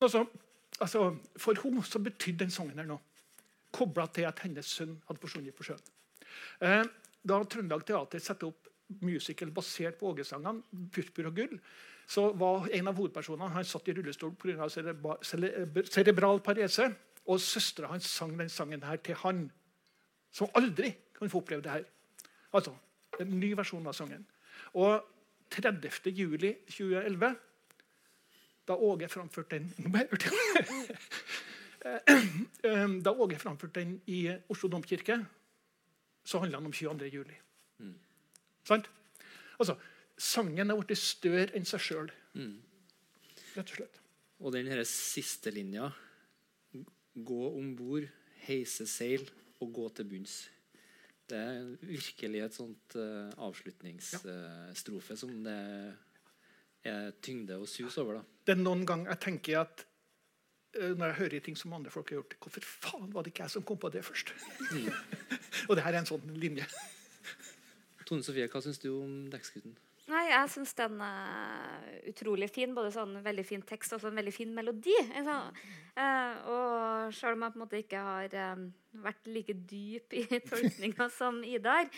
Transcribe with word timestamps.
Altså, 0.00 0.24
altså, 0.80 1.16
for 1.36 1.58
henne 1.62 1.84
så 1.84 1.98
betydde 2.02 2.44
den 2.44 2.54
sangen 2.54 2.78
her 2.78 2.88
noe. 2.88 3.02
Kobla 3.74 4.06
til 4.14 4.28
at 4.28 4.40
hennes 4.44 4.66
sønn 4.66 4.96
hadde 5.08 5.20
forsvunnet 5.20 5.56
på 5.56 5.66
sjøen. 5.66 5.84
Eh, 6.64 6.84
da 7.28 7.42
Trøndelag 7.44 7.84
Teater 7.86 8.22
satte 8.22 8.48
opp 8.48 8.68
musical 9.04 9.50
basert 9.52 9.98
på 10.00 10.08
Åge-sangene, 10.12 10.62
'Purpur 10.92 11.28
og 11.28 11.34
gull', 11.36 11.58
så 12.08 12.32
var 12.32 12.68
en 12.72 12.88
av 12.88 12.96
hovedpersonene 12.96 13.52
han 13.52 13.64
satt 13.64 13.88
i 13.88 13.92
rullestol 13.92 14.32
pga. 14.34 14.68
cerebral 15.90 16.40
parese. 16.40 16.94
Og 17.28 17.40
søstera 17.40 17.86
hans 17.88 18.06
sang 18.06 18.38
den 18.38 18.48
sangen 18.48 18.82
her 18.82 18.96
til 18.96 19.14
han, 19.14 19.50
som 20.32 20.48
aldri 20.54 20.94
kan 21.18 21.28
få 21.28 21.42
oppleve 21.42 21.62
det 21.62 21.70
her. 21.70 21.84
Altså, 22.52 22.72
En 23.20 23.40
ny 23.40 23.56
versjon 23.56 23.86
av 23.86 23.92
sangen. 23.92 24.26
Og 24.74 25.02
30. 25.50 26.12
juli 26.14 26.54
2011, 26.70 27.36
da 28.68 28.76
Åge 28.76 29.08
framførte 29.08 29.58
den 29.58 29.72
Da 33.04 33.12
Åge 33.12 33.38
framførte 33.40 33.80
den 33.80 34.00
i 34.06 34.28
Oslo 34.52 34.68
domkirke, 34.68 35.26
så 36.24 36.38
handla 36.42 36.58
den 36.58 36.66
om 36.68 36.72
22. 36.72 37.08
juli. 37.12 37.36
Mm. 37.78 37.94
Sant? 38.68 38.90
Altså, 39.58 39.76
sangen 40.18 40.70
er 40.70 40.82
blitt 40.82 40.98
større 41.00 41.56
enn 41.56 41.64
seg 41.68 41.80
sjøl. 41.80 42.12
Mm. 42.34 42.58
Rett 43.54 43.72
og 43.72 43.76
slett. 43.78 43.96
Og 44.38 44.52
den 44.54 44.68
siste 44.86 45.50
linja 45.54 45.90
Gå 47.18 47.58
om 47.58 47.72
bord, 47.74 48.04
heise 48.46 48.86
seil 48.86 49.24
og 49.58 49.72
gå 49.74 49.88
til 49.96 50.06
bunns. 50.06 50.34
Det 51.28 51.38
er 51.38 51.64
virkelig 51.82 52.40
et 52.44 52.54
sånt 52.54 52.94
uh, 52.94 53.26
avslutningsstrofe 53.42 55.16
uh, 55.16 55.18
som 55.18 55.32
det 55.42 55.56
er 56.90 57.14
tyngde 57.24 57.58
og 57.60 57.68
sus 57.70 57.98
over. 58.00 58.20
da. 58.20 58.22
Det 58.46 58.56
er 58.56 58.62
noen 58.62 58.84
ganger 58.88 59.12
jeg 59.14 59.22
tenker 59.24 59.60
at 59.62 59.84
uh, 60.78 60.92
når 60.92 61.04
jeg 61.06 61.18
hører 61.22 61.44
ting 61.44 61.58
som 61.58 61.74
andre 61.76 61.92
folk 61.92 62.10
har 62.12 62.20
gjort 62.20 62.38
Hvorfor 62.42 62.68
faen 62.68 63.10
var 63.14 63.26
det 63.26 63.34
ikke 63.34 63.46
jeg 63.46 63.56
som 63.56 63.66
kom 63.66 63.80
på 63.80 63.92
det 63.94 64.04
først? 64.06 64.32
Mm. 64.72 64.88
og 65.68 65.76
det 65.76 65.84
her 65.84 65.92
er 65.94 66.02
en 66.02 66.12
sånn 66.12 66.32
linje. 66.38 66.66
Tone 68.08 68.24
Sofie, 68.24 68.48
hva 68.48 68.64
syns 68.64 68.80
du 68.80 68.90
om 68.94 69.20
Dekksgutten? 69.32 69.76
Nei, 70.08 70.30
Jeg 70.30 70.48
syns 70.48 70.70
den 70.78 71.00
er 71.04 71.88
utrolig 72.08 72.48
fin. 72.48 72.72
Både 72.76 72.92
sånn 72.94 73.18
veldig 73.24 73.44
fin 73.44 73.64
tekst 73.68 73.92
og 73.92 74.06
en 74.08 74.16
veldig 74.16 74.32
fin 74.32 74.54
melodi. 74.56 74.94
Sånn, 75.12 75.58
uh, 75.98 76.48
og 76.48 77.16
selv 77.16 77.36
om 77.36 77.44
jeg 77.44 77.52
på 77.52 77.58
en 77.58 77.64
måte 77.64 77.82
ikke 77.82 78.04
har 78.06 78.36
um, 78.54 78.62
vært 79.04 79.28
like 79.28 79.56
dyp 79.68 80.16
i 80.16 80.24
tolkninga 80.48 81.10
som 81.12 81.42
Idar, 81.44 81.90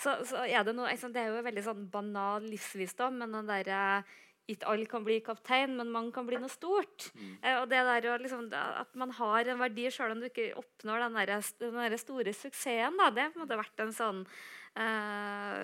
så, 0.00 0.16
så, 0.24 0.46
er 0.46 0.64
det 0.64 0.76
noe 0.78 0.88
liksom, 0.88 1.12
Det 1.12 1.20
er 1.20 1.34
jo 1.34 1.44
veldig 1.44 1.66
sånn 1.66 1.84
banal 1.92 2.48
livsvisdom, 2.48 3.20
men 3.20 3.36
den 3.36 3.52
derre 3.52 3.82
uh, 4.00 4.16
ikke 4.48 4.68
alle 4.72 4.88
kan 4.88 5.04
bli 5.04 5.18
kaptein, 5.24 5.74
men 5.76 5.90
mange 5.92 6.14
kan 6.16 6.26
bli 6.28 6.38
noe 6.40 6.52
stort. 6.52 7.10
Mm. 7.14 7.34
Eh, 7.42 7.58
og 7.60 7.66
det 7.70 7.82
der, 7.88 8.08
liksom, 8.22 8.48
At 8.52 8.94
man 8.96 9.12
har 9.18 9.48
en 9.48 9.60
verdi 9.60 9.88
selv 9.92 10.16
om 10.16 10.22
du 10.22 10.28
ikke 10.30 10.54
oppnår 10.58 11.04
den, 11.06 11.20
der, 11.20 11.44
den 11.60 11.78
der 11.82 11.98
store 12.00 12.32
suksessen. 12.32 12.96
Da, 13.00 13.10
det 13.12 13.26
har 13.26 13.34
på 13.34 13.40
en 13.40 13.44
måte 13.44 13.60
vært 13.60 13.84
en 13.84 13.94
sånn, 13.94 14.24
eh, 14.80 15.62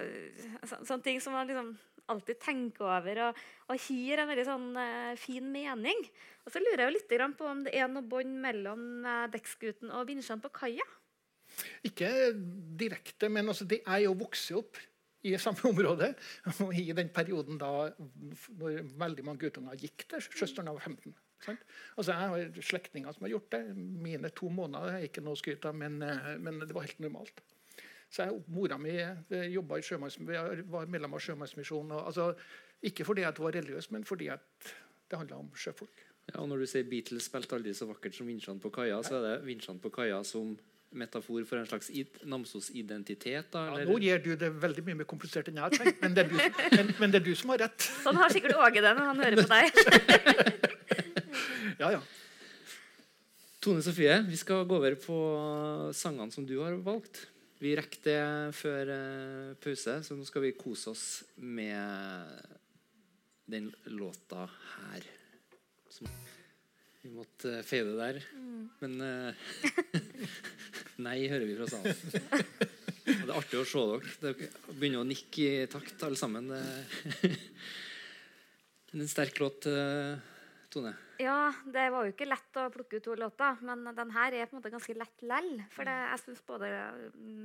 så, 0.69 0.83
sånn 0.85 1.05
ting 1.05 1.21
som 1.25 1.37
man 1.37 1.49
liksom 1.49 1.75
alltid 2.13 2.41
tenker 2.43 2.85
over 2.85 3.21
og, 3.31 3.39
og 3.73 3.87
gir 3.89 4.21
en 4.21 4.29
veldig 4.29 4.45
sånn 4.45 4.67
eh, 4.81 5.13
fin 5.21 5.47
mening. 5.49 6.05
Og 6.45 6.53
så 6.53 6.61
lurer 6.61 6.85
jeg 6.85 6.91
jo 6.91 6.97
litt 6.99 7.39
på 7.39 7.49
om 7.49 7.63
det 7.65 7.73
er 7.77 7.89
noe 7.89 8.05
bånd 8.05 8.37
mellom 8.43 9.07
eh, 9.09 9.25
dekksgutten 9.33 9.93
og 9.95 10.09
vinsjene 10.11 10.45
på 10.45 10.53
kaia. 10.61 10.85
Ikke 11.87 12.11
direkte, 12.81 13.31
men 13.31 13.49
altså, 13.49 13.67
de 13.69 13.81
er 13.81 14.05
jo 14.05 14.17
vokst 14.19 14.53
opp 14.59 14.81
i 15.25 15.35
samme 15.41 15.65
område. 15.73 16.13
Og 16.65 16.75
i 16.77 16.91
den 16.97 17.11
perioden 17.15 17.61
da 17.61 17.73
når 18.61 18.83
veldig 19.01 19.27
mange 19.27 19.45
guttunger 19.47 19.79
gikk 19.81 20.07
til 20.11 20.25
Søsteren 20.29 20.73
var 20.73 20.85
15. 20.85 21.15
Sant? 21.45 21.65
Altså 21.97 22.13
Jeg 22.13 22.33
har 22.33 22.63
slektninger 22.71 23.13
som 23.13 23.27
har 23.27 23.35
gjort 23.35 23.51
det. 23.53 23.63
Mine 23.77 24.31
to 24.37 24.49
måneder 24.53 24.99
er 24.99 25.09
ikke 25.09 25.25
noe 25.25 25.37
skryt 25.41 25.67
av, 25.69 25.77
men, 25.77 26.01
eh, 26.03 26.35
men, 26.41 26.63
det 26.65 26.75
var 26.77 26.87
helt 26.87 27.03
normalt. 27.05 27.43
Så 28.09 28.25
jeg, 28.25 28.45
Mora 28.55 28.79
mi 28.79 28.95
eh, 29.01 29.51
jobba 29.53 29.81
i 29.81 29.85
var 30.71 30.87
medlem 30.87 31.15
av 31.15 31.21
Sjømannsmisjonen. 31.21 31.99
Altså, 31.99 32.33
ikke 32.85 33.05
fordi 33.05 33.25
jeg 33.25 33.39
var 33.39 33.57
religiøs, 33.57 33.91
men 33.91 34.05
fordi 34.05 34.31
det 34.31 35.19
handla 35.19 35.41
om 35.41 35.51
sjøfolk. 35.57 36.05
Ja, 36.31 36.41
og 36.41 36.49
Når 36.49 36.63
du 36.63 36.67
sier 36.67 36.87
Beatles 36.89 37.29
spilte 37.29 37.57
aldri 37.57 37.75
så 37.77 37.89
vakkert 37.89 38.17
som 38.17 38.29
vinsjene 38.29 38.61
på 38.61 38.71
kaia, 38.73 39.03
så 39.05 39.19
er 39.19 39.27
det 39.27 39.35
vinsjene 39.49 39.81
på 39.81 39.93
kaia 39.93 40.23
som 40.25 40.55
metafor 40.97 41.45
for 41.49 41.61
en 41.61 41.69
slags 41.69 41.91
Namsos 42.29 42.71
identitet? 42.75 43.51
Da, 43.53 43.67
ja, 43.81 43.87
nå 43.89 43.99
gir 44.03 44.23
du 44.25 44.33
det 44.41 44.51
veldig 44.63 44.85
mye 44.89 45.01
mer 45.03 45.09
komplisert 45.11 45.51
enn 45.51 45.61
jeg 45.61 45.67
har 45.67 45.75
tenkt, 45.75 46.01
men 46.03 46.17
det, 46.17 46.27
du, 46.31 46.37
men, 46.39 46.93
men 47.01 47.15
det, 47.15 47.21
er 47.21 47.27
du, 47.29 47.35
som 47.39 47.53
har 47.55 47.65
rett. 47.67 47.89
Sånn 48.05 48.21
har 48.21 48.35
sikkert 48.35 48.59
Åge 48.61 48.83
det 48.85 48.95
når 48.97 49.11
han 49.11 49.23
hører 49.25 49.43
på 49.43 49.49
deg. 49.53 49.65
ja, 51.83 51.95
ja. 51.97 52.03
Tone 53.65 53.81
Sofie, 53.85 54.19
vi 54.29 54.37
skal 54.37 54.67
gå 54.69 54.77
over 54.77 54.99
på 55.01 55.21
sangene 55.97 56.35
som 56.35 56.45
du 56.45 56.59
har 56.61 56.77
valgt. 56.85 57.23
Vi 57.63 57.73
rekker 57.79 58.03
det 58.05 58.21
før 58.59 58.91
uh, 58.93 59.55
pause, 59.63 60.01
så 60.05 60.17
nå 60.19 60.27
skal 60.29 60.45
vi 60.45 60.57
kose 60.59 60.93
oss 60.93 61.07
med 61.41 62.29
den 63.49 63.71
låta 63.95 64.45
her. 64.51 65.07
Som 65.89 66.11
vi 67.05 67.13
måtte 67.13 67.59
uh, 67.59 67.63
fade 67.67 67.95
der. 67.99 68.21
Mm. 68.33 68.69
Men 68.81 68.93
uh, 69.05 69.33
nei 71.07 71.19
hører 71.29 71.47
vi 71.49 71.57
fra 71.59 71.69
salen. 71.69 71.97
det 73.05 73.17
er 73.19 73.35
artig 73.37 73.61
å 73.61 73.67
se 73.69 73.83
dere. 73.91 74.15
Dere 74.23 74.49
begynner 74.73 75.03
å 75.03 75.09
nikke 75.09 75.49
i 75.49 75.67
takt, 75.71 76.01
alle 76.07 76.19
sammen. 76.19 76.49
Det 76.49 76.63
er 77.29 79.03
en 79.05 79.11
sterk 79.11 79.43
låt, 79.43 79.69
uh, 79.69 80.17
Tone. 80.75 80.93
Ja, 81.23 81.53
det 81.71 81.85
var 81.95 82.07
jo 82.07 82.11
ikke 82.11 82.27
lett 82.27 82.57
å 82.59 82.67
plukke 82.75 82.99
ut 82.99 83.05
to 83.07 83.15
låter, 83.19 83.61
men 83.63 83.87
den 83.95 84.11
her 84.15 84.35
er 84.35 84.49
på 84.49 84.57
en 84.57 84.59
måte 84.59 84.73
ganske 84.73 84.97
lett 84.99 85.23
lell. 85.23 85.51
For 85.71 85.87
det, 85.87 85.95
jeg 85.95 86.23
syns 86.25 86.43
både 86.47 86.71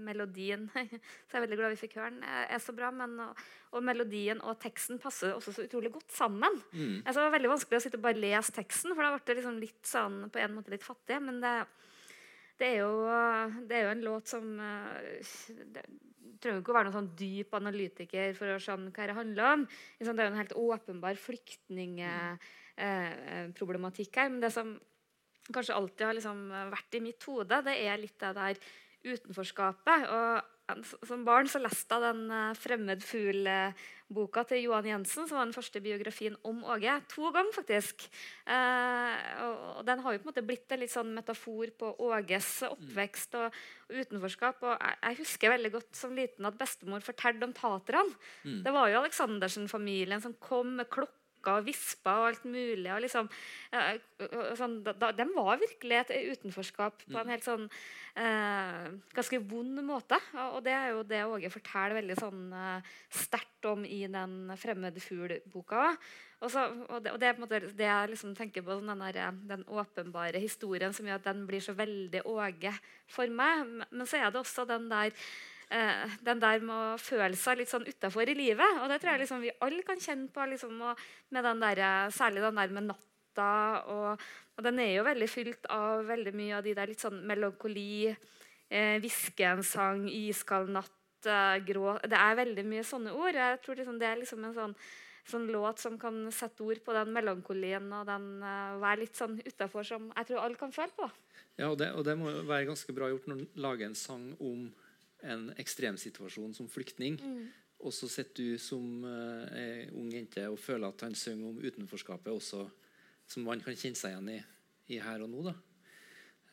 melodien 0.08 0.66
Så 0.74 0.88
jeg 0.90 1.38
er 1.38 1.46
veldig 1.46 1.60
glad 1.60 1.76
vi 1.76 1.82
fikk 1.84 2.00
høre 2.00 2.12
den, 2.16 2.24
er 2.26 2.64
så 2.64 2.74
bra. 2.76 2.90
Men, 2.96 3.14
og, 3.28 3.44
og, 3.70 3.86
melodien 3.86 4.42
og 4.42 4.58
teksten 4.64 5.02
passer 5.02 5.36
også 5.36 5.54
så 5.54 5.68
utrolig 5.68 5.94
godt 5.94 6.10
sammen. 6.16 6.58
Mm. 6.74 7.04
Altså, 7.04 7.20
det 7.20 7.28
var 7.28 7.36
veldig 7.38 7.54
vanskelig 7.54 7.80
å 7.80 7.86
sitte 7.86 8.02
og 8.02 8.08
bare 8.08 8.24
lese 8.24 8.56
teksten, 8.56 8.96
for 8.96 9.06
da 9.06 9.14
ble 9.14 9.26
det 9.28 9.40
liksom 9.42 9.62
litt 9.62 9.82
sånn, 9.94 10.22
på 10.34 10.42
en 10.42 10.56
måte 10.58 10.74
litt 10.74 10.86
fattig. 10.86 11.20
Men 11.26 11.42
det, 11.44 11.56
det, 12.58 12.72
er, 12.72 12.78
jo, 12.82 13.60
det 13.70 13.78
er 13.78 13.86
jo 13.86 13.96
en 13.96 14.08
låt 14.08 14.34
som 14.34 14.56
eh, 14.66 15.28
det, 15.76 15.86
trenger 16.40 16.64
ikke 16.64 16.74
å 16.74 16.80
være 16.80 16.88
noen 16.88 16.98
sånn 17.02 17.14
dyp 17.20 17.54
analytiker 17.58 18.34
for 18.38 18.56
å 18.56 18.64
skjønne 18.64 18.96
hva 18.96 19.12
det 19.12 19.18
handler 19.18 19.52
om. 19.54 19.68
Det 20.00 20.10
er 20.10 20.26
jo 20.26 20.34
en 20.34 20.42
helt 20.42 20.58
åpenbar 20.64 21.22
flyktning... 21.30 22.02
Mm 22.02 22.58
Eh, 22.80 23.12
eh, 23.12 23.48
problematikk 23.58 24.22
her. 24.22 24.30
Men 24.32 24.40
det 24.44 24.54
som 24.56 24.78
kanskje 25.52 25.76
alltid 25.76 26.06
har 26.06 26.16
liksom 26.16 26.46
vært 26.72 26.96
i 26.96 27.04
mitt 27.04 27.26
hode, 27.28 27.64
det 27.66 27.76
er 27.82 28.00
litt 28.00 28.20
det 28.22 28.32
der 28.38 28.64
utenforskapet. 29.10 30.08
og 30.08 30.56
som 31.08 31.24
barn 31.26 31.48
så 31.50 31.58
leste 31.62 31.96
jeg 31.96 32.04
den 32.04 32.30
uh, 32.30 32.54
'Fremmed 32.54 33.02
fugl'-boka 33.02 34.44
til 34.50 34.68
Johan 34.68 34.86
Jensen, 34.86 35.28
som 35.28 35.40
var 35.40 35.48
den 35.48 35.56
første 35.56 35.82
biografien 35.82 36.36
om 36.46 36.64
Åge. 36.64 36.94
To 37.10 37.32
ganger, 37.34 37.54
faktisk. 37.56 38.06
Eh, 38.46 39.16
og, 39.46 39.56
og, 39.78 39.86
Den 39.88 40.00
har 40.04 40.14
jo 40.14 40.22
på 40.22 40.28
en 40.28 40.32
måte 40.32 40.46
blitt 40.46 40.72
en 40.72 40.82
litt 40.84 40.94
sånn 40.94 41.14
metafor 41.16 41.72
på 41.80 41.94
Åges 42.10 42.52
oppvekst 42.70 43.38
og, 43.40 43.58
og 43.90 44.02
utenforskap. 44.02 44.62
og 44.62 44.76
jeg, 44.76 44.98
jeg, 45.04 45.20
husker 45.24 45.56
veldig 45.56 45.72
godt 45.78 45.96
som 45.96 46.14
liten 46.18 46.46
at 46.46 46.60
bestemor 46.60 47.06
fortalte 47.06 47.50
om 47.50 47.54
taterne. 47.54 48.18
Mm. 48.44 48.62
Det 48.66 48.76
var 48.76 48.90
jo 48.90 49.02
Aleksandersen-familien 49.02 50.22
som 50.22 50.38
kom 50.38 50.76
med 50.78 50.90
klokke 50.90 51.19
og 51.48 51.66
vispa 51.68 52.16
og 52.20 52.28
alt 52.30 52.46
mulig. 52.50 52.90
Og 52.92 53.02
liksom, 53.06 53.30
sånn, 54.60 54.80
da, 54.84 55.12
de 55.16 55.26
var 55.32 55.62
virkelig 55.62 56.00
et 56.02 56.14
utenforskap 56.36 57.06
på 57.06 57.16
en 57.16 57.28
mm. 57.28 57.34
helt 57.34 57.48
sånn 57.48 57.68
eh, 58.20 58.88
ganske 59.16 59.42
vond 59.50 59.84
måte. 59.86 60.20
Og 60.50 60.62
det 60.66 60.76
er 60.76 60.90
jo 60.94 61.06
det 61.08 61.26
Åge 61.30 61.52
forteller 61.54 62.00
veldig 62.02 62.18
sånn 62.20 62.48
eh, 62.56 62.90
sterkt 63.22 63.70
om 63.70 63.86
i 63.86 64.06
den 64.08 64.52
'Fremmed 64.56 65.00
fugl'-boka. 65.04 65.92
Og, 66.40 66.54
og, 66.56 67.04
det, 67.04 67.12
og, 67.12 67.20
det, 67.20 67.28
er 67.28 67.36
på 67.36 67.42
en 67.42 67.44
måte 67.44 67.60
det 67.76 67.88
jeg 67.88 68.12
liksom 68.14 68.36
tenker 68.38 68.64
på 68.64 68.78
den, 68.80 69.02
der, 69.04 69.34
den 69.50 69.66
åpenbare 69.68 70.40
historien 70.40 70.96
som 70.96 71.08
gjør 71.08 71.20
at 71.20 71.28
den 71.28 71.44
blir 71.48 71.64
så 71.64 71.76
veldig 71.76 72.24
Åge 72.32 72.72
for 73.12 73.28
meg. 73.28 73.68
Men 73.92 74.08
så 74.08 74.22
er 74.22 74.32
det 74.32 74.40
også 74.40 74.68
den 74.70 74.88
der 74.92 75.12
eh, 75.74 76.18
den 76.26 76.42
der 76.42 76.64
med 76.66 76.76
å 76.76 77.00
føle 77.02 77.38
seg 77.40 77.62
litt 77.62 77.72
sånn 77.72 77.88
utafor 77.88 78.30
i 78.30 78.38
livet. 78.38 78.82
Og 78.84 78.92
det 78.92 79.00
tror 79.02 79.14
jeg 79.14 79.24
liksom 79.24 79.44
vi 79.46 79.56
alle 79.66 79.86
kan 79.88 80.02
kjenne 80.02 80.30
på. 80.34 80.46
Liksom, 80.54 80.78
med 81.36 81.50
den 81.50 81.66
der, 81.66 81.84
særlig 82.16 82.46
den 82.46 82.62
der 82.62 82.76
med 82.78 82.90
natta. 82.92 83.50
Og, 83.96 84.30
og, 84.58 84.64
den 84.66 84.80
er 84.84 84.94
jo 84.98 85.08
veldig 85.08 85.30
fylt 85.32 85.70
av 85.72 86.06
veldig 86.10 86.34
mye 86.36 86.56
av 86.58 86.66
de 86.66 86.78
der 86.78 86.92
litt 86.92 87.04
sånn 87.04 87.22
melankoli, 87.28 88.16
hviske 88.70 89.46
eh, 89.46 89.76
en 89.84 90.10
iskald 90.14 90.74
natt, 90.74 90.98
eh, 91.26 91.60
grå 91.66 91.96
Det 92.06 92.18
er 92.18 92.42
veldig 92.44 92.66
mye 92.68 92.84
sånne 92.86 93.14
ord. 93.16 93.38
Jeg 93.38 93.62
tror 93.64 93.80
liksom 93.80 94.02
det 94.02 94.10
er 94.10 94.20
liksom 94.24 94.44
en 94.46 94.58
sånn 94.58 94.76
sånn 95.30 95.48
låt 95.54 95.82
som 95.82 95.98
kan 96.02 96.16
sette 96.34 96.64
ord 96.66 96.82
på 96.86 96.94
den 96.96 97.12
melankolien 97.14 97.86
og 97.94 98.06
den 98.10 98.28
uh, 98.42 98.78
være 98.82 99.04
litt 99.04 99.20
sånn 99.20 99.38
utafor, 99.46 99.86
som 99.86 100.10
jeg 100.16 100.30
tror 100.30 100.44
alle 100.44 100.60
kan 100.60 100.74
føle 100.74 100.96
på. 100.98 101.10
Ja, 101.60 101.70
og 101.70 101.78
det, 101.82 101.92
og 101.94 102.06
det 102.08 102.16
må 102.20 102.32
være 102.48 102.70
ganske 102.70 102.96
bra 102.96 103.10
gjort 103.12 103.28
når 103.30 103.42
du 103.44 103.60
lager 103.62 103.90
en 103.90 103.98
sang 104.00 104.32
om 104.40 104.70
en 105.24 105.50
ekstremsituasjon 105.60 106.54
som 106.56 106.70
flyktning. 106.72 107.20
Mm. 107.20 107.48
Og 107.80 107.96
så 107.96 108.10
sitter 108.12 108.54
du 108.54 108.62
som 108.62 109.04
uh, 109.06 109.88
ung 109.96 110.12
jente 110.12 110.44
og 110.52 110.60
føler 110.60 110.90
at 110.90 111.06
han 111.08 111.16
synger 111.16 111.52
om 111.52 111.62
utenforskapet 111.64 112.34
også 112.34 112.66
som 113.30 113.46
man 113.46 113.62
kan 113.64 113.78
kjenne 113.78 113.98
seg 113.98 114.16
igjen 114.16 114.32
i, 114.34 114.40
i 114.96 115.02
her 115.04 115.22
og 115.24 115.30
nå. 115.32 115.44
da. 115.46 115.56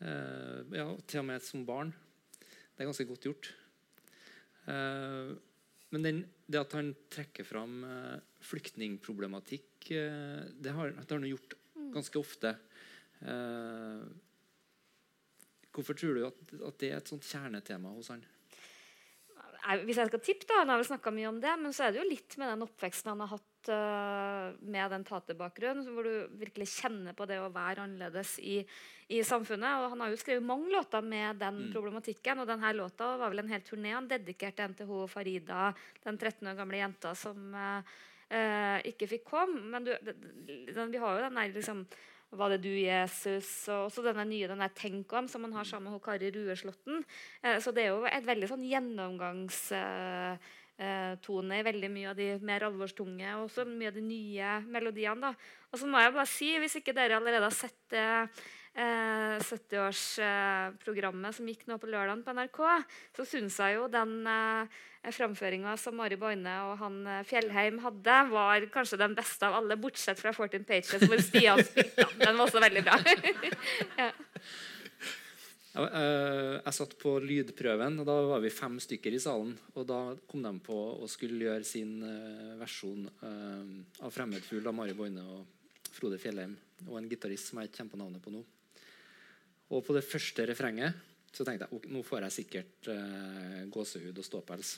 Eh, 0.05 0.77
ja, 0.77 0.91
til 1.09 1.23
og 1.23 1.29
med 1.31 1.45
som 1.45 1.65
barn. 1.69 1.93
Det 2.37 2.85
er 2.85 2.91
ganske 2.91 3.09
godt 3.09 3.29
gjort. 3.29 3.49
Eh, 4.69 5.33
men 5.95 6.05
den, 6.05 6.21
det 6.45 6.61
at 6.61 6.77
han 6.77 6.93
trekker 7.13 7.49
fram 7.49 7.81
eh, 7.89 8.19
flyktningproblematikk, 8.45 9.89
eh, 9.97 10.45
det 10.53 10.77
har, 10.77 10.93
det 10.93 11.09
har 11.09 11.17
han 11.23 11.31
gjort 11.31 11.57
ganske 11.97 12.21
ofte. 12.21 12.53
Eh, 13.25 14.05
hvorfor 15.73 15.97
tror 15.97 16.17
du 16.17 16.27
at, 16.29 16.45
at 16.69 16.81
det 16.83 16.93
er 16.93 17.01
et 17.01 17.13
sånt 17.15 17.25
kjernetema 17.25 17.95
hos 17.97 18.13
han? 18.13 18.25
Hvis 19.87 19.99
jeg 19.99 20.11
skal 20.11 20.23
tippe, 20.23 20.47
da, 20.49 20.61
Han 20.63 20.71
har 20.73 20.81
vel 20.81 20.89
snakka 20.89 21.13
mye 21.15 21.29
om 21.29 21.39
det, 21.43 21.53
men 21.59 21.75
så 21.75 21.87
er 21.87 21.95
det 21.95 22.03
jo 22.03 22.09
litt 22.09 22.37
med 22.39 22.53
den 22.53 22.65
oppveksten 22.67 23.11
han 23.13 23.23
har 23.25 23.33
hatt 23.35 23.71
uh, 23.73 24.57
med 24.63 24.93
den 24.95 25.07
taterbakgrunnen, 25.09 25.89
hvor 25.91 26.07
du 26.07 26.39
virkelig 26.39 26.69
kjenner 26.77 27.17
på 27.19 27.27
det 27.27 27.41
å 27.43 27.51
være 27.55 27.83
annerledes 27.87 28.37
i, 28.39 28.61
i 29.11 29.23
samfunnet. 29.27 29.83
Og 29.83 29.95
han 29.95 30.05
har 30.05 30.13
jo 30.13 30.21
skrevet 30.21 30.47
mange 30.47 30.71
låter 30.75 31.03
med 31.03 31.43
den 31.43 31.63
Mm. 31.67 31.73
problematikken, 31.73 32.43
og 32.43 32.51
denne 32.51 32.73
låta 32.77 33.17
var 33.17 33.33
vel 33.33 33.43
en 33.43 33.55
hel 33.55 33.65
turné 33.67 33.95
han 33.95 34.09
dedikerte 34.09 34.61
til 34.61 34.75
NTH 34.75 34.91
og 35.03 35.11
Farida, 35.11 35.71
den 36.05 36.19
13 36.19 36.53
år 36.53 36.59
gamle 36.59 36.83
jenta 36.83 37.15
som 37.19 37.55
uh, 37.55 37.81
uh, 38.31 38.79
ikke 38.87 39.09
fikk 39.17 39.25
komme. 39.25 39.63
Men 39.73 39.89
du, 39.89 39.95
den, 40.03 40.93
vi 40.93 41.01
har 41.03 41.17
jo 41.17 41.25
den 41.27 41.41
der 41.41 41.57
liksom 41.57 41.87
var 42.39 42.53
det 42.53 42.61
du, 42.65 42.73
Jesus? 42.79 43.69
Og 43.73 43.89
også 43.89 44.05
denne 44.05 44.25
nye 44.29 44.49
den 44.51 44.63
der 44.63 44.73
Tenk 44.77 45.13
om, 45.17 45.29
som 45.29 45.41
man 45.47 45.57
har 45.57 45.67
sammen 45.69 45.93
med 45.93 46.05
Kari 46.05 46.29
Rueslåtten. 46.35 46.97
Eh, 47.43 47.59
så 47.63 47.69
det 47.75 47.83
er 47.85 47.91
jo 47.95 48.01
et 48.09 48.27
veldig 48.27 48.49
sånn 48.51 48.65
gjennomgangstone 48.67 51.55
eh, 51.55 51.61
i 51.61 51.69
veldig 51.71 51.91
mye 51.93 52.11
av 52.13 52.17
de 52.19 52.29
mer 52.45 52.61
alvorstunge 52.69 53.29
og 53.39 53.43
også 53.49 53.63
mye 53.71 53.91
av 53.93 53.97
de 53.97 54.05
nye 54.05 54.49
melodiene. 54.69 55.31
da. 55.31 55.33
Og 55.73 55.77
så 55.81 55.85
må 55.91 55.97
jeg 56.03 56.17
bare 56.17 56.31
si, 56.31 56.51
hvis 56.61 56.79
ikke 56.81 56.97
dere 56.97 57.19
allerede 57.21 57.49
har 57.49 57.57
sett 57.57 57.81
det 57.93 58.09
eh, 58.77 59.37
70-årsprogrammet 59.41 61.37
som 61.37 61.49
gikk 61.49 61.67
nå 61.69 61.79
på 61.81 61.91
lørdag 61.91 62.23
på 62.27 62.35
NRK, 62.37 62.61
så 63.17 63.27
syns 63.29 63.59
jeg 63.63 63.79
jo 63.79 63.89
den 63.93 64.13
eh, 64.31 64.77
framføringa 65.17 65.77
som 65.81 65.97
Mari 65.99 66.19
Boine 66.21 66.55
og 66.69 66.77
han 66.83 67.03
eh, 67.07 67.25
Fjellheim 67.29 67.81
hadde, 67.85 68.21
var 68.33 68.69
kanskje 68.75 69.01
den 69.03 69.17
beste 69.19 69.49
av 69.49 69.59
alle, 69.61 69.79
bortsett 69.81 70.21
fra 70.21 70.33
14 70.35 70.65
Pages, 70.69 71.09
hvor 71.09 71.21
Stian 71.25 71.63
spilte. 71.65 72.09
Den 72.23 72.37
var 72.37 72.47
også 72.47 72.63
veldig 72.63 72.83
bra. 72.87 72.97
ja. 74.03 74.11
Jeg, 75.77 75.91
eh, 75.93 76.55
jeg 76.57 76.73
satt 76.73 76.95
på 77.01 77.19
lydprøven, 77.21 78.01
og 78.01 78.09
da 78.09 78.17
var 78.31 78.41
vi 78.41 78.53
fem 78.55 78.79
stykker 78.81 79.13
i 79.13 79.21
salen. 79.21 79.53
Og 79.77 79.85
da 79.89 80.01
kom 80.29 80.45
de 80.45 80.53
på 80.65 80.77
å 81.05 81.09
skulle 81.11 81.45
gjøre 81.45 81.69
sin 81.69 81.99
eh, 82.07 82.55
versjon 82.61 83.05
eh, 83.05 83.75
av 84.01 84.13
'Fremmedfugl' 84.13 84.71
av 84.71 84.77
Mari 84.77 84.97
Boine 84.97 85.25
og 85.37 85.93
Frode 85.93 86.21
Fjellheim. 86.21 86.57
Og 86.89 86.97
en 87.01 87.11
gitarist 87.11 87.51
som 87.51 87.61
jeg 87.61 87.69
ikke 87.69 87.83
kjenner 87.83 87.93
på 87.97 88.01
navnet 88.01 88.25
på 88.25 88.33
nå. 88.33 88.45
Og 89.75 89.83
på 89.85 89.97
det 89.97 90.05
første 90.07 90.47
refrenget 90.47 91.05
så 91.37 91.45
tenkte 91.45 91.67
jeg 91.69 91.93
nå 91.93 92.01
får 92.07 92.27
jeg 92.27 92.35
sikkert 92.39 92.89
uh, 92.89 93.63
gåsehud 93.73 94.17
og 94.17 94.25
ståpels. 94.25 94.77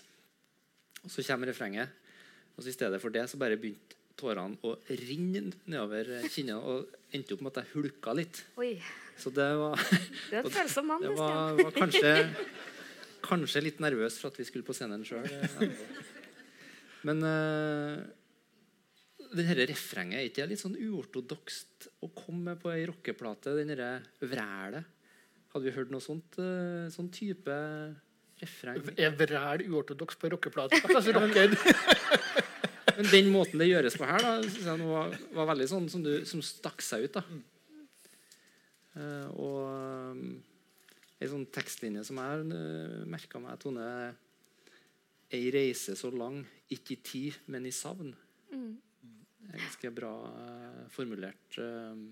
Og 1.05 1.13
så 1.13 1.23
kommer 1.29 1.51
refrenget, 1.53 1.93
og 2.57 2.65
så 2.65 2.73
i 2.73 2.75
stedet 2.75 2.99
for 3.03 3.15
det 3.15 3.29
så 3.31 3.39
bare 3.39 3.59
begynte 3.61 3.99
tårene 4.19 4.59
å 4.67 4.75
renne 4.89 5.53
nedover 5.71 6.09
kinnene 6.27 6.59
og 6.59 6.97
endte 7.15 7.37
opp 7.37 7.45
med 7.45 7.53
at 7.53 7.61
jeg 7.63 7.77
hulka 7.77 8.15
litt. 8.19 8.43
Oi. 8.59 8.73
Så 9.19 9.31
det 9.35 9.47
var 9.61 9.79
Du 10.31 10.35
er 10.35 10.43
en 10.43 10.57
følsom 10.57 10.91
mann. 10.91 11.05
det 11.05 11.15
var, 11.19 11.55
var 11.59 11.75
kanskje, 11.77 12.13
kanskje 13.23 13.63
litt 13.69 13.79
nervøs 13.83 14.19
for 14.19 14.33
at 14.33 14.41
vi 14.41 14.49
skulle 14.49 14.67
på 14.67 14.75
scenen 14.75 15.07
sjøl. 15.07 15.29
Men 17.07 17.23
uh, 17.23 18.03
det 18.03 18.18
dette 19.37 19.67
refrenget, 19.69 20.19
er 20.19 20.29
ikke 20.29 20.45
det 20.45 20.53
litt 20.53 20.63
sånn 20.63 20.79
uortodokst 20.79 21.89
å 22.05 22.11
komme 22.17 22.53
med 22.53 22.63
på 22.63 22.73
ei 22.73 22.87
rockeplate? 22.89 23.55
Den 23.59 23.73
derre 23.73 23.91
vrælet. 24.23 24.95
Hadde 25.53 25.65
vi 25.65 25.75
hørt 25.77 25.93
noe 25.93 26.05
sånt? 26.05 26.39
eh, 26.41 26.89
sånn 26.93 27.11
type 27.13 27.55
refreng? 28.41 28.83
Er 28.97 29.15
vræl 29.17 29.65
uortodoks 29.69 30.19
på 30.21 30.31
rockeplate? 30.35 30.81
Altså. 30.85 31.15
Men 32.99 33.11
den 33.13 33.31
måten 33.31 33.61
det 33.63 33.69
gjøres 33.71 33.97
på 33.99 34.07
her, 34.09 34.23
da, 34.25 34.35
synes 34.43 34.67
jeg 34.67 34.89
var, 34.91 35.15
var 35.37 35.51
veldig 35.53 35.69
sånn 35.71 35.87
som, 35.93 36.03
du, 36.03 36.13
som 36.27 36.43
stakk 36.43 36.83
seg 36.83 37.07
ut. 37.07 37.19
da. 37.21 37.25
Uh, 38.99 39.29
og 39.39 39.59
um, 40.17 40.23
ei 41.23 41.29
sånn 41.31 41.47
tekstlinje 41.55 42.03
som 42.09 42.19
jeg 42.19 42.49
uh, 42.51 43.05
merka 43.11 43.39
meg, 43.43 43.61
Tone 43.63 43.85
Ei 45.29 45.51
reise 45.53 45.93
så 45.93 46.09
lang, 46.09 46.41
ikke 46.73 46.95
i 46.95 47.01
tid, 47.05 47.35
men 47.53 47.67
i 47.69 47.73
savn. 47.75 48.15
Mm. 48.49 48.79
Det 49.49 49.57
er 49.57 49.65
ganske 49.65 49.91
bra 49.97 50.13
eh, 50.29 50.83
formulert. 50.93 51.57
eh. 51.57 52.03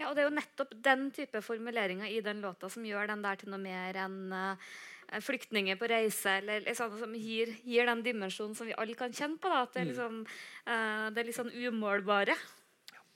Ja, 0.00 0.08
og 0.08 0.14
Det 0.16 0.22
er 0.22 0.28
jo 0.28 0.36
nettopp 0.38 0.76
den 0.80 1.10
type 1.12 1.42
formuleringer 1.44 2.08
i 2.08 2.22
den 2.24 2.40
låta 2.40 2.70
som 2.72 2.86
gjør 2.86 3.10
den 3.10 3.24
der 3.26 3.36
til 3.36 3.50
noe 3.52 3.60
mer 3.60 3.98
enn 4.00 4.32
eh, 4.32 4.70
flyktninger 5.20 5.76
på 5.76 5.90
reise, 5.90 6.38
eller 6.38 6.62
liksom, 6.64 6.94
som 7.00 7.12
gir, 7.18 7.50
gir 7.66 7.90
den 7.90 8.04
dimensjonen 8.06 8.54
som 8.56 8.70
vi 8.70 8.78
alle 8.78 8.94
kan 8.94 9.12
kjenne 9.12 9.40
på. 9.42 9.50
Da, 9.50 9.64
at 9.66 9.74
det 9.74 9.82
er, 9.82 9.90
liksom, 9.90 10.22
eh, 10.64 11.06
det 11.10 11.20
er 11.20 11.28
litt 11.28 11.40
sånn 11.40 11.52
umålbare. 11.52 12.38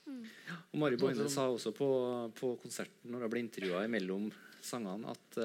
Og 0.04 0.76
Mari 0.82 0.98
Boine 1.00 1.30
sa 1.32 1.46
også 1.48 1.72
på, 1.72 1.88
på 2.36 2.56
konserten 2.60 3.14
når 3.14 3.24
hun 3.24 3.32
ble 3.32 3.44
intervjua 3.46 3.86
mellom 3.88 4.26
sangene, 4.60 5.14
at, 5.14 5.38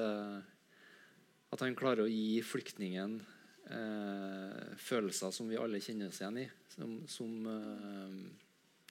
at 1.54 1.62
han 1.64 1.78
klarer 1.78 2.04
å 2.04 2.10
gi 2.10 2.42
flyktningen 2.44 3.20
eh, 3.70 4.76
følelser 4.76 5.34
som 5.34 5.48
vi 5.50 5.58
alle 5.60 5.80
kjenner 5.82 6.10
oss 6.10 6.20
igjen 6.22 6.42
i. 6.42 6.48
Som, 6.74 6.96
som 7.10 7.46
eh, 7.50 8.18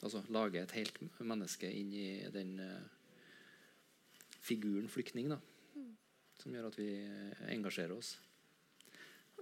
altså 0.03 0.23
lager 0.33 0.63
et 0.63 0.77
helt 0.77 0.99
menneske 1.19 1.69
inn 1.71 1.91
i 1.95 2.07
den 2.33 2.55
eh, 2.63 2.87
figuren 4.41 4.89
flyktning. 4.89 5.29
da 5.33 5.39
Som 6.39 6.55
gjør 6.55 6.69
at 6.71 6.79
vi 6.79 6.89
eh, 7.03 7.45
engasjerer 7.55 7.95
oss. 7.97 8.15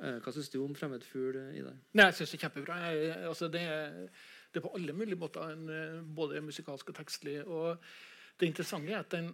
Eh, 0.02 0.20
hva 0.22 0.34
syns 0.34 0.52
du 0.54 0.60
om 0.62 0.76
'Fremmed 0.76 1.06
fugl', 1.06 1.40
Idar? 1.58 1.78
Nei, 1.94 2.10
jeg 2.12 2.20
syns 2.20 2.32
det 2.32 2.38
er 2.38 2.46
kjempebra. 2.46 2.78
Jeg, 2.86 3.16
altså, 3.32 3.48
det, 3.50 3.64
det 4.54 4.60
er 4.60 4.68
på 4.68 4.76
alle 4.78 4.94
mulige 4.94 5.20
måter 5.20 5.50
en, 5.54 5.70
eh, 5.70 6.16
både 6.16 6.42
musikalsk 6.42 6.90
og 6.90 6.96
tekstlig. 6.96 7.42
Og 7.48 7.78
det 8.40 8.50
interessante 8.52 8.92
er 8.94 9.00
at 9.00 9.12
den 9.12 9.34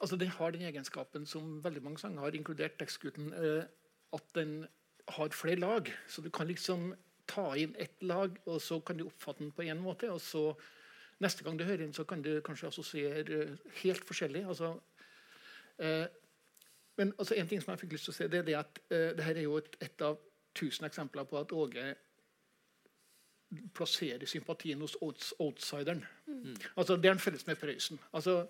altså 0.00 0.16
den 0.16 0.28
har 0.28 0.50
den 0.50 0.62
egenskapen 0.62 1.26
som 1.26 1.64
veldig 1.64 1.82
mange 1.82 1.98
sanger 1.98 2.20
har, 2.20 2.30
inkludert 2.34 2.78
tekstgutten, 2.78 3.32
eh, 3.32 3.64
at 4.16 4.26
den 4.34 4.58
har 5.16 5.34
flere 5.36 5.60
lag. 5.62 5.90
Så 6.08 6.22
du 6.22 6.30
kan 6.30 6.48
liksom 6.48 6.94
ta 7.26 7.50
inn 7.58 7.74
ett 7.78 8.02
lag, 8.02 8.38
og 8.46 8.60
så 8.62 8.80
kan 8.80 8.98
du 8.98 9.06
oppfatte 9.06 9.44
den 9.44 9.52
på 9.54 9.66
én 9.66 9.80
måte. 9.82 10.10
Og 10.12 10.20
så 10.20 10.52
neste 11.22 11.44
gang 11.44 11.58
du 11.58 11.64
hører 11.64 11.84
den, 11.84 11.94
så 11.94 12.04
kan 12.04 12.22
du 12.22 12.40
kanskje 12.44 12.70
assosiere 12.70 13.42
eh, 13.42 13.58
helt 13.82 14.04
forskjellig. 14.06 14.44
Altså, 14.46 14.74
eh, 15.78 16.06
men 16.96 17.12
altså, 17.18 17.34
en 17.34 17.48
ting 17.48 17.62
som 17.62 17.72
jeg 17.72 17.84
fikk 17.84 17.96
lyst 17.96 18.08
til 18.08 18.14
å 18.14 18.18
si, 18.18 18.28
det 18.32 18.40
er 18.40 18.48
det 18.48 18.58
at 18.58 18.82
eh, 18.90 19.12
det 19.16 19.24
her 19.26 19.38
er 19.38 19.46
jo 19.48 19.56
et, 19.60 19.78
et 19.84 20.04
av 20.06 20.18
tusen 20.56 20.88
eksempler 20.88 21.26
på 21.28 21.40
at 21.40 21.52
Åge 21.52 21.86
plasserer 23.76 24.26
sympatien 24.26 24.80
hos 24.82 24.96
outs 25.00 25.32
outsideren. 25.38 26.02
Altså, 26.76 26.96
det 26.96 27.10
er 27.10 27.14
en 27.14 27.22
felles 27.22 27.46
med 27.46 27.58
Prøysen. 27.60 28.00
Altså, 28.12 28.46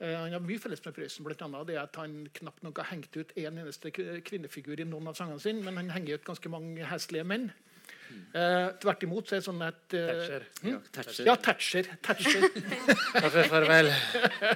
han 0.00 0.32
har 0.32 0.42
mye 0.44 0.60
felles 0.62 0.82
med 0.84 0.94
Prøysen, 0.94 1.24
bl.a. 1.26 1.62
det 1.66 1.78
at 1.80 1.96
han 1.98 2.20
knapt 2.38 2.62
nok 2.62 2.78
har 2.78 2.90
hengt 2.92 3.16
ut 3.16 3.32
en 3.36 3.58
eneste 3.64 3.90
kvinnefigur 3.90 4.78
i 4.78 4.86
noen 4.86 5.10
av 5.10 5.16
sangene 5.18 5.42
sine, 5.42 5.64
men 5.66 5.80
han 5.80 5.90
henger 5.90 6.20
ut 6.20 6.28
ganske 6.28 6.52
mange 6.52 6.86
heslige 6.86 7.24
menn. 7.26 7.48
Uh, 8.32 8.70
tvert 8.80 9.02
imot 9.04 9.28
så 9.28 9.36
er 9.36 9.40
det 9.42 9.44
sånn 9.46 9.62
at 9.66 9.94
uh, 9.94 10.06
Thatcher. 10.08 10.44
hm? 10.62 10.68
Ja, 10.70 10.78
Thatcher. 11.44 11.88
Ja, 11.88 11.96
Thatcher. 12.08 13.48
Farvel. 13.52 13.90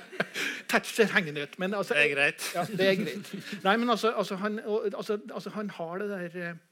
Thatcher 0.73 1.11
henger 1.13 1.43
ut. 1.43 1.59
Men 1.61 1.75
altså, 1.77 1.95
Det 1.99 2.07
er 2.07 2.15
greit. 2.15 2.47
Ja, 2.57 2.65
det 2.69 2.87
er 2.89 2.97
greit. 3.03 3.33
Nei, 3.65 3.75
men 3.83 3.93
altså, 3.93 4.13
altså, 4.17 4.39
han, 4.41 4.61
altså, 4.65 5.19
altså 5.29 5.53
han 5.59 5.71
har 5.77 6.01
det 6.01 6.09
der 6.15 6.39
eh, 6.49 6.63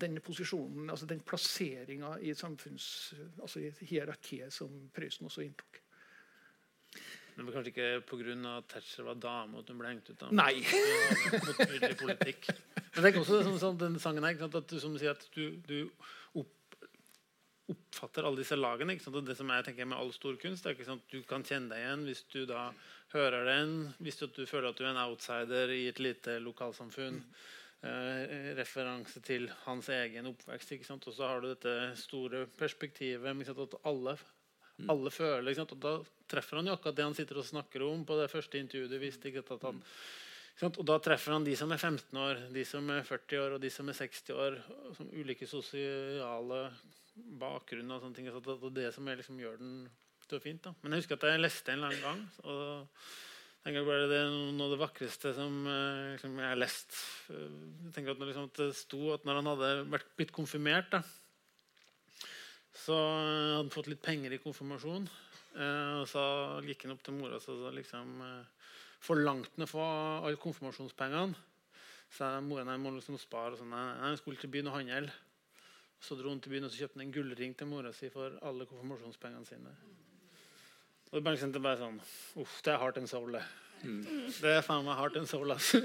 den- 0.00 0.20
posisjonen, 0.24 0.88
altså 0.90 1.06
den 1.10 1.20
plasseringa 1.20 2.14
i 2.20 2.34
samfunns, 2.34 3.14
altså 3.42 3.60
i 3.60 3.70
hierarkiet 3.92 4.52
som 4.56 4.72
Prøysen 4.96 5.28
også 5.28 5.44
inntok. 5.44 5.82
Men 7.40 7.46
det 7.46 7.52
var 7.54 7.62
kanskje 7.62 7.70
ikke 7.72 8.00
pga. 8.04 8.56
at 8.58 8.66
Thatcher 8.68 9.04
var 9.06 9.14
dame 9.16 9.58
at 9.58 9.68
hun 9.72 9.78
ble 9.80 9.88
hengt 9.88 10.08
ut? 10.10 10.16
da. 10.20 10.26
Nei. 10.28 10.60
Det 11.32 11.38
Motbydelig 11.46 11.96
politikk. 11.96 12.48
Men 12.92 13.06
tenk 13.06 13.16
også 13.16 13.38
sånn, 13.46 13.54
sånn, 13.62 13.78
den 13.80 13.94
sangen 14.02 14.26
her, 14.28 14.42
at 14.44 14.66
du, 14.68 14.74
som 14.82 14.98
sier 15.00 15.14
at 15.14 15.24
du, 15.32 15.56
du 15.64 15.78
opp, 16.36 16.76
oppfatter 17.72 18.28
alle 18.28 18.42
disse 18.42 18.58
lagene. 18.60 18.98
Og 19.08 19.16
det 19.24 19.38
som 19.38 19.48
jeg 19.54 19.64
tenker 19.70 19.88
med 19.88 19.96
all 19.96 20.12
stor 20.12 20.36
kunst, 20.42 20.68
er 20.68 20.76
ikke 20.76 20.90
sant, 20.90 21.06
du 21.08 21.22
kan 21.24 21.46
kjenne 21.48 21.72
deg 21.72 21.80
igjen 21.80 22.04
hvis 22.10 22.20
du 22.28 22.42
da 22.50 22.66
hører 23.14 23.48
den, 23.48 23.72
hvis 24.04 24.20
du, 24.20 24.26
du 24.36 24.44
føler 24.44 24.68
at 24.68 24.76
du 24.76 24.84
er 24.84 24.90
en 24.92 25.00
outsider 25.06 25.72
i 25.72 25.86
et 25.88 26.02
lite 26.02 26.36
lokalsamfunn. 26.44 27.22
Eh, 27.80 28.52
referanse 28.58 29.22
til 29.24 29.48
hans 29.64 29.88
egen 29.96 30.28
oppvekst. 30.28 30.76
Ikke 30.76 30.90
sant? 30.90 31.08
Og 31.08 31.16
så 31.16 31.32
har 31.32 31.40
du 31.40 31.48
dette 31.48 31.94
store 31.96 32.44
perspektivet 32.60 33.32
med 33.32 33.48
at 33.48 33.80
alle, 33.88 34.18
alle 34.88 35.12
føler? 35.12 35.60
Og 35.64 35.76
da 35.82 35.94
treffer 36.30 36.60
han 36.60 36.70
jo 36.70 36.76
akkurat 36.76 36.96
det 36.96 37.06
han 37.08 37.16
sitter 37.18 37.40
og 37.42 37.48
snakker 37.48 37.84
om 37.86 38.04
på 38.06 38.16
det 38.20 38.30
første 38.32 38.60
intervjuet. 38.60 38.90
Du 38.90 39.54
at 39.54 39.66
han 39.68 39.82
Og 40.78 40.84
da 40.86 40.98
treffer 40.98 41.32
han 41.32 41.44
de 41.44 41.56
som 41.56 41.72
er 41.72 41.78
15 41.78 42.18
år, 42.18 42.44
de 42.52 42.64
som 42.64 42.90
er 42.90 43.02
40 43.02 43.40
år 43.44 43.56
og 43.56 43.60
de 43.60 43.70
som 43.70 43.88
er 43.88 43.96
60 43.96 44.30
år. 44.34 44.60
Som 44.96 45.10
ulike 45.12 45.46
sosiale 45.46 46.60
bakgrunner 47.40 47.96
og 47.96 48.04
sånne 48.04 48.16
ting. 48.16 48.28
Så 48.30 48.40
det 48.44 48.56
er 48.56 48.76
det 48.76 48.92
som 48.94 49.08
er, 49.08 49.20
liksom, 49.20 49.40
gjør 49.40 49.58
den 49.58 49.88
så 50.28 50.38
fint. 50.40 50.62
da. 50.62 50.74
Men 50.82 50.92
jeg 50.92 51.04
husker 51.04 51.18
at 51.18 51.32
jeg 51.32 51.42
leste 51.42 51.72
en 51.72 51.82
eller 51.82 51.90
annen 51.90 52.06
gang. 52.06 52.22
og 52.44 52.86
jeg 53.60 53.74
tenker 53.74 53.84
bare 53.84 54.08
Det 54.08 54.16
er 54.16 54.30
noe 54.32 54.66
av 54.66 54.70
det 54.72 54.80
vakreste 54.80 55.30
som 55.36 55.56
eh, 55.68 56.12
liksom, 56.14 56.36
jeg 56.40 56.48
har 56.48 56.60
lest. 56.60 56.94
Jeg 57.28 57.90
tenker 57.92 58.14
at 58.14 58.22
liksom, 58.24 58.46
Det 58.56 58.68
sto 58.78 59.00
at 59.12 59.26
når 59.28 59.40
han 59.40 59.50
hadde 59.50 60.00
blitt 60.16 60.32
konfirmert, 60.32 60.88
da, 60.94 61.02
så 62.80 62.96
hadde 62.96 63.58
han 63.58 63.72
fått 63.72 63.90
litt 63.90 64.02
penger 64.04 64.34
i 64.34 64.40
konfirmasjon. 64.42 65.08
Eh, 65.58 65.94
og 66.00 66.06
så 66.08 66.22
gikk 66.64 66.86
han 66.86 66.94
opp 66.94 67.02
til 67.04 67.16
mora 67.18 67.38
og 67.40 67.44
så 67.44 67.72
liksom 67.74 68.20
eh, 68.24 68.74
forlangte 69.02 69.56
han 69.56 69.66
å 69.66 69.70
få 69.70 69.86
alle 69.86 70.40
konfirmasjonspengene. 70.40 71.46
Så 72.10 72.28
mora 72.42 72.66
jeg 72.66 72.82
må 72.82 72.92
liksom 72.94 73.18
spare. 73.20 73.54
og 73.54 73.60
sånn, 73.60 73.72
nei, 73.74 73.84
nei, 74.00 74.12
jeg 74.14 74.22
skulle 74.22 74.40
til 74.40 74.52
byen 74.52 74.70
og 74.70 74.78
handle. 74.78 75.16
Så 76.00 76.16
dro 76.16 76.32
han 76.32 76.40
til 76.40 76.54
byen 76.54 76.66
og 76.66 76.72
så 76.72 76.82
kjøpte 76.82 76.98
han 76.98 77.06
en 77.06 77.14
gullring 77.14 77.56
til 77.58 77.68
mora 77.70 77.92
si 77.94 78.08
for 78.12 78.38
alle 78.46 78.66
konfirmasjonspengene 78.70 79.48
sine. 79.48 79.74
Og 81.10 81.18
det 81.18 81.24
bare, 81.26 81.42
er 81.42 81.64
bare 81.64 81.80
sånn 81.80 81.98
Uff, 82.38 82.60
det 82.64 82.72
er 82.72 82.80
hardt 82.80 83.00
and 83.00 83.10
soul, 83.10 83.34
det. 83.34 83.44
Det 84.40 84.56
er 84.56 84.64
faen 84.64 84.84
meg 84.86 84.98
hardt 84.98 85.18
and 85.20 85.28
soul, 85.28 85.50
altså. 85.52 85.80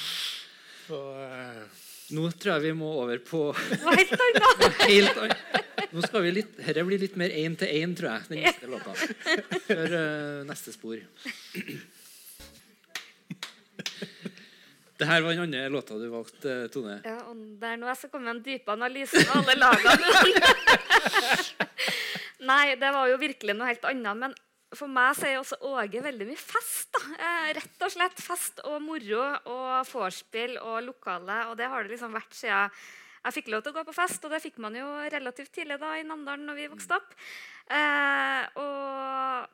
Så, 0.86 0.98
uh... 0.98 1.86
Nå 2.10 2.24
tror 2.34 2.56
jeg 2.56 2.64
vi 2.64 2.70
må 2.74 2.88
over 3.04 3.20
på 3.22 3.42
Hva 3.54 3.92
helt 3.94 5.20
annet? 5.20 5.66
Nå 5.90 6.02
skal 6.06 6.22
vi 6.22 6.34
litt, 6.34 6.52
Dette 6.60 6.84
blir 6.86 7.00
litt 7.02 7.16
mer 7.18 7.32
én 7.34 7.56
til 7.58 7.70
én, 7.80 7.94
tror 7.98 8.12
jeg. 8.12 8.28
Den 8.30 8.44
neste 8.46 8.68
låta. 8.70 8.94
Før 9.66 9.96
uh, 9.96 10.44
neste 10.48 10.74
spor. 10.74 11.00
Det 15.00 15.08
her 15.08 15.22
var 15.24 15.32
den 15.32 15.46
andre 15.46 15.64
låta 15.72 15.96
du 15.96 16.10
valgte, 16.12 16.50
eh, 16.52 16.68
Tone. 16.68 16.98
Ja, 17.08 17.16
og 17.30 17.38
det 17.56 17.68
er 17.70 17.78
nå 17.80 17.88
jeg 17.88 17.96
skal 18.02 18.10
komme 18.12 18.26
med 18.28 18.34
en 18.34 18.42
dyp 18.44 18.68
analyse 18.68 19.22
av 19.22 19.38
alle 19.40 19.54
lagene. 19.56 20.10
Nei, 22.50 22.76
det 22.76 22.90
var 22.92 23.08
jo 23.08 23.16
virkelig 23.22 23.56
noe 23.56 23.70
helt 23.70 23.86
annet. 23.88 24.20
Men 24.20 24.36
for 24.76 24.92
meg 24.92 25.16
så 25.16 25.30
er 25.30 25.38
også 25.40 25.56
Åge 25.70 26.02
veldig 26.04 26.28
mye 26.28 26.40
fest. 26.40 26.92
da. 26.92 27.02
Eh, 27.16 27.48
rett 27.56 27.86
og 27.86 27.94
slett 27.96 28.20
fest 28.20 28.60
og 28.68 28.76
moro 28.84 29.24
og 29.48 29.88
vorspiel 29.88 30.58
og 30.60 30.82
lokale. 30.90 31.46
Og 31.48 31.56
det 31.56 31.70
har 31.72 31.86
det 31.86 31.94
liksom 31.96 32.12
vært 32.14 32.36
siden 32.36 32.76
jeg 33.24 33.36
fikk 33.36 33.50
lov 33.52 33.64
til 33.64 33.74
å 33.74 33.78
gå 33.78 33.86
på 33.88 33.96
fest. 33.96 34.24
Og 34.24 34.34
det 34.34 34.42
fikk 34.44 34.60
man 34.64 34.76
jo 34.78 34.88
relativt 35.12 35.52
tidlig 35.56 35.80
da 35.82 35.94
i 35.98 36.04
Namdalen 36.06 36.46
når 36.48 36.60
vi 36.60 36.68
vokste 36.72 37.00
opp. 37.00 37.16
Eh, 37.70 38.60
og 38.60 39.48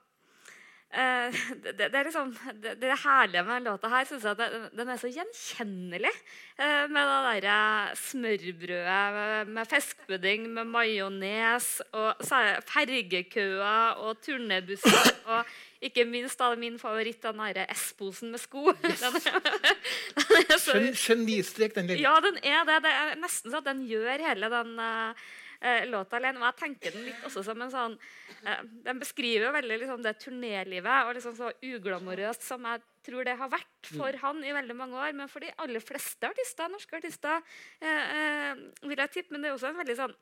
Eh, 0.96 1.34
det, 1.64 1.74
det, 1.76 1.94
er 1.98 2.06
liksom, 2.06 2.30
det, 2.62 2.76
det 2.80 2.94
herlige 3.02 3.42
med 3.44 3.56
denne 3.58 3.72
låta 3.72 3.90
her 3.90 4.06
synes 4.08 4.24
jeg 4.24 4.38
at 4.38 4.72
den 4.78 4.90
er 4.92 5.00
så 5.00 5.10
gjenkjennelig. 5.10 6.12
Eh, 6.56 6.84
med 6.88 7.10
det 7.10 7.18
derre 7.26 7.96
smørbrødet 8.00 9.00
med, 9.16 9.52
med 9.58 9.70
fiskepudding, 9.70 10.48
med 10.56 10.70
majones 10.70 11.68
og 11.92 12.24
er 12.38 12.62
fergekøer 12.70 14.00
og 14.06 14.22
turnebusser. 14.24 15.12
og 15.26 15.56
ikke 15.84 16.06
minst 16.08 16.40
da 16.40 16.50
min 16.58 16.78
favoritt, 16.80 17.20
den 17.24 17.40
derre 17.42 17.66
S-posen 17.74 18.32
med 18.32 18.40
sko. 18.42 18.70
Den 18.82 18.92
er, 18.92 19.40
den 20.20 20.52
er 20.54 20.60
så, 20.60 20.76
den 20.76 21.90
ja, 22.00 22.14
den 22.24 22.38
er 22.42 22.62
det. 22.68 22.78
Det 22.84 22.92
er 22.92 23.18
nesten 23.20 23.52
så 23.52 23.60
at 23.60 23.68
den 23.68 23.82
gjør 23.88 24.22
hele 24.24 24.48
den 24.52 24.72
eh, 24.80 25.84
låta 25.90 26.18
alene. 26.18 26.40
Og 26.40 26.46
jeg 26.48 26.58
tenker 26.62 26.96
den 26.96 27.06
litt 27.08 27.24
også 27.26 27.44
som 27.46 27.60
en 27.62 27.72
sånn 27.72 27.96
uh, 27.96 28.60
Den 28.86 29.00
beskriver 29.02 29.48
jo 29.48 29.54
veldig 29.56 29.80
liksom, 29.82 30.04
det 30.04 30.16
turnélivet, 30.22 31.08
og 31.08 31.16
liksom 31.18 31.36
så 31.38 31.50
uglamorøst 31.64 32.46
som 32.46 32.66
jeg 32.70 32.84
tror 33.06 33.26
det 33.28 33.36
har 33.38 33.50
vært 33.52 33.90
for 33.92 34.20
han 34.22 34.42
i 34.44 34.54
veldig 34.56 34.76
mange 34.78 35.00
år. 35.00 35.12
Men 35.18 35.30
for 35.32 35.44
de 35.44 35.52
aller 35.62 35.84
fleste 35.84 36.30
artister, 36.30 36.72
norske 36.72 37.00
artister, 37.00 37.44
uh, 37.84 38.64
vil 38.86 39.04
jeg 39.04 39.14
tippe. 39.18 39.34
Men 39.34 39.44
det 39.44 39.52
er 39.52 39.58
også 39.58 39.72
en 39.72 39.82
veldig 39.82 40.00
sånn 40.00 40.16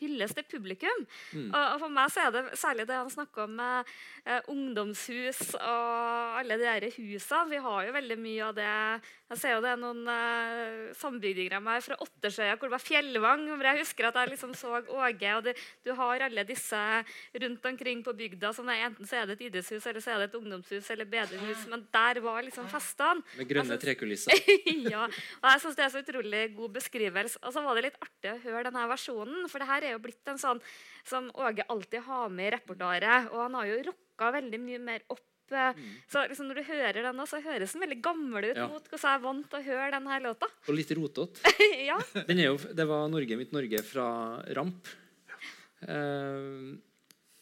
hyllest 0.00 0.38
til 0.38 0.46
publikum. 0.50 1.06
Og, 1.52 1.62
og 1.74 1.78
for 1.84 1.94
meg 1.94 2.12
så 2.14 2.26
er 2.26 2.34
det 2.34 2.44
særlig 2.60 2.88
det 2.88 2.98
han 2.98 3.10
snakker 3.12 3.46
om 3.46 3.56
med 3.58 3.92
eh, 4.24 4.40
ungdomshus 4.52 5.54
og 5.58 6.38
alle 6.40 6.58
de 6.60 6.68
der 6.68 6.88
husene. 6.96 7.50
Vi 7.50 7.62
har 7.64 7.86
jo 7.88 7.96
veldig 7.96 8.18
mye 8.22 8.48
av 8.48 8.54
det. 8.58 8.74
Jeg 9.28 9.40
ser 9.42 9.52
jo 9.52 9.60
det 9.60 9.68
er 9.74 9.80
noen 9.80 10.06
uh, 10.08 10.92
sambygdinger 10.96 11.58
av 11.58 11.64
meg 11.66 11.82
fra 11.84 11.98
Åttersøya 12.00 12.54
hvor 12.56 12.70
det 12.70 12.74
var 12.74 12.80
fjellvang. 12.80 13.42
hvor 13.50 13.66
Jeg 13.68 13.82
husker 13.82 14.08
at 14.08 14.16
jeg 14.16 14.30
liksom 14.32 14.54
så 14.56 14.78
Åge. 14.78 15.32
og 15.36 15.44
det, 15.44 15.54
Du 15.84 15.92
har 15.98 16.24
alle 16.24 16.44
disse 16.48 16.80
rundt 17.42 17.68
omkring 17.70 18.00
på 18.06 18.14
bygda. 18.16 18.54
som 18.56 18.68
er, 18.72 18.86
Enten 18.88 19.04
så 19.04 19.20
er 19.20 19.28
det 19.28 19.36
et 19.36 19.44
idrettshus 19.50 19.84
eller 19.86 20.00
så 20.00 20.14
er 20.14 20.24
det 20.24 20.30
et 20.30 20.38
ungdomshus 20.40 20.90
eller 20.90 21.04
bedehus. 21.04 21.66
Men 21.68 21.84
der 21.92 22.22
var 22.24 22.40
liksom 22.42 22.70
festene. 22.72 23.20
Med 23.36 23.52
grønne 23.52 23.76
trekulisser. 23.76 24.32
ja, 24.94 25.04
og 25.04 25.48
jeg 25.52 25.60
synes 25.60 25.76
Det 25.76 25.84
er 25.84 25.92
så 25.92 26.04
utrolig 26.06 26.44
god 26.56 26.76
beskrivelse. 26.80 27.38
Og 27.44 27.52
så 27.52 27.60
var 27.68 27.76
det 27.76 27.90
litt 27.90 28.00
artig 28.00 28.32
å 28.32 28.42
høre 28.48 28.64
denne 28.70 28.88
versjonen. 28.88 29.44
For 29.52 29.60
det 29.60 29.68
her 29.68 29.82
er 29.90 29.96
jo 29.98 30.04
blitt 30.08 30.32
en 30.32 30.40
sånn 30.40 30.64
som 31.04 31.28
Åge 31.36 31.68
alltid 31.68 32.00
har 32.08 32.32
med 32.32 32.48
i 32.48 32.56
repertoaret. 32.56 33.28
Og 33.34 33.44
han 33.44 33.60
har 33.60 33.68
jo 33.68 33.82
rocka 33.92 34.32
veldig 34.40 34.60
mye 34.64 34.80
mer 34.80 35.04
opp. 35.12 35.26
Eh, 35.52 35.82
Så 36.10 36.24
liksom 36.28 36.48
når 36.50 36.60
du 36.60 36.64
hører 36.68 37.02
den, 37.02 37.16
nå, 37.16 37.26
så 37.28 37.40
høres 37.44 37.72
den 37.74 37.84
veldig 37.84 38.00
gammel 38.04 38.50
ut 38.50 38.56
Ja. 38.56 38.66
mot 38.68 38.88
hvordan 38.88 39.04
jeg 39.04 39.18
er 39.18 39.24
vant 39.24 39.50
til 39.50 39.60
å 39.60 39.66
høre 39.68 39.90
denne 39.94 40.18
låta. 40.24 40.48
Og 40.68 40.74
litt 40.76 40.90
rotete. 40.98 41.54
ja. 41.90 41.98
Den 42.28 42.38
er 42.38 42.50
jo, 42.50 42.58
det 42.58 42.88
var 42.88 43.08
'Norge 43.08 43.38
mitt 43.40 43.52
Norge' 43.52 43.84
fra 43.84 44.08
Ramp. 44.58 44.88
Uh, 45.78 46.74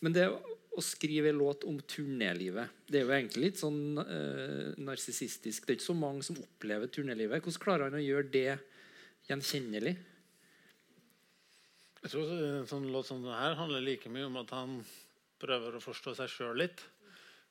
men 0.05 0.13
det 0.13 0.29
å 0.77 0.83
skrive 0.85 1.31
en 1.33 1.39
låt 1.41 1.65
om 1.65 1.79
turnélivet 1.81 2.69
Det 2.85 2.99
er 3.01 3.07
jo 3.07 3.13
egentlig 3.17 3.47
litt 3.47 3.61
sånn 3.61 3.97
uh, 3.97 4.75
narsissistisk. 4.77 5.65
Det 5.65 5.73
er 5.73 5.79
ikke 5.79 5.89
så 5.89 5.97
mange 5.97 6.23
som 6.27 6.37
opplever 6.37 6.91
turnélivet. 6.93 7.41
Hvordan 7.41 7.63
klarer 7.63 7.89
han 7.89 7.97
å 7.97 8.05
gjøre 8.05 8.29
det 8.35 8.59
gjenkjennelig? 9.31 9.97
Jeg 12.05 12.13
tror 12.13 12.29
en 12.31 12.69
sånn 12.71 12.85
låt 12.93 13.09
som 13.09 13.25
denne 13.25 13.57
handler 13.59 13.83
like 13.83 14.11
mye 14.13 14.29
om 14.29 14.37
at 14.39 14.53
han 14.55 14.77
prøver 15.43 15.75
å 15.75 15.83
forstå 15.83 16.15
seg 16.21 16.31
sjøl 16.31 16.61
litt. 16.61 16.85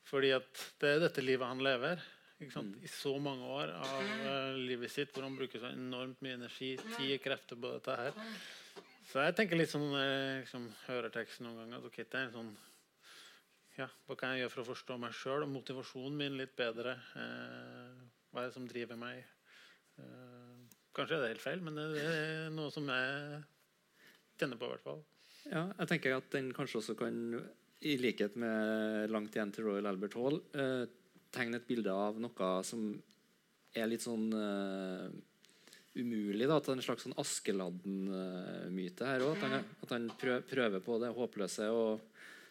Fordi 0.05 0.35
at 0.35 0.65
det 0.81 0.91
er 0.91 1.01
dette 1.07 1.23
livet 1.23 1.49
han 1.49 1.63
lever. 1.65 2.03
Ikke 2.41 2.51
sant? 2.51 2.75
I 2.83 2.91
så 2.91 3.13
mange 3.23 3.47
år 3.47 3.71
av 3.77 4.01
uh, 4.03 4.57
livet 4.59 4.91
sitt 4.91 5.13
hvor 5.15 5.23
han 5.25 5.37
bruker 5.37 5.61
så 5.61 5.71
enormt 5.71 6.21
mye 6.25 6.35
energi, 6.35 6.73
tid 6.83 7.15
og 7.15 7.23
krefter 7.23 7.59
på 7.59 7.71
dette 7.77 7.95
her. 8.01 8.17
Så 9.05 9.23
jeg 9.23 9.35
tenker 9.37 9.59
litt 9.59 9.71
sånn 9.71 9.85
når 9.87 10.03
jeg 10.03 10.41
liksom, 10.43 10.65
hører 10.89 11.13
teksten 11.13 11.47
noen 11.47 11.61
ganger 11.61 11.79
at 11.79 11.87
ok, 11.89 11.99
det 12.01 12.19
er 12.19 12.27
en 12.27 12.35
sånn 12.35 12.53
ja, 13.75 13.87
Hva 14.07 14.15
kan 14.19 14.33
jeg 14.33 14.43
gjøre 14.43 14.53
for 14.53 14.63
å 14.63 14.69
forstå 14.69 14.97
meg 15.03 15.15
sjøl 15.15 15.45
og 15.45 15.51
motivasjonen 15.51 16.19
min 16.19 16.37
litt 16.39 16.55
bedre? 16.59 16.95
Uh, 17.15 18.05
hva 18.31 18.43
er 18.43 18.49
det 18.49 18.55
som 18.55 18.67
driver 18.67 18.99
meg? 18.99 19.25
Uh, 19.99 20.63
kanskje 20.95 21.17
er 21.17 21.25
det 21.25 21.33
helt 21.33 21.43
feil, 21.43 21.63
men 21.63 21.79
det, 21.79 21.89
det 21.95 22.05
er 22.05 22.55
noe 22.55 22.71
som 22.71 22.87
jeg 22.91 23.41
kjenner 24.39 24.59
på, 24.59 24.67
i 24.67 24.73
hvert 24.75 24.85
fall. 24.85 25.03
Ja, 25.45 25.67
jeg 25.79 25.91
tenker 25.91 26.17
at 26.17 26.31
den 26.33 26.49
kanskje 26.55 26.81
også 26.81 26.95
kan, 26.99 27.19
i 27.81 27.97
likhet 27.97 28.35
med 28.35 29.09
Langt 29.11 29.35
igjen 29.35 29.51
til 29.53 29.65
Royal 29.65 29.85
Albert 29.87 30.13
Hall, 30.15 30.39
eh, 30.53 30.85
tegne 31.31 31.55
et 31.59 31.67
bilde 31.67 31.91
av 31.91 32.17
noe 32.19 32.63
som 32.63 33.01
er 33.75 33.87
litt 33.87 34.01
sånn 34.01 34.31
eh, 34.33 35.09
umulig. 35.99 36.47
da, 36.47 36.57
at 36.57 36.63
det 36.65 36.71
er 36.71 36.75
En 36.79 36.81
slags 36.81 37.03
sånn 37.05 37.15
Askeladden-myte 37.19 39.05
her 39.05 39.19
òg. 39.21 39.35
At, 39.35 39.43
han- 39.43 39.65
at 39.83 39.89
han 39.89 40.09
prøver 40.49 40.79
på 40.83 40.99
det 40.99 41.13
håpløse. 41.15 41.69
og 41.71 42.01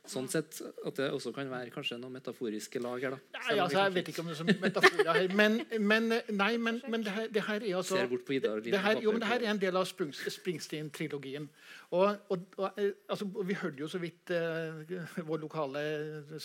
Sånn 0.05 0.27
sett 0.29 0.59
at 0.61 0.99
det 0.99 1.07
også 1.17 1.31
kan 1.33 1.49
være 1.49 1.73
kanskje 1.73 1.97
noen 1.97 2.13
metaforiske 2.19 2.81
lag 2.85 3.01
her. 3.07 3.15
da. 3.15 3.39
Nei, 3.39 3.55
altså, 3.65 3.79
jeg 3.79 3.95
vet 3.95 4.11
ikke 4.13 4.21
om 4.21 4.27
det 4.29 4.35
er 4.35 4.41
så 4.43 4.45
metaforer 4.67 5.09
her, 5.17 5.33
men, 5.41 5.57
men, 5.81 6.13
nei, 6.29 6.51
men, 6.61 6.81
men 6.93 7.07
det, 7.07 7.15
her, 7.15 7.31
det 7.33 7.45
her 7.47 7.65
er 7.65 7.79
altså 7.79 7.97
Ser 7.97 8.11
bort 8.11 8.27
på 8.29 8.37
Ida 8.37 8.51
og 8.53 8.61
Line 8.61 8.77
det 8.77 8.83
her, 8.85 9.01
jo, 9.01 9.15
men 9.15 9.25
det 9.25 9.31
her 9.31 9.47
er 9.47 9.55
en 9.55 9.63
del 9.63 9.81
av 9.81 9.89
Springs- 9.89 10.21
Springsteen-trilogien. 10.37 11.49
Og, 11.97 12.05
og, 12.29 12.45
og, 12.61 12.83
altså, 13.09 13.31
Vi 13.49 13.57
hørte 13.63 13.81
jo 13.81 13.89
så 13.89 14.03
vidt 14.03 14.35
uh, 14.37 14.85
vår 15.31 15.45
lokale 15.47 15.85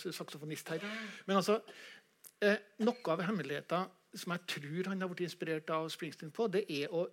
saksofonist 0.00 0.72
her. 0.72 0.86
Men 1.28 1.42
altså, 1.42 1.60
uh, 1.60 2.56
noe 2.80 3.12
av 3.12 3.26
hemmeligheten 3.28 3.92
som 4.18 4.32
jeg 4.34 4.46
tror 4.50 4.88
han 4.90 5.02
har 5.02 5.10
blitt 5.10 5.22
inspirert 5.28 5.70
av 5.70 5.88
Springsteen 5.92 6.32
på, 6.34 6.48
det 6.50 6.64
er 6.72 6.90
å 6.94 7.04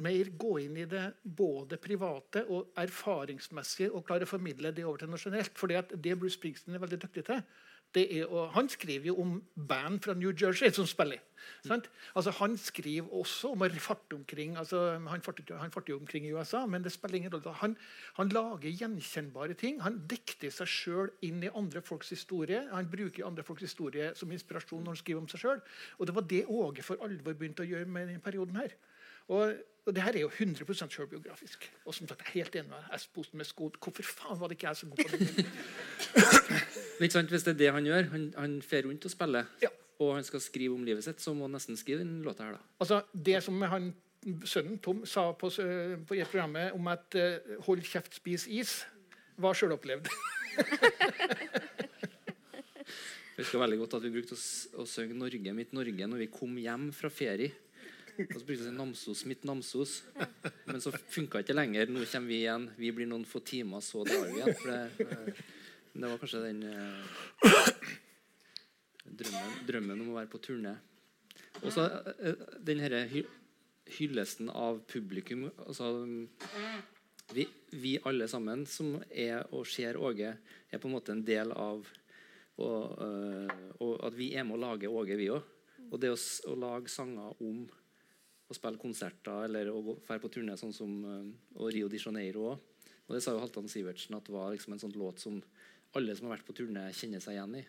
mer 0.00 0.30
gå 0.40 0.54
inn 0.62 0.78
i 0.80 0.86
det 0.88 1.02
både 1.22 1.76
private 1.82 2.46
og 2.48 2.70
erfaringsmessige 2.80 3.90
og 3.92 4.06
klare 4.08 4.24
å 4.24 4.30
formidle 4.30 4.72
det 4.72 4.86
over 4.86 5.02
til 5.02 5.12
generelt. 5.20 5.58
For 5.60 5.68
det 5.68 6.16
Bruce 6.16 6.38
Springsteen 6.38 6.78
veldig 6.80 7.00
dyktig 7.04 7.26
til, 7.28 7.42
å, 7.96 8.46
Han 8.54 8.68
skriver 8.68 9.10
jo 9.10 9.16
om 9.22 9.42
band 9.54 10.02
fra 10.04 10.14
New 10.14 10.32
Jersey 10.32 10.70
som 10.70 10.86
spiller. 10.86 11.20
Sant? 11.64 11.88
Altså, 12.16 12.32
han 12.38 12.56
skriver 12.60 13.08
også 13.20 13.52
om 13.54 13.64
å 13.64 13.68
farte 13.80 14.16
omkring. 14.16 14.56
altså 14.56 14.98
Han 15.08 15.22
farter, 15.24 15.56
han 15.58 15.72
farter 15.72 15.94
jo 15.94 15.98
omkring 15.98 16.26
i 16.26 16.32
USA, 16.32 16.66
men 16.66 16.84
det 16.84 16.92
spiller 16.92 17.16
ingen 17.16 17.32
rolle. 17.32 17.54
Han, 17.60 17.76
han 18.16 18.28
lager 18.28 18.70
gjenkjennbare 18.70 19.54
ting. 19.54 19.80
Han 19.82 20.00
dikter 20.08 20.52
seg 20.54 20.68
sjøl 20.68 21.10
inn 21.26 21.42
i 21.42 21.52
andre 21.54 21.82
folks 21.82 22.10
historie. 22.10 22.62
Han 22.72 22.90
bruker 22.90 23.26
andre 23.26 23.44
folks 23.44 23.62
historie 23.66 24.12
som 24.14 24.32
inspirasjon 24.32 24.84
når 24.84 24.96
han 24.96 25.02
skriver 25.02 25.24
om 25.24 25.28
seg 25.32 25.44
sjøl. 25.44 25.64
Og 25.98 26.06
det 26.06 26.16
var 26.16 26.28
det 26.30 26.44
Åge 26.50 26.84
for 26.84 27.02
alvor 27.04 27.36
begynte 27.36 27.64
å 27.64 27.68
gjøre 27.68 27.88
med 27.88 28.08
denne 28.08 28.24
perioden 28.24 28.56
her. 28.60 28.76
Og, 29.30 29.60
og 29.86 29.94
det 29.94 30.02
her 30.02 30.16
er 30.16 30.24
jo 30.24 30.30
100% 30.32 30.96
selvbiografisk. 30.96 31.68
Og 31.84 31.94
som 31.94 32.08
sagt, 32.08 32.24
jeg 32.24 32.30
er 32.32 32.38
helt 32.40 32.56
enig 32.62 32.72
med 32.72 32.96
S-posten 32.98 33.38
med 33.38 33.48
sko. 33.48 33.70
Hvorfor 33.78 34.02
faen 34.02 34.40
var 34.40 34.50
det 34.50 34.58
ikke 34.58 34.72
jeg 34.72 34.80
så 34.80 34.86
god 34.90 34.96
på 35.04 35.20
det? 35.20 36.86
Sant, 37.08 37.30
Hvis 37.32 37.42
det 37.46 37.54
er 37.54 37.58
det 37.58 37.72
han 37.72 37.86
gjør, 37.88 38.10
han, 38.12 38.26
han 38.36 38.58
fer 38.62 38.82
rundt 38.84 39.04
og 39.08 39.10
spiller, 39.10 39.44
Ja. 39.62 39.68
og 39.98 40.14
han 40.18 40.24
skal 40.24 40.40
skrive 40.44 40.74
om 40.74 40.84
livet 40.84 41.04
sitt, 41.04 41.20
så 41.20 41.32
må 41.34 41.46
han 41.48 41.52
nesten 41.56 41.76
skrive 41.80 42.02
den 42.04 42.22
låta 42.22 42.44
her, 42.44 42.52
da. 42.58 42.60
Altså, 42.80 43.02
det 43.14 43.42
som 43.42 43.56
han, 43.62 43.94
sønnen 44.44 44.78
Tom 44.84 45.06
sa 45.08 45.30
på, 45.32 45.48
på 45.48 46.18
programmet 46.28 46.72
om 46.76 46.86
at 46.92 47.16
uh, 47.16 47.56
'hold 47.64 47.80
kjeft, 47.82 48.14
spis 48.14 48.46
is', 48.46 48.84
var 49.40 49.54
sjølopplevd. 49.56 50.08
Jeg 53.40 53.46
husker 53.46 53.62
veldig 53.62 53.78
godt 53.80 53.94
at 53.96 54.02
vi 54.04 54.10
brukte 54.12 54.36
å, 54.36 54.40
å 54.82 54.84
synge 54.88 55.16
'Norge 55.16 55.52
mitt 55.56 55.72
Norge' 55.72 56.08
når 56.12 56.18
vi 56.26 56.30
kom 56.34 56.58
hjem 56.60 56.90
fra 56.92 57.08
ferie. 57.08 57.54
Og 58.20 58.34
så 58.36 58.44
brukte 58.44 58.66
vi 58.66 58.74
'Namsos 58.76 59.22
mitt 59.24 59.46
Namsos'. 59.48 60.02
Men 60.66 60.80
så 60.84 60.92
funka 60.92 61.40
ikke 61.40 61.56
lenger. 61.56 61.88
Nå 61.88 62.04
kommer 62.04 62.28
vi 62.28 62.42
igjen. 62.42 62.66
Vi 62.76 62.90
blir 62.92 63.08
noen 63.08 63.24
få 63.24 63.40
timer, 63.40 63.80
så 63.80 64.04
drar 64.04 64.26
vi 64.28 64.42
igjen. 64.42 64.54
For 64.60 64.68
det, 64.68 65.44
det 65.92 66.06
var 66.06 66.20
kanskje 66.20 66.44
den 66.44 66.62
eh, 66.70 67.90
drømmen, 69.04 69.58
drømmen 69.68 70.02
om 70.04 70.12
å 70.12 70.18
være 70.20 70.30
på 70.32 70.42
turné. 70.44 70.76
Og 71.60 71.70
så 71.74 71.86
eh, 72.16 72.44
den 72.62 72.82
herre 72.84 73.04
hy 73.10 73.24
hyllesten 73.90 74.50
av 74.54 74.82
publikum. 74.90 75.48
Altså 75.66 75.90
vi, 77.34 77.46
vi 77.74 77.96
alle 78.06 78.28
sammen 78.30 78.62
som 78.70 78.96
er 79.10 79.42
og 79.54 79.66
ser 79.66 79.98
Åge, 79.98 80.36
er 80.70 80.82
på 80.82 80.88
en 80.88 80.94
måte 80.94 81.14
en 81.14 81.24
del 81.26 81.54
av 81.54 81.82
og, 82.60 82.98
øh, 83.00 83.52
og 83.80 83.92
at 84.04 84.16
vi 84.18 84.34
er 84.36 84.44
med 84.44 84.58
å 84.58 84.60
lage 84.60 84.88
Åge, 84.90 85.16
vi 85.16 85.30
òg. 85.32 85.46
Og 85.90 86.00
det 86.00 86.10
å, 86.12 86.16
å 86.50 86.56
lage 86.60 86.92
sanger 86.92 87.38
om 87.40 87.62
å 88.50 88.56
spille 88.56 88.80
konserter 88.82 89.46
eller 89.46 89.70
å 89.72 89.80
være 89.94 90.20
på 90.20 90.30
turné 90.34 90.56
sånn 90.60 90.74
som 90.76 90.92
øh, 91.06 91.30
og 91.56 91.70
Rio 91.72 91.88
de 91.88 92.00
Janeiro 92.02 92.50
òg. 92.50 92.66
Og 93.08 93.16
det 93.16 93.22
sa 93.24 93.32
jo 93.34 93.40
Halvdan 93.42 93.70
Sivertsen 93.70 94.14
at 94.18 94.28
det 94.28 94.34
var 94.34 94.52
liksom 94.52 94.76
en 94.76 94.82
sånn 94.82 94.94
låt 94.94 95.22
som 95.22 95.40
alle 95.98 96.14
som 96.16 96.28
har 96.28 96.38
vært 96.38 96.48
på 96.48 96.56
turné, 96.60 96.88
kjenner 96.96 97.22
seg 97.22 97.36
igjen 97.36 97.60
i. 97.60 97.66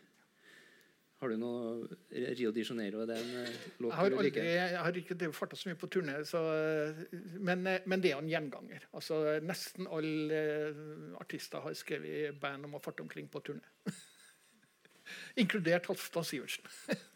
Har 1.22 1.30
du 1.30 1.38
noe 1.38 1.98
Rio 2.10 2.50
de 2.50 2.64
Janeiro? 2.66 3.04
Er 3.04 3.12
det 3.12 3.18
en 3.22 3.34
øh, 3.44 3.58
låt 3.84 3.92
Jeg 3.92 3.98
har, 4.00 4.16
aldri, 4.24 4.46
jeg 4.48 4.80
har 4.82 4.96
ikke 4.98 5.28
farta 5.38 5.58
så 5.60 5.70
mye 5.70 5.78
på 5.78 5.90
turné, 5.94 6.16
så, 6.26 6.42
eh, 6.50 7.02
men, 7.38 7.62
eh, 7.70 7.86
men 7.86 8.02
det 8.02 8.10
er 8.10 8.18
en 8.24 8.32
gjenganger. 8.32 8.88
Altså, 8.98 9.20
nesten 9.46 9.86
alle 9.86 10.40
eh, 10.40 10.82
artister 11.22 11.62
har 11.62 11.78
skrevet 11.78 12.10
i 12.10 12.34
band 12.34 12.66
om 12.66 12.74
å 12.74 12.82
farte 12.82 13.06
omkring 13.06 13.30
på 13.30 13.44
turné. 13.46 13.62
Inkludert 15.42 15.92
Halvdan 15.92 16.28
Sivertsen. 16.28 16.70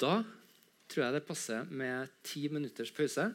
Da 0.00 0.22
tror 0.88 1.02
jeg 1.04 1.12
det 1.12 1.26
passer 1.28 1.66
med 1.68 2.08
ti 2.24 2.46
minutters 2.48 2.88
pause. 2.96 3.26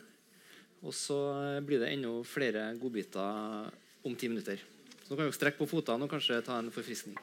Og 0.82 0.96
så 0.98 1.18
blir 1.62 1.78
det 1.78 1.92
enda 1.94 2.16
flere 2.26 2.72
godbiter 2.82 3.70
om 4.02 4.16
ti 4.18 4.32
minutter. 4.34 4.64
Så 5.06 5.14
nå 5.14 5.20
kan 5.20 5.28
dere 5.28 5.38
strekke 5.38 5.60
på 5.62 5.70
fotene 5.70 6.08
og 6.08 6.10
kanskje 6.10 6.40
ta 6.42 6.56
en 6.58 6.72
forfriskning. 6.74 7.18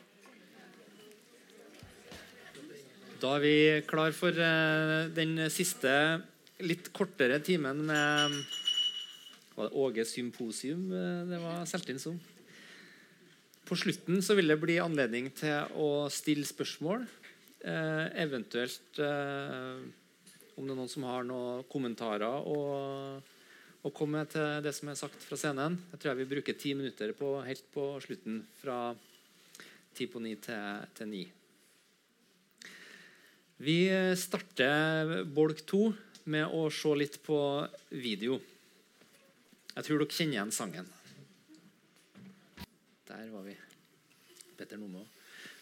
Da 3.18 3.32
er 3.36 3.42
vi 3.42 3.56
klar 3.86 4.14
for 4.14 4.38
eh, 4.38 5.08
den 5.14 5.34
siste, 5.50 5.90
litt 6.62 6.92
kortere 6.94 7.40
timen 7.42 7.80
med 7.88 8.36
Var 9.56 9.66
det 9.66 9.78
Åge 9.82 10.04
Symposium 10.06 10.84
eh, 10.94 11.24
det 11.26 11.42
var 11.42 11.66
solgt 11.70 11.90
inn 11.90 11.98
som? 12.02 12.20
På 13.66 13.78
slutten 13.78 14.22
så 14.22 14.38
vil 14.38 14.50
det 14.50 14.60
bli 14.62 14.78
anledning 14.82 15.32
til 15.34 15.74
å 15.74 16.06
stille 16.10 16.46
spørsmål. 16.46 17.02
Eh, 17.66 18.06
eventuelt 18.22 19.02
om 19.02 20.62
det 20.66 20.70
er 20.70 20.78
noen 20.78 20.90
som 20.90 21.06
har 21.10 21.26
noen 21.26 21.66
kommentarer 21.70 22.46
å, 22.46 22.58
å 23.82 23.90
komme 23.90 24.22
til 24.30 24.62
det 24.62 24.72
som 24.76 24.90
er 24.92 24.98
sagt 24.98 25.24
fra 25.26 25.38
scenen. 25.38 25.76
Jeg 25.90 26.00
tror 26.00 26.12
jeg 26.12 26.20
vi 26.22 26.30
bruker 26.34 26.58
ti 26.58 26.74
minutter 26.78 27.14
på, 27.18 27.34
helt 27.42 27.64
på 27.74 27.86
slutten, 28.04 28.42
fra 28.60 28.94
ti 29.96 30.06
på 30.06 30.22
ni 30.22 30.36
til, 30.40 30.86
til 30.96 31.10
ni. 31.10 31.22
Vi 33.62 33.78
starter 34.18 35.22
bolk 35.30 35.64
to 35.66 35.88
med 36.30 36.54
å 36.54 36.68
se 36.70 36.94
litt 36.98 37.18
på 37.26 37.38
video. 37.90 38.38
Jeg 39.72 39.86
tror 39.86 40.02
dere 40.02 40.14
kjenner 40.14 40.38
igjen 40.38 40.54
sangen. 40.54 40.88
Der 43.08 43.28
var 43.32 43.46
vi. 43.46 43.54
Petter 44.58 44.78
Nomo 44.78 45.04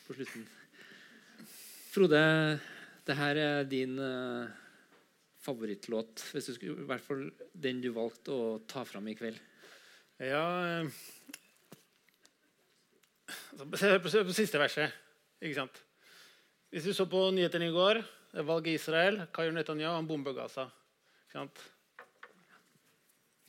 på 0.06 0.16
slutten. 0.16 0.44
Frode, 1.90 2.22
det 3.06 3.16
her 3.18 3.38
er 3.42 3.68
din 3.68 3.96
eh, 3.98 4.50
favorittlåt. 5.44 6.24
Hvis 6.34 6.50
du 6.50 6.54
skulle, 6.56 6.84
I 6.84 6.88
hvert 6.90 7.04
fall 7.04 7.24
den 7.52 7.80
du 7.82 7.90
valgte 7.96 8.34
å 8.34 8.58
ta 8.68 8.84
fram 8.88 9.08
i 9.10 9.16
kveld. 9.18 9.38
Ja 10.20 10.44
eh, 10.68 10.90
altså, 13.54 13.66
Se 13.80 13.94
på, 14.02 14.12
på 14.28 14.36
siste 14.36 14.60
verset. 14.60 14.96
Ikke 15.40 15.62
sant? 15.62 15.82
Hvis 16.70 16.86
du 16.86 16.94
så 16.94 17.08
på 17.10 17.22
nyhetene 17.34 17.70
i 17.70 17.74
går, 17.74 18.02
det 18.30 18.42
er 18.42 18.46
valg 18.46 18.68
i 18.70 18.76
Israel, 18.78 19.24
hva 19.32 19.46
gjør 19.46 19.56
Netanyahu? 19.56 19.96
Han 19.96 20.08
bomber 20.08 20.36
Gaza. 20.36 20.68
Ikke 21.26 21.40
sant? 21.40 21.62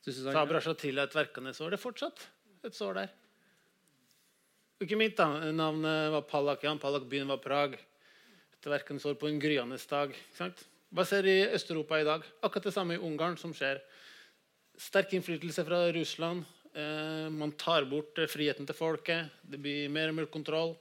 Sabra 0.02 0.62
Shatila 0.64 1.06
et 1.06 1.14
verkende 1.14 1.54
sår. 1.54 1.74
Det 1.74 1.78
er 1.78 1.84
fortsatt 1.84 2.24
et 2.66 2.78
sår 2.78 2.98
der. 2.98 3.12
Ikke 4.82 4.98
mitt 4.98 5.14
da, 5.20 5.28
Navnet 5.54 6.10
var 6.16 6.26
Pallak. 6.26 6.64
Jan 6.66 6.82
Pallak, 6.82 7.06
byen 7.10 7.30
var 7.30 7.38
Prag. 7.44 7.76
Et 8.58 8.70
verkende 8.70 9.04
sår 9.04 9.20
på 9.22 9.30
en 9.30 9.38
gryende 9.42 9.78
dag. 9.92 10.16
Ikke 10.16 10.40
sant? 10.40 10.64
Hva 10.92 11.06
ser 11.08 11.24
i 11.24 11.46
Øst-Europa 11.56 12.02
i 12.02 12.04
dag? 12.04 12.26
Akkurat 12.44 12.66
det 12.68 12.74
samme 12.76 12.98
i 12.98 13.00
Ungarn 13.00 13.38
som 13.40 13.54
skjer. 13.56 13.78
Sterk 14.76 15.14
innflytelse 15.16 15.64
fra 15.64 15.86
Russland. 15.96 16.44
Eh, 16.76 17.30
man 17.32 17.54
tar 17.56 17.86
bort 17.88 18.20
eh, 18.20 18.28
friheten 18.28 18.68
til 18.68 18.76
folket. 18.76 19.30
Det 19.40 19.56
blir 19.64 19.88
mer 19.88 20.12
og 20.12 20.18
mer 20.18 20.28
kontroll. 20.28 20.74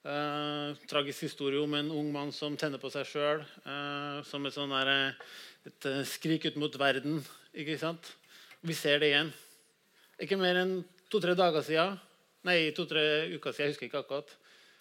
Eh, 0.00 0.80
tragisk 0.88 1.26
historie 1.26 1.60
om 1.60 1.76
en 1.76 1.92
ung 1.92 2.08
mann 2.08 2.32
som 2.32 2.56
tenner 2.56 2.80
på 2.80 2.88
seg 2.88 3.04
sjøl. 3.04 3.44
Som 4.24 4.48
et, 4.48 4.56
sånn 4.56 4.72
der, 4.72 5.12
et 5.68 5.88
skrik 6.08 6.48
ut 6.48 6.56
mot 6.56 6.80
verden. 6.80 7.20
Ikke 7.52 7.76
sant? 7.82 8.14
Vi 8.64 8.72
ser 8.72 9.04
det 9.04 9.12
igjen. 9.12 9.34
Ikke 10.24 10.40
mer 10.40 10.62
enn 10.62 10.78
to-tre 11.12 11.36
dager 11.36 11.60
siden, 11.66 12.00
nei, 12.48 12.70
to-tre 12.72 13.28
uker 13.34 13.52
siden, 13.52 13.66
jeg 13.66 13.74
husker 13.74 13.90
ikke 13.90 14.06
akkurat. 14.06 14.32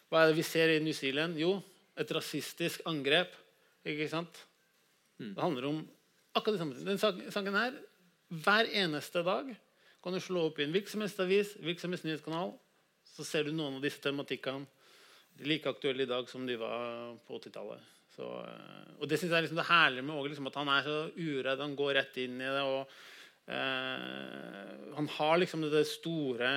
Hva 0.07 0.23
er 0.23 0.31
det 0.31 0.39
vi 0.39 0.47
ser 0.47 0.71
i 0.71 0.83
New 0.83 0.95
Zealand? 0.95 1.35
Jo, 1.35 1.57
et 1.99 2.15
rasistisk 2.15 2.87
angrep. 2.87 3.35
Ikke 3.83 4.07
sant? 4.11 4.45
Det 5.19 5.43
handler 5.43 5.69
om 5.69 5.79
akkurat 6.37 6.55
det 6.55 6.61
samme. 6.61 6.85
Den 6.87 7.31
saken 7.33 7.59
her, 7.59 7.77
hver 8.29 8.71
eneste 8.81 9.23
dag 9.25 9.51
kan 10.03 10.15
du 10.15 10.21
slå 10.23 10.47
opp 10.47 10.59
i 10.59 10.65
en 10.67 10.73
virksomhetsavis, 10.73 11.57
virksomhetsnyhetskanal, 11.65 12.53
så 13.15 13.25
ser 13.27 13.47
du 13.47 13.51
noen 13.51 13.79
av 13.79 13.83
disse 13.83 13.99
tematikkene 14.03 14.67
like 15.47 15.71
aktuelle 15.71 16.03
i 16.03 16.09
dag 16.09 16.27
som 16.29 16.45
de 16.47 16.55
var 16.59 17.15
på 17.27 17.39
80-tallet. 17.39 17.83
Eh, 18.19 18.95
og 18.99 19.07
det 19.07 19.19
synes 19.19 19.31
jeg 19.31 19.37
er 19.37 19.45
liksom 19.45 19.59
det 19.59 19.69
herlige 19.69 20.05
med 20.07 20.15
Åge, 20.15 20.31
liksom, 20.33 20.49
at 20.51 20.59
han 20.59 20.71
er 20.73 20.87
så 20.87 20.97
uredd. 21.15 21.63
Han 21.63 21.77
går 21.79 21.95
rett 21.99 22.19
inn 22.25 22.39
i 22.39 22.51
det. 22.57 22.65
og 22.67 22.99
Uh, 23.49 24.93
Han 24.93 25.07
har 25.09 25.37
liksom 25.37 25.63
det 25.71 25.87
store 25.89 26.49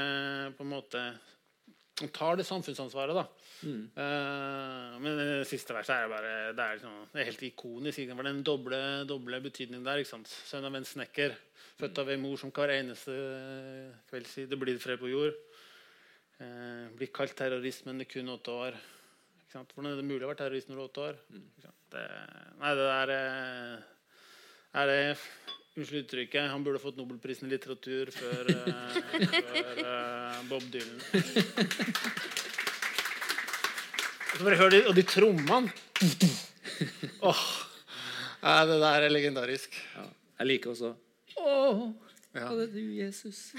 på 0.52 0.64
en 0.64 0.72
måte 0.74 1.00
Tar 2.10 2.38
det 2.40 2.46
samfunnsansvaret, 2.48 3.14
da. 3.14 3.26
Eh, 3.62 4.94
men 4.98 5.18
det 5.20 5.46
siste 5.46 5.74
verset 5.76 5.94
er 5.94 6.08
bare 6.10 6.32
Det 6.50 6.64
er, 6.64 6.78
liksom, 6.78 6.96
det 7.12 7.20
er 7.20 7.28
helt 7.28 7.44
ikonisk. 7.46 8.02
Det 8.08 8.16
var 8.18 8.28
den 8.28 8.42
doble, 8.46 8.80
doble 9.08 9.40
betydningen 9.44 9.86
der. 9.86 10.02
ikke 10.02 10.14
sant? 10.16 10.32
Sønn 10.48 10.66
av 10.66 10.74
en 10.74 10.88
snekker, 10.88 11.36
født 11.78 12.02
av 12.02 12.10
en 12.10 12.24
mor 12.24 12.40
som 12.40 12.50
hver 12.54 12.74
eneste 12.74 13.14
kveld 14.10 14.30
sier 14.30 14.50
det 14.50 14.58
blir 14.58 14.80
fred 14.82 15.00
på 15.00 15.12
jord. 15.12 15.38
Uh, 16.42 16.88
blir 16.98 17.12
kalt 17.14 17.36
terrorist, 17.38 17.84
men 17.86 18.00
det 18.00 18.08
er 18.08 18.14
kun 18.16 18.32
åtte 18.32 18.50
år. 18.64 18.78
Ikke 19.38 19.54
sant? 19.54 19.74
Hvordan 19.76 19.92
er 19.92 20.00
det 20.00 20.08
mulig 20.08 20.24
å 20.26 20.32
være 20.32 20.40
terrorist 20.42 20.70
når 20.70 20.78
du 20.78 20.82
er 20.82 20.88
åtte 20.88 21.06
år? 21.06 21.20
Mm. 21.30 21.48
Det, 21.92 22.06
nei, 22.58 22.72
det 22.78 22.86
der 22.88 23.10
eh, 23.14 23.82
er 24.80 24.90
det 24.90 25.00
Unnskyld 25.72 26.02
uttrykket. 26.04 26.50
Han 26.52 26.64
burde 26.66 26.78
fått 26.82 26.98
Nobelprisen 27.00 27.48
i 27.48 27.54
litteratur 27.54 28.10
før, 28.12 28.50
uh, 28.52 28.96
før 29.78 30.42
Bob 30.50 30.66
Dylan. 30.74 31.00
Bare 34.42 34.58
hør 34.58 34.72
de, 34.74 34.80
og 34.90 34.96
de 34.96 35.04
trommene. 35.06 35.70
Åh, 37.22 37.42
ja, 38.42 38.54
det 38.66 38.78
der 38.82 39.06
er 39.06 39.12
legendarisk. 39.12 39.76
Ja. 39.94 40.06
Jeg 40.42 40.48
liker 40.50 40.72
også 40.72 40.92
Å, 41.38 41.52
Ja. 42.34 42.46
var 42.48 42.62
er 42.64 42.70
du, 42.72 42.80
Jesus? 42.96 43.52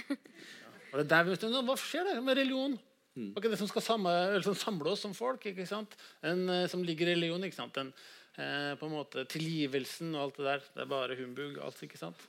Og 0.91 0.97
det 0.99 1.04
er 1.06 1.10
der, 1.12 1.28
vet 1.30 1.41
du, 1.45 1.54
hva 1.65 1.76
skjer 1.80 2.10
der 2.10 2.19
med 2.26 2.38
religion? 2.38 2.73
Det 3.13 3.30
er 3.30 3.41
ikke 3.43 3.52
det 3.54 3.60
som 3.62 3.69
skal 3.69 3.86
samle, 3.86 4.13
eller 4.34 4.45
som 4.45 4.58
samle 4.58 4.89
oss 4.89 5.04
som 5.06 5.13
folk. 5.17 5.45
ikke 5.45 5.65
sant? 5.69 5.93
En 6.26 6.47
eh, 6.49 6.65
som 6.69 6.82
ligger 6.86 7.12
i 7.12 7.13
religion. 7.13 7.43
ikke 7.45 7.58
sant? 7.60 7.73
Den, 7.78 7.91
eh, 8.37 8.73
på 8.79 8.87
en 8.87 8.95
måte 8.95 9.25
Tilgivelsen 9.29 10.13
og 10.15 10.27
alt 10.27 10.39
det 10.39 10.47
der. 10.49 10.69
Det 10.75 10.85
er 10.85 10.93
bare 10.93 11.17
humbug. 11.19 11.57
alt, 11.59 11.83
ikke 11.83 12.01
sant? 12.01 12.27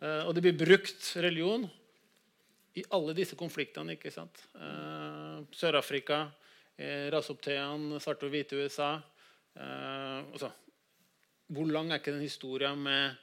Eh, 0.00 0.22
og 0.26 0.34
det 0.34 0.44
blir 0.44 0.58
brukt 0.58 1.10
religion 1.16 1.68
i 2.74 2.84
alle 2.90 3.14
disse 3.14 3.36
konfliktene. 3.36 3.96
ikke 3.96 4.10
sant? 4.10 4.46
Eh, 4.54 5.42
Sør-Afrika, 5.54 6.30
eh, 6.76 7.10
raseopptøyene, 7.14 8.00
svarte 8.00 8.26
og 8.26 8.34
hvite 8.34 8.58
USA. 8.58 8.96
Eh, 9.54 10.20
altså, 10.34 10.50
hvor 11.54 11.70
lang 11.70 11.92
er 11.92 12.00
ikke 12.00 12.14
den 12.14 12.24
historien 12.26 12.78
med 12.82 13.14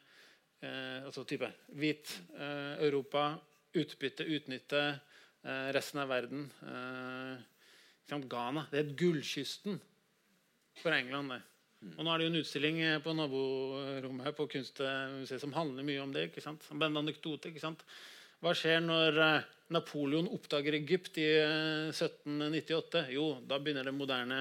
eh, 0.63 1.03
altså 1.03 1.25
type 1.27 1.49
hvit 1.75 2.13
eh, 2.37 2.79
Europa, 2.87 3.33
utbytte, 3.75 4.27
utnytte 4.27 4.83
resten 5.73 5.97
av 5.97 6.11
verden? 6.11 6.43
Ghana, 8.29 8.67
det 8.69 8.77
er 8.77 8.91
gullkysten. 8.93 9.79
for 10.83 10.91
England. 10.91 11.29
det. 11.29 11.41
Og 11.81 12.05
nå 12.05 12.11
er 12.11 12.21
det 12.21 12.27
jo 12.27 12.31
en 12.31 12.41
utstilling 12.43 12.79
eh, 12.85 12.99
på 13.01 13.13
naborommet 13.17 14.27
her 14.27 14.35
på 14.37 14.45
Kunstmuseet 14.51 15.41
som 15.41 15.53
handler 15.55 15.85
mye 15.85 16.03
om 16.03 16.11
det. 16.13 16.27
ikke 16.29 16.43
sant? 16.43 16.61
Som 16.67 16.81
en 16.81 17.01
anekdote, 17.01 17.49
ikke 17.49 17.63
sant? 17.63 17.81
Hva 18.41 18.53
skjer 18.57 18.83
når 18.85 19.17
eh, 19.21 19.47
Napoleon 19.73 20.29
oppdager 20.35 20.75
Egypt 20.77 21.17
i 21.21 21.25
eh, 21.39 21.89
1798? 21.89 23.03
Jo, 23.15 23.25
da 23.49 23.57
begynner 23.57 23.89
det 23.89 23.95
moderne 23.97 24.37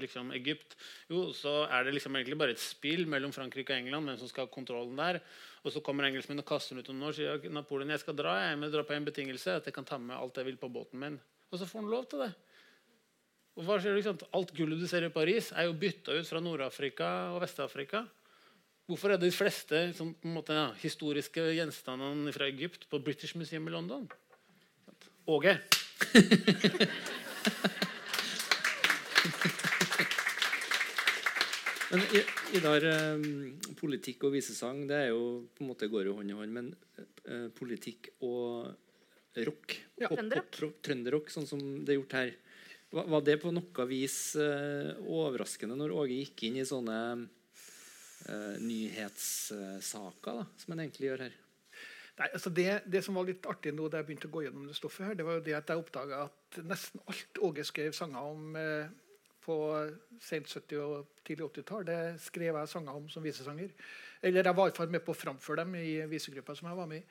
liksom, 0.00 0.32
Egypt. 0.38 0.78
Jo, 1.12 1.26
Så 1.36 1.66
er 1.66 1.84
det 1.84 1.92
liksom 1.98 2.16
egentlig 2.16 2.38
bare 2.40 2.56
et 2.56 2.62
spill 2.62 3.04
mellom 3.04 3.34
Frankrike 3.36 3.76
og 3.76 3.82
England. 3.84 4.08
hvem 4.08 4.20
som 4.22 4.32
skal 4.32 4.48
ha 4.48 4.54
kontrollen 4.54 4.96
der. 4.96 5.20
Og 5.64 5.76
så 5.76 5.84
kommer 5.84 6.08
engelskmennene 6.08 6.44
og 6.46 6.48
kaster 6.54 6.76
den 6.76 6.86
ut 6.86 6.92
om 6.94 7.04
år, 7.04 7.18
sier 7.18 7.52
Napoleon 7.52 7.92
jeg 7.92 8.00
skal 8.02 8.16
dra, 8.16 8.38
jeg, 8.46 8.56
men 8.58 8.72
dra 8.72 8.82
på 8.86 8.96
en 8.96 9.04
betingelse, 9.06 9.60
at 9.60 9.68
jeg 9.68 9.76
kan 9.76 9.86
ta 9.86 10.00
med 10.00 10.16
alt 10.16 10.40
jeg 10.40 10.48
vil 10.48 10.58
på 10.58 10.72
båten 10.72 11.04
min. 11.04 11.20
Og 11.52 11.60
så 11.60 11.68
får 11.68 11.84
han 11.84 11.92
lov 11.92 12.08
til 12.08 12.24
det. 12.24 12.32
Og 13.58 13.66
hva 13.68 13.76
skjer, 13.82 13.98
ikke? 14.00 14.14
Alt 14.38 14.52
gullet 14.56 14.80
du 14.80 14.86
ser 14.88 15.04
i 15.04 15.12
Paris, 15.12 15.50
er 15.52 15.66
jo 15.68 15.74
bytta 15.76 16.14
ut 16.16 16.28
fra 16.28 16.40
Nord-Afrika 16.40 17.08
og 17.34 17.42
Vest-Afrika. 17.44 18.00
Hvorfor 18.88 19.12
er 19.14 19.20
de 19.20 19.28
fleste 19.32 19.82
sånn, 19.96 20.14
på 20.18 20.26
en 20.28 20.34
måte, 20.38 20.56
ja, 20.56 20.70
historiske 20.80 21.44
gjenstandene 21.58 22.32
fra 22.34 22.48
Egypt 22.50 22.88
på 22.90 23.00
British 23.04 23.36
Museum 23.38 23.68
i 23.68 23.74
London? 23.76 24.08
Åge. 25.30 25.58
Men 31.92 32.00
I- 32.16 32.24
Idar, 32.56 32.84
eh, 32.88 33.18
politikk 33.76 34.24
og 34.24 34.32
visesang 34.32 34.86
det 34.88 34.96
er 34.96 35.08
jo, 35.12 35.44
på 35.54 35.64
en 35.64 35.68
måte 35.74 35.88
går 35.92 36.08
jo 36.08 36.14
hånd 36.16 36.30
i 36.32 36.36
hånd. 36.38 36.52
Men 36.56 36.70
eh, 37.28 37.48
politikk 37.56 38.08
og 38.24 38.72
rock, 39.36 39.76
Ja. 40.00 40.08
Trønderrock, 40.08 41.28
sånn 41.32 41.46
som 41.48 41.60
det 41.84 41.92
er 41.94 41.98
gjort 42.00 42.16
her, 42.16 42.32
var, 42.92 43.22
det 43.24 43.38
på 43.40 43.52
noe 43.54 43.86
vis 43.88 44.16
eh, 44.40 44.92
overraskende 45.08 45.76
når 45.78 45.94
Åge 45.96 46.18
gikk 46.18 46.44
inn 46.48 46.58
i 46.60 46.66
sånne 46.68 46.98
eh, 48.28 48.58
nyhetssaker, 48.60 50.42
da, 50.42 50.44
som 50.60 50.74
han 50.74 50.84
egentlig 50.84 51.08
gjør 51.08 51.24
her? 51.26 51.38
Nei, 52.20 52.28
altså 52.28 52.52
det, 52.52 52.68
det 52.92 53.00
som 53.04 53.16
var 53.16 53.24
litt 53.24 53.46
artig 53.48 53.72
nå 53.72 53.88
da 53.88 54.02
jeg 54.02 54.10
begynte 54.10 54.28
å 54.28 54.34
gå 54.34 54.44
gjennom 54.44 54.66
det 54.68 54.76
stoffet, 54.76 55.06
her, 55.08 55.16
det 55.16 55.24
var 55.24 55.38
jo 55.38 55.46
det 55.46 55.56
at 55.56 55.72
jeg 55.72 55.80
oppdaga 55.80 56.26
at 56.26 56.60
nesten 56.68 57.00
alt 57.08 57.40
Åge 57.48 57.64
skrev 57.64 57.96
sanger 57.96 58.28
om 58.34 58.58
eh, 58.60 58.92
på 59.42 59.56
sent 60.22 60.46
70- 60.46 60.84
og 60.84 61.16
tidlig 61.26 61.48
80-tall, 61.48 61.86
det 61.88 61.98
skrev 62.22 62.60
jeg 62.60 62.70
sanger 62.70 62.98
om 62.98 63.08
som 63.10 63.24
visesanger. 63.24 63.72
Eller 64.22 64.46
jeg 64.46 64.54
var 64.54 64.68
i 64.68 64.70
hvert 64.70 64.78
fall 64.78 64.92
med 64.92 65.02
på 65.02 65.14
å 65.14 65.18
framføre 65.18 65.64
dem 65.64 65.74
i 65.80 65.96
visegruppa 66.10 66.54
som 66.54 66.68
jeg 66.70 66.78
var 66.78 66.90
med 66.90 67.00
i. 67.00 67.06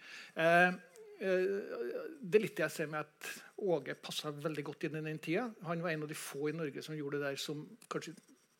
det 1.22 2.38
er 2.38 2.42
litt 2.42 2.56
det 2.58 2.64
jeg 2.66 2.74
ser 2.74 2.88
med 2.90 3.06
at 3.06 3.28
Åge 3.62 3.94
passa 4.02 4.32
veldig 4.34 4.64
godt 4.66 4.88
inn 4.88 4.96
i 4.98 5.04
den 5.06 5.20
tida. 5.22 5.44
Han 5.68 5.84
var 5.84 5.94
en 5.94 6.06
av 6.08 6.10
de 6.10 6.18
få 6.18 6.48
i 6.50 6.56
Norge 6.58 6.82
som 6.82 6.98
gjorde 6.98 7.20
det 7.22 7.28
der 7.30 7.42
som 7.42 7.62
kanskje 7.92 8.16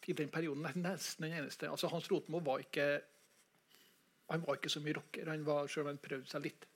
i 0.10 0.16
den 0.18 0.30
perioden 0.34 0.68
er 0.70 0.78
nesten 0.78 1.26
den 1.26 1.40
eneste. 1.40 1.70
Altså 1.70 1.90
Hans 1.90 2.10
Rotmo 2.12 2.42
var 2.46 2.62
ikke 2.62 2.86
han 4.32 4.44
var 4.46 4.58
ikke 4.58 4.72
så 4.72 4.80
mye 4.84 4.96
rocker, 4.96 5.28
han 5.28 5.46
var, 5.46 5.68
selv 5.68 5.88
om 5.88 5.92
han 5.92 6.00
prøvde 6.04 6.30
seg 6.32 6.46
litt. 6.46 6.68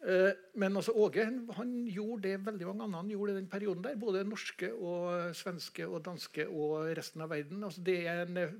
Eh, 0.00 0.32
Men 0.54 0.76
altså 0.76 0.94
Åge 0.96 1.26
han, 1.56 1.72
gjorde 1.86 2.28
det 2.28 2.46
veldig 2.46 2.66
mange 2.70 2.86
andre 2.88 3.12
gjorde 3.12 3.32
i 3.32 3.36
den 3.36 3.48
perioden. 3.48 3.84
der, 3.84 3.96
Både 3.96 4.24
norske, 4.24 4.72
og 4.74 5.36
svenske, 5.36 5.86
og 5.86 6.04
danske 6.04 6.48
og 6.48 6.96
resten 6.96 7.20
av 7.20 7.30
verden. 7.30 7.64
Altså 7.64 7.82
det, 7.82 8.06
en, 8.08 8.36
eh, 8.36 8.52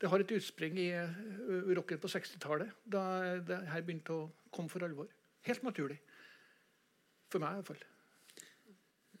det 0.00 0.08
har 0.08 0.18
et 0.18 0.32
utspring 0.32 0.78
i 0.78 0.90
uh, 0.92 1.74
rocken 1.76 1.98
på 1.98 2.08
60-tallet, 2.08 2.70
da 2.84 3.38
det 3.38 3.58
her 3.68 3.82
begynte 3.82 4.12
å 4.12 4.30
komme 4.50 4.68
for 4.68 4.84
alvor. 4.84 5.08
Helt 5.48 5.62
naturlig. 5.66 5.98
For 7.32 7.42
meg, 7.42 7.58
i 7.58 7.62
hvert 7.62 7.70
fall. 7.72 7.84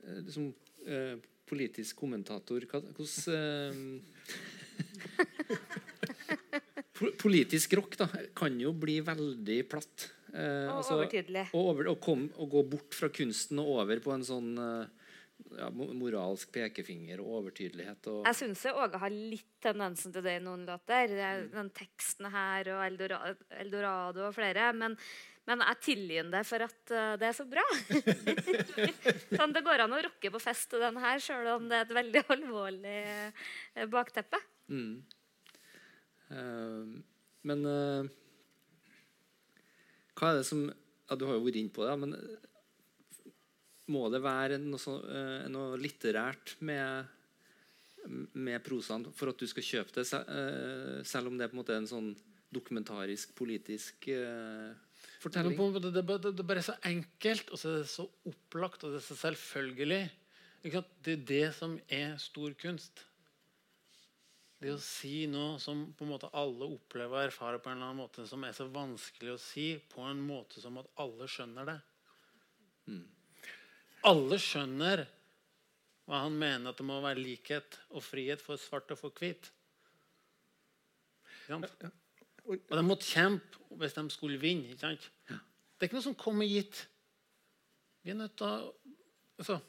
Eh, 0.02 0.22
Som 0.30 0.50
eh, 0.86 1.16
politisk 1.48 1.96
kommentator 2.02 2.64
hvordan 2.70 2.92
eh, 3.32 3.72
Politisk 7.22 7.72
rock 7.74 7.96
da, 7.98 8.06
kan 8.36 8.58
jo 8.60 8.70
bli 8.78 9.00
veldig 9.04 9.60
platt. 9.70 10.10
Eh, 10.32 10.68
Og 10.70 10.78
altså- 10.80 10.98
overtydelig. 11.00 11.46
Og, 11.52 11.70
over, 11.72 11.88
og, 11.92 12.00
kom, 12.00 12.28
og 12.38 12.50
gå 12.50 12.62
bort 12.76 12.94
fra 12.94 13.08
kunsten 13.12 13.58
og 13.58 13.66
over 13.82 14.00
på 14.00 14.12
en 14.14 14.22
sånn 14.24 14.52
eh, 14.58 14.86
ja, 15.58 15.68
moralsk 15.74 16.52
pekefinger 16.54 17.20
og 17.20 17.40
overtydelighet. 17.42 18.06
Og, 18.12 18.22
Jeg 18.28 18.38
syns 18.38 18.64
Åge 18.70 19.00
har 19.02 19.10
litt 19.10 19.50
tendensen 19.60 20.14
til 20.14 20.22
det 20.24 20.36
i 20.38 20.44
noen 20.44 20.64
låter. 20.68 21.10
Er 21.18 21.48
Den 21.52 21.70
teksten 21.74 22.30
her 22.30 22.70
og 22.76 22.84
Eldorado, 22.86 23.34
Eldorado 23.50 24.28
og 24.28 24.34
flere. 24.36 24.70
Men, 24.72 24.96
men 25.50 25.62
jeg 25.66 25.78
tilgir 25.82 26.28
det 26.30 26.42
for 26.46 26.62
at 26.62 26.92
eh, 26.94 27.14
det 27.18 27.26
er 27.28 27.34
så 27.34 27.46
bra. 27.50 27.64
sånn, 29.38 29.54
det 29.54 29.64
går 29.66 29.82
an 29.84 29.96
å 29.96 30.02
rocke 30.06 30.30
på 30.30 30.40
fest 30.42 30.68
til 30.70 30.84
den 30.84 31.00
her, 31.02 31.18
sjøl 31.22 31.48
om 31.56 31.66
det 31.70 31.80
er 31.80 31.88
et 31.88 31.96
veldig 31.98 32.22
alvorlig 32.36 33.00
eh, 33.02 33.88
bakteppe. 33.90 34.40
mm. 34.70 34.94
Uh, 36.32 36.88
men 37.44 37.66
uh, 37.68 38.06
hva 40.16 40.30
er 40.30 40.38
det 40.38 40.46
som 40.48 40.62
ja, 40.64 41.16
Du 41.20 41.26
har 41.28 41.34
jo 41.36 41.42
vært 41.44 41.58
inne 41.60 41.74
på 41.74 41.84
det, 41.84 41.96
men 42.00 42.14
må 43.92 44.06
det 44.14 44.22
være 44.24 44.56
noe, 44.62 44.80
så, 44.80 44.94
uh, 45.02 45.42
noe 45.52 45.76
litterært 45.76 46.54
med, 46.64 47.10
med 48.32 48.64
prosaen 48.64 49.04
for 49.12 49.34
at 49.34 49.42
du 49.42 49.50
skal 49.50 49.66
kjøpe 49.66 49.98
det, 49.98 50.06
se- 50.08 50.24
selv 51.10 51.28
om 51.28 51.36
det 51.36 51.44
er 51.44 51.52
på 51.52 51.58
en 51.58 51.60
måte 51.60 51.76
en 51.76 51.90
sånn 51.90 52.08
dokumentarisk, 52.54 53.34
politisk 53.36 54.08
er, 54.14 54.72
fortelling? 55.22 55.54
på 55.58 55.68
det, 55.78 55.92
det, 55.94 56.02
det, 56.02 56.32
er 56.32 56.48
bare- 56.48 56.62
er 56.62 56.66
så 56.66 56.76
enkelt, 56.88 57.50
og 57.50 57.60
så 57.60 57.70
er 57.70 57.78
det 57.82 57.92
så 57.92 58.08
opplagt, 58.28 58.84
og 58.84 58.92
det 58.92 59.00
er 59.00 59.06
så 59.06 59.16
selvfølgelig. 59.22 60.02
Det 60.62 61.14
er 61.16 61.24
det 61.26 61.46
som 61.56 61.78
er 61.90 62.18
stor 62.22 62.54
kunst. 62.60 63.04
Det 64.62 64.70
å 64.70 64.78
si 64.78 65.24
noe 65.26 65.56
som 65.58 65.88
på 65.98 66.04
en 66.06 66.12
måte 66.12 66.28
alle 66.38 66.68
opplever 66.70 67.16
og 67.18 67.24
erfarer 67.32 67.58
på 67.58 67.70
en 67.70 67.80
eller 67.80 67.88
annen 67.88 68.02
måte, 68.04 68.26
som 68.30 68.44
er 68.46 68.54
så 68.54 68.68
vanskelig 68.70 69.32
å 69.34 69.40
si 69.42 69.72
på 69.90 70.04
en 70.06 70.20
måte 70.22 70.62
som 70.62 70.78
at 70.78 70.90
alle 71.02 71.26
skjønner 71.26 71.66
det. 71.66 71.80
Alle 74.06 74.38
skjønner 74.42 75.02
hva 76.06 76.22
han 76.24 76.38
mener 76.38 76.70
at 76.70 76.78
det 76.78 76.86
må 76.86 77.00
være 77.02 77.22
likhet 77.22 77.78
og 77.90 78.04
frihet 78.06 78.42
for 78.42 78.60
svart 78.60 78.90
og 78.94 79.00
for 79.00 79.18
hvit. 79.18 79.50
Ja, 81.48 81.58
sant? 81.58 82.01
Og 82.48 82.74
de 82.74 82.84
måtte 82.84 83.06
kjempe 83.06 83.60
hvis 83.80 83.94
de 83.96 84.04
skulle 84.12 84.40
vinne. 84.40 84.72
ikke 84.72 84.84
sant? 84.84 85.10
Det 85.28 85.86
er 85.86 85.90
ikke 85.90 85.98
noe 85.98 86.08
som 86.08 86.18
kommer 86.18 86.48
gitt. 86.48 86.84
Vi 88.02 88.12
er 88.12 88.18
nødt 88.18 88.34
til 88.38 88.48
å 88.48 88.72
altså, 89.38 89.60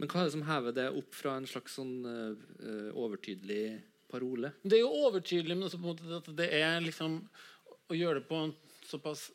Men 0.00 0.10
hva 0.10 0.20
er 0.20 0.28
det 0.28 0.34
som 0.34 0.46
hever 0.46 0.76
det 0.76 0.88
opp 0.98 1.14
fra 1.14 1.36
en 1.38 1.48
slags 1.48 1.76
sånn 1.78 1.92
eh, 2.08 2.88
overtydelig 2.98 3.64
parole? 4.10 4.52
Det 4.62 4.78
er 4.78 4.82
jo 4.84 5.06
overtydelig, 5.08 5.56
men 5.56 6.16
at 6.18 6.30
det 6.36 6.48
er 6.58 6.80
liksom 6.84 7.20
å 7.92 7.96
gjøre 7.96 8.20
det 8.20 8.26
på 8.28 8.40
en 8.46 8.54
såpass 8.88 9.28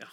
ja, 0.00 0.08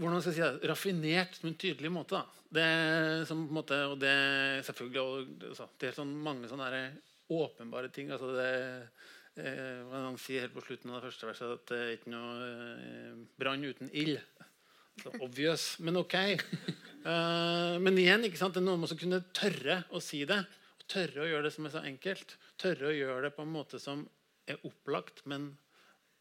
hvordan 0.00 0.20
skal 0.20 0.32
jeg 0.32 0.38
si 0.40 0.44
det, 0.44 0.70
raffinert, 0.70 1.38
men 1.44 1.56
tydelig 1.60 1.92
måte. 1.94 2.18
da. 2.18 2.40
Det 2.50 2.66
er 2.66 3.24
som 3.28 3.44
på 3.44 3.52
en 3.52 3.60
måte, 3.60 3.78
og 3.92 4.00
det 4.02 4.10
er 4.10 4.66
selvfølgelig 4.66 5.02
og, 5.04 5.46
altså, 5.52 5.70
det 5.78 5.90
er 5.90 6.00
sånn 6.00 6.16
mange 6.24 6.50
sånne 6.50 6.82
åpenbare 7.30 7.92
ting. 7.94 8.10
altså 8.10 8.32
det 8.34 8.50
Han 9.38 10.18
sier 10.20 10.44
helt 10.44 10.56
på 10.56 10.64
slutten 10.64 10.90
av 10.90 10.98
det 10.98 11.08
første 11.08 11.28
verset 11.28 11.52
at 11.54 11.70
det 11.70 11.80
er 11.80 11.92
ikke 11.94 12.12
noe 12.12 12.48
eh, 12.50 13.12
brann 13.40 13.62
uten 13.64 13.90
ild. 13.96 14.18
Så 15.00 15.12
obvious, 15.22 15.72
men 15.80 16.00
ok. 16.02 16.16
Eh, 17.00 17.74
men 17.80 17.96
igjen, 17.96 18.26
ikke 18.26 18.36
sant? 18.36 18.52
det 18.52 18.60
er 18.60 18.66
noe 18.66 18.76
med 18.76 18.90
å 18.92 18.96
kunne 19.00 19.22
tørre 19.32 19.78
å 19.96 20.02
si 20.04 20.18
det. 20.28 20.36
Og 20.76 20.82
tørre 20.84 21.22
å 21.24 21.28
gjøre 21.30 21.46
det 21.46 21.52
som 21.54 21.64
er 21.64 21.72
så 21.72 21.80
enkelt. 21.88 22.34
Tørre 22.60 22.90
å 22.90 22.92
gjøre 22.92 23.22
det 23.24 23.30
på 23.38 23.46
en 23.46 23.54
måte 23.54 23.80
som 23.80 24.02
er 24.44 24.60
opplagt, 24.68 25.22
men 25.30 25.46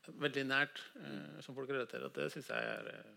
veldig 0.07 0.45
nært, 0.47 0.79
eh, 1.01 1.41
som 1.43 1.57
folk 1.57 1.69
relaterer 1.69 2.07
at 2.07 2.15
Det 2.15 2.29
syns 2.33 2.49
jeg 2.49 2.69
er 2.71 2.87
eh, 2.93 3.11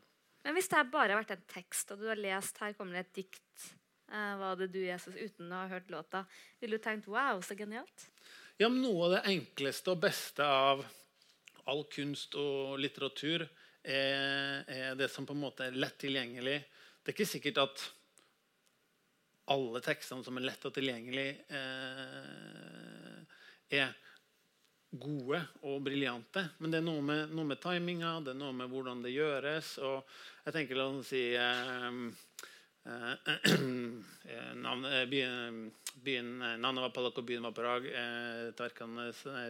Men 0.45 0.57
hvis 0.57 0.69
det 0.69 0.83
bare 0.91 1.15
har 1.15 1.23
vært 1.23 1.37
en 1.37 1.47
tekst, 1.49 1.93
og 1.93 2.03
du 2.03 2.09
har 2.11 2.21
lest 2.21 2.59
her 2.59 2.75
kommer 2.77 2.99
det 2.99 3.07
et 3.07 3.23
dikt 3.23 3.69
eh, 4.11 4.35
Var 4.43 4.59
det 4.61 4.73
du, 4.75 4.81
Jesus, 4.85 5.17
uten 5.17 5.53
å 5.53 5.63
ha 5.63 5.71
hørt 5.73 5.91
låta, 5.95 6.25
ville 6.61 6.79
du 6.79 6.85
tenkt 6.85 7.09
wow, 7.09 7.41
så 7.45 7.57
genialt? 7.59 8.09
Ja, 8.63 8.69
men 8.69 8.85
Noe 8.85 9.09
av 9.09 9.11
det 9.17 9.21
enkleste 9.27 9.91
og 9.91 10.05
beste 10.05 10.45
av 10.47 10.85
all 11.67 11.81
kunst 11.91 12.37
og 12.39 12.77
litteratur 12.79 13.43
er, 13.43 14.63
er 14.71 14.95
det 14.95 15.09
som 15.11 15.27
på 15.27 15.35
en 15.35 15.41
måte 15.43 15.67
er 15.67 15.75
lett 15.75 15.97
tilgjengelig. 15.99 16.61
Det 17.03 17.11
er 17.11 17.17
ikke 17.17 17.27
sikkert 17.27 17.59
at 17.65 17.83
alle 19.51 19.83
tekstene 19.83 20.23
som 20.23 20.39
er 20.39 20.47
lett 20.47 20.69
og 20.69 20.77
tilgjengelig, 20.77 21.27
eh, 21.59 23.19
er 23.81 23.91
gode 24.95 25.43
og 25.67 25.83
briljante. 25.83 26.47
Men 26.63 26.71
det 26.71 26.79
er 26.85 26.87
noe 26.87 27.03
med, 27.03 27.35
noe 27.35 27.49
med 27.51 27.59
timinga, 27.67 28.21
det 28.23 28.37
er 28.37 28.43
noe 28.45 28.55
med 28.61 28.71
hvordan 28.71 29.03
det 29.03 29.17
gjøres. 29.17 29.73
og 29.83 30.07
jeg 30.45 30.55
tenker 30.61 30.79
La 30.79 30.87
oss 30.87 31.11
si 31.11 31.25
eh, 31.35 31.91
byen, 35.11 35.73
byen, 36.03 36.43
eh, 36.43 36.57
Navnet 36.59 36.83
var 36.83 36.95
Palak 36.95 37.19
og 37.19 37.27
byen 37.27 37.47
var. 37.47 37.87
Eh, 37.87 38.49
et, 38.51 38.61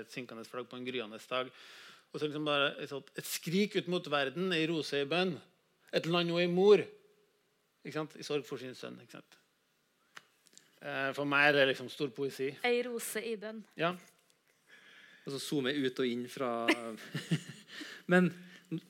et 0.01 0.13
synkende 0.13 0.45
flagg 0.45 0.69
på 0.69 0.77
en 0.77 0.87
gryende 0.87 1.21
dag. 1.31 1.49
Og 2.13 2.21
så 2.21 2.29
liksom 2.29 2.45
bare 2.45 2.75
et, 2.85 3.25
skrik 3.25 3.77
ut 3.77 3.89
mot 3.89 4.11
verden 4.13 4.53
i 4.53 4.67
rose 4.69 5.01
i 5.01 5.09
bønn. 5.09 5.39
Et 5.93 6.07
land 6.07 6.33
og 6.33 6.43
ei 6.43 6.51
mor. 6.51 6.83
Ikke 7.83 7.97
sant? 7.97 8.17
I 8.21 8.27
sorg 8.27 8.45
for 8.47 8.61
sin 8.61 8.77
sønn. 8.77 9.01
Ikke 9.01 9.17
sant? 9.17 9.39
Eh, 10.83 11.11
For 11.17 11.29
meg 11.29 11.49
er 11.49 11.61
det 11.61 11.69
liksom 11.73 11.89
stor 11.93 12.13
poesi. 12.13 12.51
Ei 12.69 12.83
rose 12.85 13.23
i 13.25 13.37
bønn. 13.41 13.65
Ja. 13.81 13.95
zoomer 15.25 15.39
zoome 15.39 15.73
ut 15.73 15.99
og 16.03 16.07
inn 16.07 16.27
fra 16.29 16.67
Men 18.11 18.33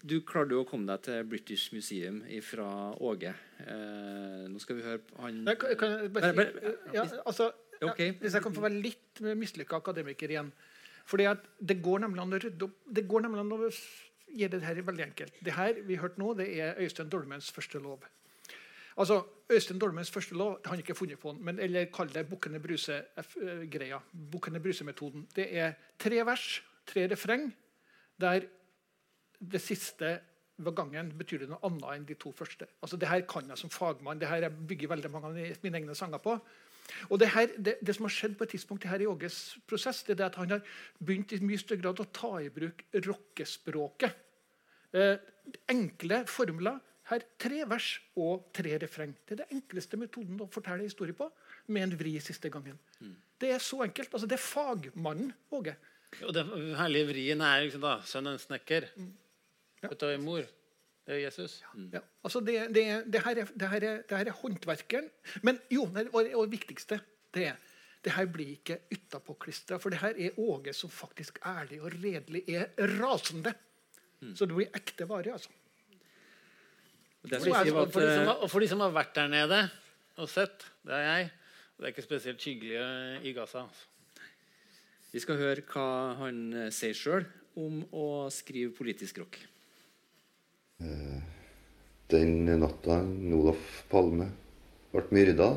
du 0.06 0.20
klarte 0.26 0.54
jo 0.54 0.62
å 0.62 0.68
komme 0.68 0.86
deg 0.86 1.02
til 1.02 1.24
British 1.26 1.72
Museum 1.74 2.20
fra 2.46 2.66
Åge. 3.00 3.32
Eh, 3.66 4.44
nå 4.50 4.60
skal 4.62 4.76
vi 4.78 4.82
høre 4.86 5.00
han 5.18 5.40
Nei, 5.44 5.54
kan, 5.58 5.74
kan 5.80 5.90
jeg 5.96 6.12
bare 6.12 6.32
Bare- 6.34 6.52
si, 6.52 6.60
bare- 6.60 6.94
ja, 6.94 7.02
altså, 7.26 7.48
ja, 7.82 7.92
Hvis 7.96 8.32
jeg 8.34 8.42
kan 8.42 8.54
få 8.54 8.62
være 8.62 8.82
litt 8.82 9.20
mislykka 9.20 9.76
akademiker 9.82 10.28
igjen. 10.30 10.52
Fordi 11.04 11.24
at 11.26 11.38
Det 11.60 11.80
går 11.82 11.98
nemlig 12.04 12.20
an 12.22 12.32
å 12.32 12.38
rydde 12.44 12.62
opp 12.68 12.76
Det 12.92 13.08
går 13.08 13.22
nemlig 13.26 13.40
an 13.40 13.52
å 13.58 13.70
gjøre 14.32 14.50
det 14.50 14.62
her 14.62 14.74
veldig 14.82 15.04
enkelt. 15.10 15.32
Det 15.44 15.52
her 15.52 15.72
vi 15.82 15.96
hørte 15.96 16.18
nå, 16.18 16.34
det 16.36 16.46
er 16.58 16.74
Øystein 16.80 17.08
Dolmens 17.10 17.50
første 17.52 17.78
lov. 17.82 18.00
Altså, 18.96 19.24
Øystein 19.50 19.78
Dolmens 19.80 20.10
første 20.10 20.34
lov 20.34 20.60
han 20.64 20.76
har 20.76 20.82
ikke 20.82 20.94
funnet 20.96 21.18
på 21.20 21.32
den, 21.34 21.44
men 21.44 21.58
eller 21.58 21.84
kall 21.92 22.08
det 22.08 22.28
Bukkene 22.30 22.60
Bruse-greia. 22.62 23.98
Bukkene 24.30 24.60
Bruse-metoden. 24.62 25.26
Det 25.34 25.48
er 25.54 25.74
tre 25.98 26.22
vers, 26.24 26.62
tre 26.86 27.06
refreng, 27.08 27.52
der 28.20 28.46
det 29.42 29.60
siste 29.62 30.20
gangen 30.70 31.10
betyr 31.18 31.42
det 31.42 31.48
noe 31.50 31.62
annet 31.66 31.88
enn 31.94 32.04
de 32.06 32.16
to 32.20 32.30
første. 32.36 32.68
Altså, 32.82 32.98
det 33.00 33.08
her 33.10 33.24
kan 33.28 33.48
jeg 33.48 33.58
som 33.58 33.72
fagmann. 33.72 34.20
det 34.20 34.28
her 34.28 34.44
jeg 34.44 34.66
bygger 34.68 34.92
veldig 34.94 35.10
mange 35.10 35.30
av 35.30 35.64
mine 35.64 35.80
egne 35.80 35.96
sanger 35.98 36.22
på. 36.22 36.36
Og 37.08 37.18
det, 37.18 37.30
her, 37.32 37.50
det, 37.56 37.76
det 37.80 37.94
som 37.96 38.06
har 38.06 38.14
skjedd 38.14 38.36
på 38.38 38.44
et 38.44 38.54
tidspunkt 38.54 38.86
her 38.90 39.00
i 39.00 39.08
Åges 39.08 39.56
prosess, 39.66 40.02
det 40.06 40.18
er 40.18 40.28
at 40.28 40.38
han 40.38 40.50
har 40.50 40.62
begynt 40.98 41.32
i 41.32 41.40
mye 41.42 41.60
større 41.60 41.82
grad 41.82 42.02
å 42.02 42.08
ta 42.14 42.32
i 42.42 42.50
bruk 42.52 42.84
rockespråket. 43.06 44.18
Eh, 44.92 45.14
enkle 45.72 46.22
formler. 46.30 46.80
Her 47.10 47.24
tre 47.40 47.64
vers 47.68 47.86
og 48.14 48.52
tre 48.54 48.76
refreng. 48.80 49.14
Det 49.26 49.34
er 49.34 49.42
det 49.42 49.56
enkleste 49.56 49.98
metoden 49.98 50.38
å 50.40 50.50
fortelle 50.52 50.86
historie 50.86 51.16
på, 51.16 51.26
med 51.74 51.88
en 51.88 51.96
vri 51.98 52.14
siste 52.22 52.50
gangen. 52.52 52.78
Det 53.42 53.50
er 53.50 53.62
så 53.62 53.82
enkelt. 53.82 54.12
altså 54.12 54.28
Det 54.30 54.38
er 54.38 54.44
fagmannen 54.44 55.32
Åge. 55.50 55.74
Og 56.22 56.34
den 56.36 56.74
herlige 56.76 57.08
vrien 57.08 57.42
er 57.42 57.64
liksom 57.64 57.82
da, 57.82 57.96
sønnen 58.06 58.38
snekker. 58.38 58.86
Født 58.92 59.21
av 59.90 60.08
er 60.10 60.20
mor. 60.22 60.46
Det 61.02 61.16
er 61.16 61.24
Jesus. 61.24 61.58
Ja, 61.90 62.00
altså 62.22 62.40
det, 62.46 62.54
det, 62.74 62.84
det, 63.10 63.22
her 63.24 63.42
er, 63.42 63.48
det, 63.50 63.68
her 63.72 63.84
er, 63.88 64.02
det 64.06 64.18
her 64.20 64.30
er 64.30 64.38
håndverkeren. 64.38 65.08
Men 65.42 65.58
jo, 65.72 65.88
det, 65.94 66.08
og 66.14 66.44
det 66.46 66.52
viktigste 66.54 67.00
det 67.34 67.48
er 67.50 67.60
det 68.02 68.16
her 68.16 68.26
blir 68.26 68.56
ikke 68.56 68.80
utapåklistra. 68.90 69.78
For 69.78 69.94
det 69.94 70.00
her 70.02 70.16
er 70.18 70.38
Åge 70.42 70.74
som 70.74 70.90
faktisk 70.90 71.38
ærlig 71.46 71.78
og 71.82 71.92
redelig 71.94 72.42
er 72.50 72.72
rasende. 72.98 73.54
Så 74.34 74.46
det 74.46 74.56
blir 74.56 74.74
ekte 74.74 75.06
vare. 75.10 75.34
altså. 75.34 75.50
Det 77.22 77.38
For 77.38 77.46
de, 77.46 77.70
som, 77.70 77.92
for, 77.92 78.00
de 78.00 78.14
som, 78.14 78.26
eh, 78.26 78.42
og 78.42 78.50
for 78.50 78.62
de 78.62 78.68
som 78.70 78.82
har 78.82 78.90
vært 78.94 79.14
der 79.14 79.30
nede 79.30 79.60
og 80.18 80.28
sett, 80.30 80.66
det 80.82 80.94
er 80.96 81.04
jeg. 81.06 81.30
Og 81.76 81.78
Det 81.78 81.84
er 81.84 81.94
ikke 81.94 82.06
spesielt 82.08 82.42
hyggelig 82.42 82.76
eh, 82.82 83.28
i 83.30 83.32
Gaza. 83.32 83.62
altså. 83.62 83.86
Vi 85.12 85.22
skal 85.22 85.38
høre 85.38 85.62
hva 85.68 85.86
han 86.22 86.42
eh, 86.56 86.70
sier 86.74 86.98
sjøl 86.98 87.26
om 87.60 87.82
å 87.94 88.06
skrive 88.34 88.74
politisk 88.74 89.22
rock. 89.22 89.38
Den 92.12 92.44
natta 92.60 93.00
Olof 93.32 93.82
Palme 93.90 94.28
ble 94.92 95.04
myrda. 95.14 95.50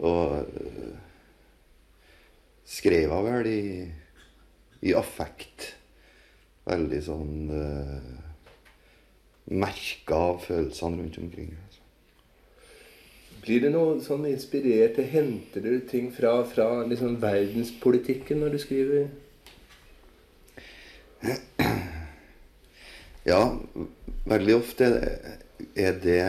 Og 0.00 0.46
øh, 0.46 0.96
skrev 2.64 3.12
hun 3.12 3.26
vel 3.26 3.50
i, 3.50 3.62
i 4.88 4.94
affekt. 4.96 5.74
Veldig 6.68 7.00
sånn 7.02 7.36
uh, 7.50 8.10
Merka 9.50 10.18
av 10.30 10.42
følelsene 10.44 11.00
rundt 11.00 11.16
omkring. 11.18 11.48
Altså. 11.56 11.80
Blir 13.40 13.64
det 13.64 13.72
noe 13.74 13.96
sånn 14.04 14.28
inspirert? 14.28 15.00
Henter 15.10 15.64
du 15.64 15.80
ting 15.90 16.12
fra, 16.14 16.36
fra 16.46 16.68
liksom 16.86 17.16
verdenspolitikken 17.22 18.44
når 18.44 18.54
du 18.54 18.60
skriver? 18.62 19.08
Ja, 23.26 23.42
veldig 24.28 24.56
ofte 24.56 24.88
er 25.76 25.96
det 26.02 26.20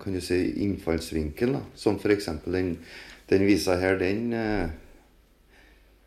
kan 0.00 0.14
du 0.14 0.20
si, 0.22 0.38
innfallsvinkel. 0.64 1.56
Da. 1.58 1.62
Som 1.78 2.00
f.eks. 2.00 2.28
den, 2.46 2.76
den 3.30 3.46
visa 3.46 3.76
her, 3.80 3.98
den 4.00 4.32
eh, 4.36 4.68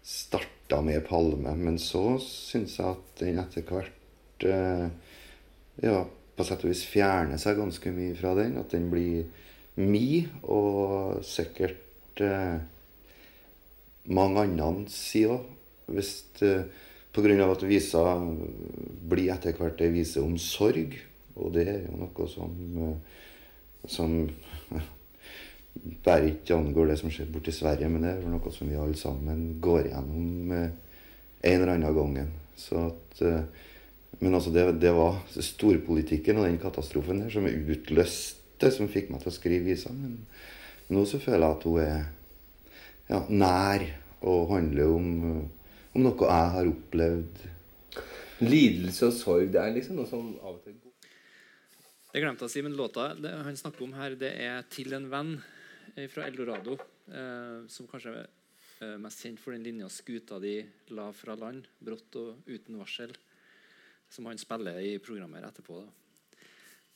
starta 0.03 0.81
med 0.85 1.03
Palme. 1.07 1.55
Men 1.59 1.79
så 1.81 2.17
syns 2.23 2.79
jeg 2.79 2.95
at 2.95 3.21
den 3.21 3.41
etter 3.43 3.67
hvert 3.67 4.47
eh, 4.47 4.87
ja, 5.83 6.01
på 6.35 6.47
sett 6.47 6.63
og 6.63 6.71
vis 6.71 6.85
fjerner 6.87 7.39
seg 7.41 7.59
ganske 7.59 7.93
mye 7.95 8.17
fra 8.19 8.35
den. 8.39 8.57
At 8.61 8.75
den 8.75 8.89
blir 8.91 9.27
mi, 9.79 10.25
og 10.43 11.23
sikkert 11.27 12.23
eh, 12.23 12.59
mange 14.09 14.45
andre 14.45 14.91
sier 14.91 15.37
òg. 15.37 15.55
Hvis 15.89 16.13
eh, 16.45 16.67
av 17.19 17.51
at 17.51 17.63
visa 17.65 18.01
blir 19.09 19.31
etter 19.33 19.57
hvert 19.57 19.81
ei 19.81 19.89
vise 19.91 20.21
om 20.21 20.37
sorg. 20.39 20.93
Og 21.39 21.53
det 21.55 21.65
er 21.71 21.79
jo 21.85 21.97
noe 22.01 22.27
som, 22.31 22.55
eh, 22.85 23.87
som 23.89 24.15
bare 26.05 26.33
ikke 26.33 26.57
angår 26.57 26.91
det 26.91 26.99
som 27.01 27.13
skjer 27.13 27.31
borti 27.31 27.53
Sverige, 27.55 27.89
men 27.91 28.05
det 28.05 28.13
er 28.13 28.21
vel 28.21 28.35
noe 28.35 28.53
som 28.53 28.69
vi 28.69 28.77
alle 28.79 28.99
sammen 28.99 29.57
går 29.63 29.89
gjennom 29.91 30.53
eh, 30.55 30.69
en 31.49 31.61
eller 31.61 31.75
annen 31.77 32.27
at, 32.75 33.21
eh, 33.23 33.43
men 34.19 34.35
altså 34.35 34.51
det, 34.51 34.65
det 34.81 34.91
var 34.95 35.21
storpolitikken 35.31 36.41
og 36.41 36.49
den 36.49 36.59
katastrofen 36.59 37.23
der 37.23 37.31
som 37.31 37.47
utløste, 37.47 38.71
som 38.75 38.91
fikk 38.91 39.13
meg 39.13 39.23
til 39.23 39.31
å 39.31 39.35
skrive 39.37 39.69
visa. 39.69 39.93
Men 39.95 40.17
nå 40.91 41.05
så 41.07 41.21
føler 41.23 41.45
jeg 41.45 41.55
at 41.55 41.67
hun 41.69 41.79
er 41.85 42.01
ja, 43.09 43.21
nær 43.29 43.85
og 44.19 44.51
handler 44.51 44.91
om, 44.91 45.07
om 45.95 46.03
noe 46.03 46.33
jeg 46.33 46.53
har 46.57 46.73
opplevd. 46.73 47.41
Lidelse 48.43 49.07
og 49.07 49.15
sorg, 49.15 49.49
det 49.53 49.63
er 49.63 49.75
liksom 49.77 49.99
noe 49.99 50.09
som 50.09 50.33
av 50.43 50.57
og 50.57 50.61
til 50.65 50.75
går 50.75 50.88
Det 52.09 52.23
glemte 52.23 52.41
jeg 52.41 52.49
å 52.49 52.53
si, 52.55 52.61
men 52.65 52.77
låta 52.77 53.11
det 53.13 53.31
han 53.45 53.57
snakker 53.57 53.85
om 53.85 53.93
her, 53.93 54.15
det 54.17 54.31
er 54.41 54.63
'Til 54.63 54.93
en 54.93 55.09
venn' 55.09 55.41
eh, 55.95 56.07
fra 56.07 56.25
Eldorado. 56.25 56.73
Eh, 57.05 57.67
som 57.67 57.87
kanskje 57.87 58.13
er 58.15 58.27
eh, 58.81 58.97
mest 58.97 59.21
kjent 59.21 59.39
for 59.39 59.51
den 59.51 59.63
linja 59.63 59.85
'Skuta 59.85 60.39
de 60.41 60.65
la 60.89 61.11
fra 61.11 61.35
land, 61.35 61.67
brått 61.79 62.15
og 62.15 62.41
uten 62.47 62.77
varsel', 62.81 63.15
som 64.09 64.25
han 64.25 64.37
spiller 64.37 64.79
i 64.81 64.97
programmet 64.97 65.43
etterpå. 65.43 65.85
Da. 65.85 66.39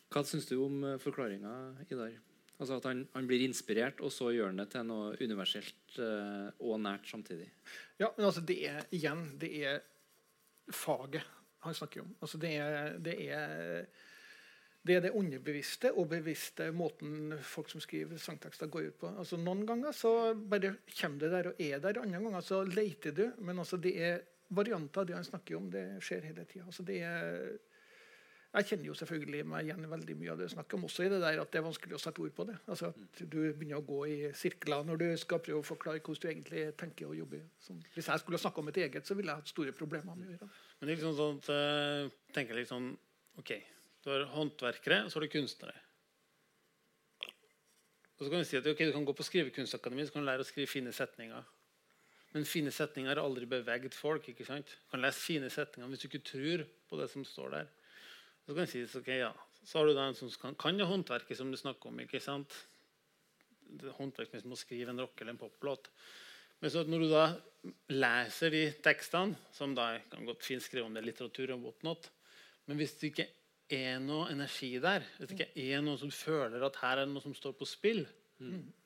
Hva 0.10 0.24
syns 0.26 0.46
du 0.46 0.58
om 0.62 0.84
uh, 0.84 0.98
forklaringa, 0.98 1.86
Idar? 1.90 2.14
Altså 2.60 2.78
At 2.78 2.86
han, 2.86 3.08
han 3.14 3.28
blir 3.28 3.42
inspirert, 3.46 4.02
og 4.02 4.12
så 4.14 4.32
gjør 4.34 4.52
han 4.52 4.62
det 4.62 4.70
til 4.72 4.86
noe 4.86 5.16
universelt 5.20 5.98
eh, 6.00 6.50
og 6.62 6.78
nært 6.80 7.10
samtidig. 7.10 7.50
Ja, 8.00 8.12
men 8.16 8.28
altså 8.28 8.44
det 8.46 8.60
er 8.70 8.86
igjen 8.94 9.24
det 9.42 9.50
er 9.66 9.82
faget 10.72 11.26
han 11.66 11.76
snakker 11.76 12.04
om. 12.04 12.14
Altså 12.22 12.38
det 12.38 12.54
er 12.62 13.00
det, 13.04 13.16
er, 13.26 13.88
det, 14.84 14.96
er 14.96 15.06
det 15.06 15.14
underbevisste 15.16 15.94
og 15.96 16.10
bevisste 16.12 16.70
måten 16.76 17.38
folk 17.48 17.70
som 17.72 17.84
skriver 17.84 18.20
sangtekster, 18.20 18.68
går 18.72 18.90
ut 18.90 19.00
på. 19.00 19.12
Altså 19.24 19.40
Noen 19.40 19.66
ganger 19.68 19.96
så 19.96 20.34
bare 20.36 20.76
kommer 20.92 21.24
det 21.24 21.32
der 21.32 21.52
og 21.52 21.62
er 21.62 21.84
der, 21.84 22.02
andre 22.02 22.24
ganger 22.26 22.44
så 22.44 22.64
leter 22.68 23.16
du. 23.16 23.26
Men 23.40 23.64
altså 23.64 23.80
det 23.80 23.94
er 23.96 24.24
varianter 24.54 25.02
av 25.02 25.08
det 25.08 25.16
han 25.16 25.28
snakker 25.28 25.58
om. 25.58 25.70
Det 25.72 25.86
skjer 26.04 26.28
hele 26.30 26.44
tida. 26.50 26.68
Altså 26.68 26.84
det 26.88 27.00
er 27.08 27.54
jeg 28.54 28.68
kjenner 28.70 28.86
jo 28.92 28.96
selvfølgelig 28.98 29.46
meg 29.50 29.66
igjen 29.66 29.86
veldig 29.90 30.16
mye 30.20 30.30
av 30.30 30.38
det 30.38 30.46
du 30.46 30.52
snakker 30.54 30.78
om, 30.78 30.84
også 30.86 31.08
i 31.08 31.10
det 31.10 31.20
der 31.24 31.40
at 31.42 31.50
det 31.50 31.58
er 31.58 31.66
vanskelig 31.66 31.96
å 31.98 32.02
sette 32.04 32.22
ord 32.22 32.36
på 32.38 32.46
det. 32.46 32.60
Altså 32.70 32.92
at 32.92 33.22
Du 33.24 33.40
begynner 33.42 33.80
å 33.80 33.86
gå 33.88 34.02
i 34.12 34.18
sirkler 34.38 34.86
når 34.86 35.00
du 35.02 35.06
skal 35.18 35.42
prøve 35.42 35.64
å 35.64 35.66
forklare 35.66 36.04
hvordan 36.06 36.22
du 36.22 36.30
egentlig 36.30 36.66
tenker 36.78 37.10
og 37.10 37.18
jobber. 37.18 37.42
Som, 37.66 37.80
hvis 37.96 38.12
jeg 38.12 38.22
skulle 38.22 38.42
snakke 38.44 38.62
om 38.62 38.70
et 38.70 38.78
eget, 38.84 39.10
så 39.10 39.18
ville 39.18 39.34
jeg 39.34 39.42
hatt 39.42 39.54
store 39.56 39.74
problemer 39.80 40.14
med 40.14 40.28
å 40.28 40.36
gjøre 40.36 40.46
det. 40.46 40.62
Men 40.78 40.86
det 40.86 40.94
er 40.94 41.02
liksom 41.02 41.18
sånn 41.18 41.42
at, 41.42 41.50
eh, 41.56 42.14
tenker 42.38 42.62
sånn 42.70 42.92
OK, 43.42 43.56
du 44.04 44.12
har 44.12 44.30
håndverkere, 44.36 45.04
og 45.06 45.12
så 45.12 45.20
har 45.20 45.26
du 45.26 45.34
kunstnere. 45.34 45.80
Og 48.18 48.26
så 48.26 48.30
kan 48.30 48.40
Du 48.40 48.48
si 48.48 48.58
at 48.58 48.68
okay, 48.68 48.88
du 48.88 48.96
kan 48.96 49.06
gå 49.06 49.14
på 49.16 49.26
skrivekunstakademi 49.26 50.06
så 50.06 50.14
kan 50.14 50.24
du 50.24 50.30
lære 50.30 50.44
å 50.44 50.48
skrive 50.48 50.70
fine 50.70 50.92
setninger. 50.96 51.44
Men 52.34 52.46
fine 52.50 52.72
setninger 52.72 53.12
har 53.12 53.22
aldri 53.22 53.46
beveget 53.46 53.94
folk. 53.94 54.28
ikke 54.30 54.46
sant? 54.46 54.66
Du 54.66 54.92
kan 54.94 55.02
lese 55.02 55.22
fine 55.22 55.50
setninger 55.50 55.90
hvis 55.90 56.04
du 56.04 56.08
ikke 56.08 56.24
tror 56.26 56.66
på 56.90 57.00
det 57.00 57.10
som 57.12 57.26
står 57.26 57.50
der. 57.58 57.68
Så 58.46 58.56
kan 58.56 58.66
du 58.66 58.72
si, 58.72 58.84
okay, 59.00 59.20
ja, 59.22 59.34
så 59.64 59.80
har 59.80 59.88
du 59.88 59.94
da 59.96 60.08
en 60.08 60.16
som 60.16 60.32
kan, 60.42 60.56
kan 60.56 60.78
det 60.78 60.88
håndverket 60.88 61.38
som 61.38 61.52
du 61.52 61.58
snakker 61.58 61.92
om. 61.92 62.00
ikke 62.00 62.22
sant? 62.24 62.54
Det 63.64 63.94
håndverk 63.98 64.34
som 64.42 64.56
å 64.56 64.60
skrive 64.60 64.92
en 64.92 65.04
rock- 65.04 65.22
eller 65.22 65.36
en 65.36 65.44
poplåt. 65.44 65.90
Men 66.60 66.72
så 66.72 66.84
når 66.88 67.04
du 67.04 67.10
da 67.12 67.24
leser 67.92 68.54
de 68.56 68.66
tekstene, 68.84 69.36
som 69.52 69.76
da 69.76 69.98
kan 70.12 70.26
godt 70.26 70.44
fint 70.44 70.64
skrive 70.64 70.88
om 70.88 70.94
det 70.94 71.04
er 71.04 71.10
litteratur 71.10 71.52
og 71.56 71.66
whatnot, 71.68 72.10
men 72.68 72.80
hvis 72.80 72.96
du 73.00 73.10
ikke 73.10 73.28
er 73.76 74.00
noe 74.04 74.30
energi 74.34 74.76
der, 74.84 75.04
hvis 75.18 75.32
det 75.34 75.40
ikke 75.42 75.68
er 75.74 75.84
noe 75.86 75.98
som 76.02 76.12
føler 76.14 76.64
at 76.68 76.80
her 76.84 77.02
er 77.02 77.06
det 77.08 77.14
noe 77.16 77.24
som 77.24 77.36
står 77.38 77.54
på 77.60 77.68
spill, 77.70 78.06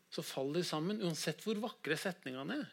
så 0.07 0.23
faller 0.23 0.61
de 0.61 0.63
sammen, 0.63 1.01
uansett 1.03 1.41
hvor 1.43 1.57
vakre 1.59 1.97
setningene 1.99 2.55
er. 2.61 2.67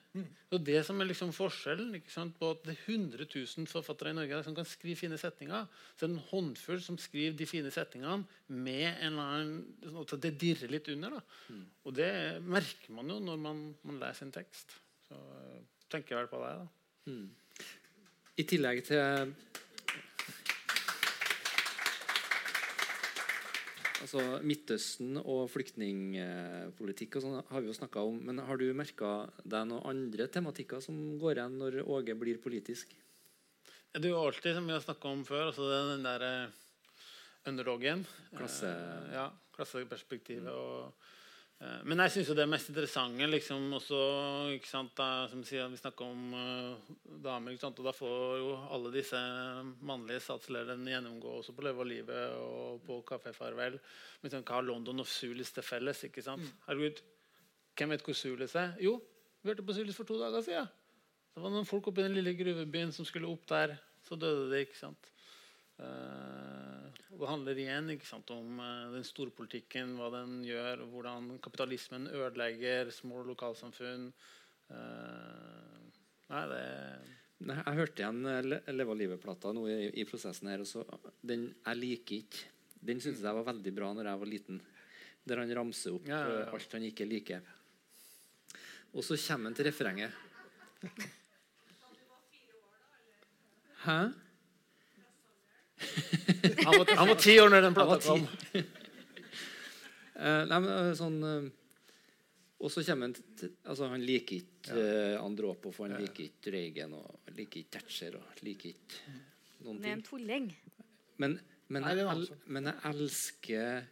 Og 0.55 0.61
det 0.63 0.85
som 0.87 1.01
er 1.03 1.09
liksom 1.09 1.33
forskjellen 1.35 1.97
ikke 1.99 2.13
sant, 2.13 2.37
på 2.39 2.53
at 2.55 2.61
det 2.63 2.77
er 2.77 2.85
100 2.95 3.27
000 3.27 3.67
forfattere 3.67 4.13
i 4.15 4.19
Norge 4.21 4.39
som 4.47 4.55
kan 4.55 4.69
skrive 4.69 5.01
fine 5.01 5.19
setninger, 5.19 5.67
så 5.97 6.07
er 6.07 6.13
det 6.13 6.15
en 6.15 6.29
håndfull 6.29 6.79
som 6.85 6.99
skriver 7.03 7.35
de 7.41 7.49
fine 7.51 7.73
setningene 7.75 8.23
med 8.55 8.87
en 8.87 9.09
eller 9.09 9.35
annen 9.35 9.57
sånn 9.83 10.07
at 10.07 10.15
Det 10.29 10.33
dirrer 10.45 10.71
litt 10.77 10.93
under. 10.95 11.19
da. 11.19 11.59
Og 11.85 11.99
det 11.99 12.13
merker 12.47 12.95
man 12.95 13.11
jo 13.11 13.19
når 13.27 13.43
man, 13.49 13.65
man 13.83 13.99
leser 14.05 14.29
en 14.29 14.37
tekst. 14.39 14.79
Så 15.09 15.19
øh, 15.19 15.59
tenker 15.91 16.15
jeg 16.15 16.23
vel 16.23 16.31
på 16.31 16.45
det. 16.45 16.55
da. 16.63 16.71
I 18.39 18.47
tillegg 18.51 18.85
til 18.87 19.35
altså 24.05 24.23
Midtøsten 24.45 25.17
og 25.23 25.47
flyktningpolitikk 25.53 27.17
og 27.19 27.25
sånn 27.25 27.39
har 27.49 27.63
vi 27.65 27.71
jo 27.71 27.77
snakka 27.77 28.03
om. 28.05 28.19
Men 28.29 28.43
har 28.45 28.61
du 28.61 28.67
merka 28.77 29.15
deg 29.43 29.67
noen 29.71 29.87
andre 29.91 30.27
tematikker 30.33 30.83
som 30.85 30.99
går 31.21 31.41
igjen 31.41 31.57
når 31.61 31.81
Åge 31.85 32.17
blir 32.21 32.39
politisk? 32.43 32.93
Det 33.95 34.03
er 34.05 34.11
jo 34.13 34.23
alltid, 34.27 34.57
som 34.57 34.67
vi 34.67 34.75
har 34.75 34.83
snakka 34.83 35.11
om 35.15 35.21
før, 35.27 35.49
altså 35.53 35.69
den 35.71 36.03
der 36.07 36.23
eh, 36.27 36.61
underdogen. 37.47 38.05
Klasse- 38.35 38.73
Eh, 38.75 39.13
ja, 39.15 39.29
klasseperspektivet. 39.55 40.51
Og, 40.51 40.89
eh, 40.89 41.14
men 41.87 42.01
jeg 42.05 42.13
syns 42.15 42.31
det 42.37 42.45
mest 42.51 42.71
interessante 42.73 43.27
liksom 43.31 43.67
også 43.79 44.01
ikke 44.57 44.69
sant, 44.69 44.93
da, 44.99 45.27
som 45.31 45.43
sier, 45.47 45.69
Vi 45.73 45.79
snakker 45.81 46.09
om 46.09 46.35
uh, 46.35 46.93
damer, 47.25 47.57
sant, 47.61 47.79
og 47.81 47.89
da 47.89 47.95
får 47.95 48.39
jo 48.41 48.53
alle 48.75 48.93
disse 48.95 49.21
mannlige 49.87 50.23
statslederne 50.25 50.93
gjennomgå 50.93 51.39
også 51.39 51.55
på 51.57 51.65
Leve 51.67 51.85
og 51.85 51.91
livet 51.91 52.39
og 52.41 52.85
på 52.87 53.01
Kafé 53.09 53.35
Farvel. 53.37 53.79
Men 54.23 54.33
sånn, 54.33 54.47
hva 54.47 54.59
har 54.59 54.67
London 54.67 55.05
og 55.05 55.09
Sulis 55.09 55.55
til 55.55 55.67
felles? 55.67 56.05
ikke 56.09 56.25
sant? 56.27 56.45
Herregud, 56.69 57.03
hvem 57.79 57.95
vet 57.95 58.07
hvor 58.07 58.19
Sulis 58.19 58.57
er? 58.61 58.77
Jo, 58.83 58.99
vi 59.43 59.53
hørte 59.53 59.67
på 59.67 59.77
Sulis 59.77 59.97
for 59.99 60.09
to 60.09 60.19
dager 60.21 60.45
siden. 60.45 60.71
Det 61.35 61.43
var 61.43 61.51
noen 61.51 61.67
folk 61.67 61.89
oppe 61.91 62.03
i 62.03 62.07
den 62.07 62.15
lille 62.15 62.37
gruvebyen 62.39 62.93
som 62.95 63.07
skulle 63.09 63.31
opp 63.31 63.49
der. 63.51 63.75
Så 64.05 64.17
døde 64.21 64.47
de. 64.53 64.61
ikke 64.63 64.79
sant? 64.79 65.09
Eh, 65.83 66.84
og 67.15 67.21
det 67.23 67.29
handler 67.31 67.59
igjen 67.63 67.91
sant, 68.03 68.31
om 68.35 68.57
den 68.59 68.93
den 68.99 69.05
storpolitikken, 69.07 69.95
hva 69.99 70.09
den 70.13 70.41
gjør, 70.47 70.83
hvordan 70.91 71.39
kapitalismen 71.45 72.09
ødelegger 72.11 72.91
små 72.93 73.23
lokalsamfunn. 73.29 74.09
Eh, 74.71 75.83
nei, 76.33 76.45
det 76.53 76.65
Nei, 77.45 77.57
jeg 77.61 77.77
hørte 77.77 78.01
igjen 78.01 78.21
eh, 78.31 78.43
Le- 78.47 78.63
Leve 78.73 78.95
livet-plata 78.97 79.51
nå 79.53 79.67
i, 79.69 79.91
i 80.01 80.05
prosessen 80.09 80.49
her. 80.49 80.63
Også. 80.65 80.85
den 81.21 81.49
jeg 81.67 81.77
liker 81.81 82.17
ikke. 82.23 82.45
Den 82.85 83.01
syntes 83.03 83.23
jeg 83.25 83.35
var 83.37 83.45
veldig 83.51 83.73
bra 83.77 83.91
når 83.97 84.09
jeg 84.11 84.21
var 84.23 84.31
liten. 84.31 84.61
Der 85.25 85.41
han 85.41 85.53
ramser 85.57 85.95
opp 85.97 86.07
Ja, 86.09 86.19
ja, 86.23 86.31
ja. 86.39 86.47
eh, 86.47 86.55
alt 86.55 86.73
han 86.77 86.87
ikke 86.89 87.07
liker. 87.09 87.41
Og 88.95 89.03
så 89.05 89.17
kommer 89.27 89.51
han 89.51 89.57
til 89.59 89.67
refrenget. 89.69 90.13
Hæ? 93.85 93.99
Han, 96.65 97.09
var, 97.09 97.15
ti 97.21 97.37
år 97.41 97.53
når 97.53 97.67
den 97.67 97.77
plata 97.77 97.99
kom. 98.05 98.27
Eh, 100.15 100.43
nei, 100.47 100.59
men 100.59 100.71
eh, 100.71 100.93
sånn 100.95 101.17
eh, 101.27 101.47
Og 102.63 102.71
så 102.71 102.85
kommer 102.87 103.09
han 103.09 103.15
til 103.35 103.51
altså, 103.67 103.89
Han 103.91 104.05
liker 104.07 104.37
ikke 104.39 104.77
ja. 104.79 105.17
Andropov, 105.19 105.75
han 105.83 105.97
liker 105.99 106.29
ikke 106.29 106.53
Reagan, 106.55 106.95
og 106.95 107.33
liker 107.35 107.65
ikke 107.65 107.81
Thatcher, 107.81 108.21
og 108.21 108.45
liker 108.47 108.71
ikke 108.71 109.17
noen 109.65 109.81
Han 109.81 109.89
er 109.89 109.97
en 109.97 110.05
tulling. 110.07 110.47
Men, 111.19 111.35
men, 111.67 111.83
Nei, 111.83 111.97
jeg, 111.99 112.39
men 112.47 112.71
jeg 112.71 112.93
elsker 112.93 113.91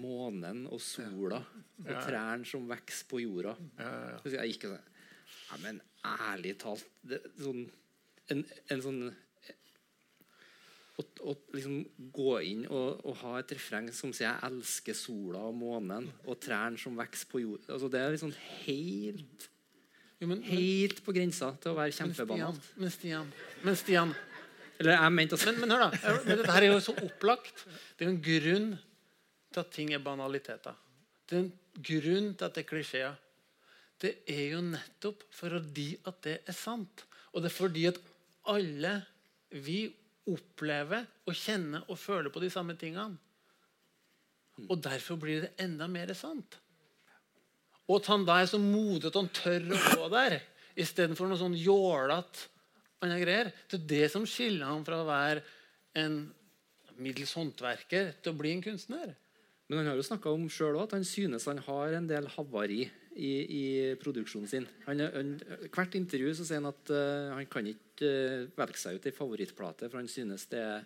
månen 0.00 0.64
og 0.72 0.80
sola 0.80 1.42
og 1.44 1.92
trærne 1.92 2.48
som 2.48 2.64
vokser 2.70 3.08
på 3.10 3.20
jorda. 3.20 3.52
Ja, 3.76 3.92
Jeg 4.32 4.54
gikk 4.54 4.70
og 4.70 4.78
sa 4.78 4.80
Nei, 5.52 5.60
Men 5.66 5.80
ærlig 6.04 6.54
talt 6.60 6.88
det, 7.04 7.20
sånn, 7.36 7.66
en, 8.32 8.42
en 8.72 8.82
sånn 8.84 9.02
å, 11.00 11.32
liksom 11.54 11.80
gå 12.14 12.34
inn 12.46 12.62
og, 12.68 13.00
og 13.02 13.16
ha 13.24 13.38
et 13.40 13.54
refreng 13.56 13.88
som 13.94 14.12
sier 14.14 14.28
'Jeg 14.28 14.50
elsker 14.50 14.94
sola 14.94 15.40
og 15.48 15.56
månen 15.58 16.06
og 16.24 16.38
trærne 16.40 16.78
som 16.78 16.94
vokser 16.96 17.30
på 17.30 17.42
jord'. 17.42 17.66
Altså, 17.68 17.90
det 17.90 18.00
er 18.00 18.14
liksom 18.14 18.34
helt, 18.66 19.48
Jo, 20.20 20.28
men, 20.28 20.38
men, 20.38 20.44
helt 20.46 21.02
på 21.04 21.12
grensa 21.12 21.50
til 21.60 21.72
å 21.72 21.78
være 21.80 21.96
kjempebanalt. 21.96 22.70
men 22.76 22.90
Stian, 22.90 23.32
men 23.64 23.76
Stian 23.76 24.14
Eller 24.78 24.96
jeg 24.96 25.12
mente 25.12 25.34
altså 25.34 25.52
men, 25.52 25.60
men 25.60 25.70
hør, 25.70 25.90
da. 25.90 26.14
Men 26.24 26.38
dette 26.38 26.52
her 26.52 26.62
er 26.62 26.72
jo 26.72 26.80
så 26.82 26.94
opplagt. 26.98 27.66
Det 27.94 28.04
er 28.04 28.08
jo 28.08 28.14
en 28.14 28.24
grunn 28.26 28.70
til 29.52 29.60
at 29.60 29.70
ting 29.70 29.92
er 29.94 30.02
banaliteter. 30.02 30.74
Det 31.30 31.36
er 31.36 31.44
en 31.44 31.52
grunn 31.90 32.32
til 32.34 32.44
at 32.44 32.54
det 32.54 32.64
er 32.64 32.68
klisjeer. 32.68 33.20
Det 34.02 34.14
er 34.26 34.56
jo 34.56 34.62
nettopp 34.66 35.22
fordi 35.30 35.92
at 36.06 36.18
det 36.26 36.38
er 36.42 36.56
sant. 36.58 37.04
Og 37.32 37.42
det 37.42 37.52
er 37.52 37.54
fordi 37.54 37.86
at 37.86 38.00
alle 38.50 38.96
vi 39.50 39.94
opplever 40.30 41.04
og 41.28 41.36
kjenne 41.36 41.82
og 41.88 41.98
føle 42.00 42.32
på 42.32 42.42
de 42.42 42.50
samme 42.52 42.76
tingene. 42.80 43.18
Og 44.70 44.78
derfor 44.82 45.18
blir 45.20 45.44
det 45.44 45.54
enda 45.64 45.88
mer 45.90 46.12
sant. 46.16 46.58
Og 47.84 47.98
at 47.98 48.08
han 48.12 48.24
da 48.24 48.38
er 48.40 48.48
så 48.48 48.60
modig 48.60 49.10
at 49.10 49.18
han 49.18 49.28
tør 49.34 49.66
å 49.74 49.80
gå 49.98 50.08
der, 50.14 50.38
istedenfor 50.80 51.28
noe 51.28 51.40
sånn 51.40 51.56
jålete 51.58 52.48
andre 53.04 53.18
greier. 53.20 53.50
Det 53.68 53.82
er 53.82 53.90
det 53.90 54.06
som 54.14 54.24
skiller 54.28 54.70
han 54.70 54.86
fra 54.86 55.02
å 55.02 55.08
være 55.08 55.42
en 56.00 56.22
middels 56.96 57.34
håndverker 57.36 58.14
til 58.22 58.32
å 58.32 58.38
bli 58.38 58.54
en 58.54 58.64
kunstner. 58.64 59.12
Men 59.68 59.80
han 59.80 59.88
har 59.88 59.96
jo 59.96 60.04
snakka 60.04 60.32
om 60.34 60.44
selv 60.52 60.76
også 60.76 60.84
at 60.84 60.94
han 60.98 61.06
synes 61.08 61.46
han 61.48 61.60
har 61.64 61.96
en 61.96 62.08
del 62.08 62.26
havari 62.34 62.82
i, 63.16 63.30
i 63.40 63.64
produksjonen 64.00 64.50
sin. 64.50 64.66
Han, 64.88 65.00
han, 65.00 65.36
hvert 65.72 65.94
intervju 65.96 66.34
så 66.36 66.44
sier 66.44 66.60
han 66.60 66.68
at 66.68 66.92
uh, 66.92 67.30
han 67.38 67.46
kan 67.50 67.70
ikke 67.70 68.10
uh, 68.10 68.50
velge 68.58 68.80
seg 68.80 68.98
ut 68.98 69.08
ei 69.08 69.14
favorittplate, 69.14 69.88
for 69.88 70.02
han 70.02 70.10
synes 70.10 70.44
det 70.52 70.60
er 70.60 70.84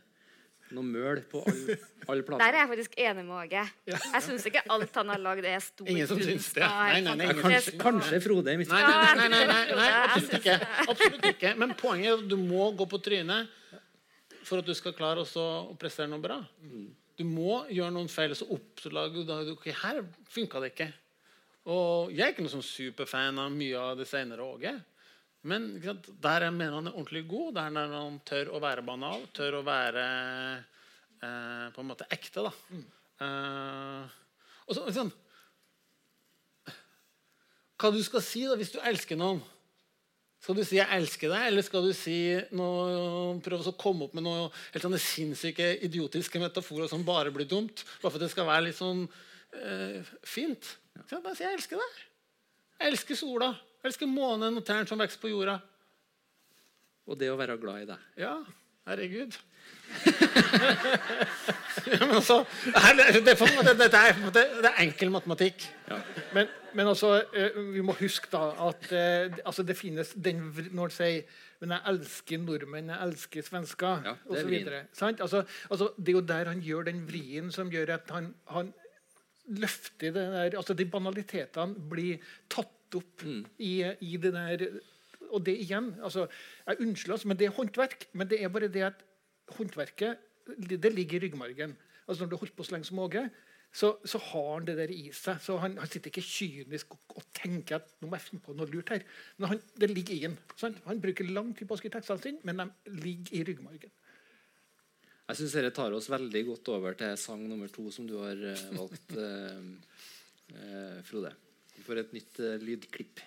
noe 0.77 0.85
møl 0.85 1.23
på 1.31 1.41
alle 1.49 1.79
all 2.13 2.23
Der 2.43 2.53
er 2.53 2.59
jeg 2.61 2.69
faktisk 2.75 2.97
enig 3.01 3.25
med 3.25 3.35
Åge. 3.39 3.65
Jeg 3.89 4.23
syns 4.27 4.47
ikke 4.51 4.63
alt 4.75 4.99
han 5.01 5.13
har 5.15 5.23
lagd, 5.25 5.49
er 5.49 5.63
stor 5.65 5.89
Ingen 5.89 6.11
som 6.11 6.21
syns 6.21 6.51
det. 6.59 6.63
Nei, 6.69 7.01
Nei, 7.01 7.01
nei, 7.09 7.17
nei. 7.23 7.29
Kanskje, 7.41 7.75
kanskje 7.81 8.21
Frode 8.25 8.55
i 8.55 8.61
mitt 8.61 8.73
Nei, 8.73 8.83
nei, 8.85 9.15
nei, 9.17 9.29
nei, 9.33 9.43
nei, 9.49 9.63
nei, 9.81 9.89
absolutt 10.05 10.39
ikke. 10.39 10.59
Absolutt 10.85 11.29
ikke. 11.33 11.55
Men 11.65 11.75
poenget 11.81 12.13
er 12.13 12.21
at 12.21 12.31
du 12.31 12.37
må 12.41 12.71
gå 12.77 12.87
på 12.91 13.01
trynet 13.03 13.57
for 14.45 14.63
at 14.63 14.69
du 14.69 14.77
skal 14.77 14.95
klare 14.97 15.25
også 15.25 15.43
å 15.73 15.77
prestere 15.81 16.13
noe 16.13 16.23
bra. 16.25 16.39
Du 17.19 17.25
må 17.27 17.65
gjøre 17.75 17.91
noen 17.95 18.11
feil, 18.11 18.35
så 18.39 18.47
oppdager 18.55 19.27
du 19.27 19.55
ok, 19.57 19.67
her 19.81 20.05
funka 20.31 20.63
det 20.63 20.73
ikke. 20.75 20.89
Og 21.69 22.13
Jeg 22.15 22.25
er 22.25 22.33
ikke 22.33 22.45
noen 22.47 22.55
sånn 22.59 22.65
superfan 22.65 23.41
av 23.43 23.51
mye 23.53 23.81
av 23.81 23.99
det 23.99 24.07
senere 24.09 24.47
òg. 24.47 24.69
Men 25.49 25.67
sant, 25.83 26.07
der 26.23 26.47
jeg 26.47 26.55
mener 26.55 26.79
han 26.79 26.91
er 26.91 26.97
ordentlig 26.97 27.25
god, 27.31 27.51
der 27.59 27.75
når 27.75 27.97
han 27.97 28.21
tør 28.27 28.53
å 28.55 28.63
være 28.63 28.87
banal, 28.87 29.27
tør 29.37 29.59
å 29.61 29.65
være 29.67 30.07
eh, 31.21 31.67
på 31.75 31.83
en 31.83 31.91
måte 31.91 32.09
ekte. 32.15 32.47
da. 32.47 32.55
Eh, 33.27 34.17
og 34.69 34.77
så, 34.77 34.87
sånn, 34.95 35.13
hva 37.79 37.93
du 37.95 38.01
skal 38.03 38.25
si 38.27 38.43
da, 38.47 38.57
hvis 38.59 38.75
du 38.75 38.81
elsker 38.83 39.19
noen. 39.19 39.43
Skal 40.41 40.55
du 40.55 40.65
si 40.65 40.77
'jeg 40.77 40.89
elsker 40.95 41.29
deg', 41.29 41.47
eller 41.51 41.63
skal 41.63 41.83
du 41.83 41.93
si 41.93 42.39
noe, 42.55 43.41
prøve 43.43 43.67
å 43.67 43.77
komme 43.77 44.05
opp 44.07 44.15
med 44.15 44.23
noe 44.23 44.51
helt 44.73 44.85
sånne 44.85 45.01
sinnssyke, 45.03 45.83
idiotiske 45.83 46.39
metaforer 46.39 46.89
som 46.89 47.05
bare 47.05 47.33
blir 47.35 47.49
dumt? 47.49 47.85
Bare 48.01 48.13
for 48.13 48.19
at 48.19 48.27
det 48.27 48.31
skal 48.31 48.47
være 48.47 48.69
litt 48.69 48.79
sånn 48.79 49.09
eh, 49.53 50.03
fint. 50.23 50.79
Så 51.09 51.23
bare 51.23 51.35
si 51.35 51.45
'jeg 51.45 51.59
elsker 51.59 51.77
deg'. 51.77 51.99
Jeg 52.79 52.93
elsker 52.93 53.17
sola. 53.19 53.51
Jeg 53.83 53.91
elsker 53.91 54.07
månen 54.07 54.57
og 54.57 54.65
tærne 54.65 54.87
som 54.87 54.99
vokser 54.99 55.19
på 55.19 55.31
jorda. 55.33 55.61
Og 57.09 57.19
det 57.19 57.31
å 57.33 57.39
være 57.39 57.59
glad 57.59 57.83
i 57.83 57.89
deg. 57.89 57.99
Ja, 58.21 58.35
herregud. 58.87 59.37
ja, 61.89 62.05
men 62.07 62.15
altså, 62.19 62.45
det, 62.65 62.75
er, 62.77 63.21
det, 63.25 63.33
er 63.33 63.97
er, 63.97 64.19
måte, 64.21 64.45
det 64.63 64.71
er 64.71 64.83
enkel 64.85 65.11
matematikk. 65.15 65.65
Men, 66.37 66.51
men 66.75 66.87
altså, 66.87 67.25
eh, 67.35 67.57
vi 67.75 67.81
må 67.85 67.95
huske 68.01 68.29
da 68.33 68.51
at 68.69 68.89
eh, 68.93 69.37
altså 69.45 69.63
det 69.63 69.77
finnes 69.77 70.11
den 70.15 70.41
Når 70.73 70.83
han 70.89 70.91
sier 70.91 71.23
men 71.61 71.73
jeg 71.75 71.83
elsker 71.91 72.39
nordmenn, 72.39 72.91
jeg 72.93 73.03
elsker 73.09 73.43
svensker 73.43 74.05
Ja, 74.07 74.13
videre. 74.47 74.85
Altså, 74.95 75.41
altså, 75.71 75.89
det 75.99 76.13
er 76.13 76.19
jo 76.21 76.21
der 76.29 76.51
han 76.53 76.61
gjør 76.63 76.85
den 76.87 77.01
vrien 77.09 77.49
som 77.51 77.71
gjør 77.73 77.95
at 77.97 78.11
han, 78.15 78.29
han 78.47 78.71
løfter 79.49 80.13
det 80.13 80.27
der 80.35 80.55
altså 80.61 80.75
De 80.79 80.87
banalitetene 80.87 81.75
blir 81.91 82.21
tatt 82.49 82.69
opp 82.97 83.25
Mm. 83.25 83.43
i, 83.59 83.73
i 84.01 84.17
det 84.17 84.31
der 84.33 84.63
Og 85.31 85.43
det 85.45 85.59
igjen 85.61 85.91
altså, 86.03 86.27
Jeg 86.67 86.81
unnskylder, 86.81 87.13
altså, 87.19 87.29
men 87.29 87.37
det 87.37 87.47
er 87.47 87.51
håndverk. 87.59 88.07
Men 88.13 88.29
det 88.31 88.39
er 88.43 88.49
bare 88.49 88.69
det 88.73 88.83
at 88.87 89.03
håndverket 89.59 90.17
det 90.59 90.93
ligger 90.95 91.19
i 91.19 91.27
ryggmargen. 91.27 91.77
Altså 92.09 92.23
Når 92.25 92.31
du 92.31 92.37
har 92.37 92.41
holdt 92.47 92.57
på 92.57 92.65
så 92.65 92.73
lenge 92.73 92.87
som 92.89 92.99
Åge, 92.99 93.27
så, 93.73 93.93
så 94.09 94.19
har 94.31 94.49
han 94.55 94.67
det 94.67 94.77
der 94.79 94.91
i 94.93 95.11
seg. 95.15 95.41
Så 95.45 95.59
Han, 95.61 95.77
han 95.79 95.91
sitter 95.91 96.11
ikke 96.11 96.25
kynisk 96.25 96.97
og, 96.97 97.17
og 97.21 97.27
tenker 97.37 97.79
at 97.79 97.91
nå 98.01 98.09
må 98.09 98.19
jeg 98.19 98.27
finne 98.27 98.45
på 98.45 98.57
noe 98.57 98.69
lurt 98.71 98.93
her. 98.95 99.05
Men 99.39 99.53
han, 99.53 99.63
det 99.79 99.91
ligger 99.93 100.15
i 100.17 100.23
han. 100.25 100.39
Han 100.89 101.03
bruker 101.03 101.29
lang 101.31 101.53
tid 101.57 101.69
på 101.69 101.77
å 101.77 101.81
skrive 101.81 101.99
tekstene 101.99 102.25
sine, 102.25 102.45
men 102.49 102.65
de 102.65 103.01
ligger 103.05 103.37
i 103.39 103.45
ryggmargen. 103.51 103.95
Jeg 105.29 105.41
syns 105.43 105.59
dette 105.59 105.75
tar 105.77 105.93
oss 105.93 106.09
veldig 106.09 106.41
godt 106.49 106.71
over 106.73 106.97
til 106.97 107.19
sang 107.21 107.43
nummer 107.45 107.69
to, 107.69 107.91
som 107.93 108.07
du 108.09 108.17
har 108.23 108.39
eh, 108.55 108.69
valgt, 108.73 109.13
eh, 109.27 109.99
eh, 110.57 111.01
Frode. 111.05 111.35
Får 111.85 112.01
et 112.01 112.15
nytt 112.17 112.41
eh, 112.41 112.57
lydklipp. 112.65 113.21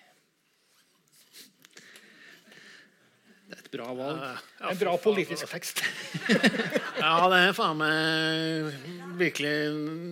Det 3.52 3.58
er 3.58 3.64
et 3.66 3.74
bra 3.74 3.86
valg. 3.92 4.20
En 4.64 4.78
bra 4.80 4.94
politisk 4.96 5.50
tekst. 5.50 5.82
Ja, 7.02 7.26
det 7.28 7.38
er 7.42 7.54
faen 7.56 7.80
meg 7.80 9.16
virkelig 9.18 9.52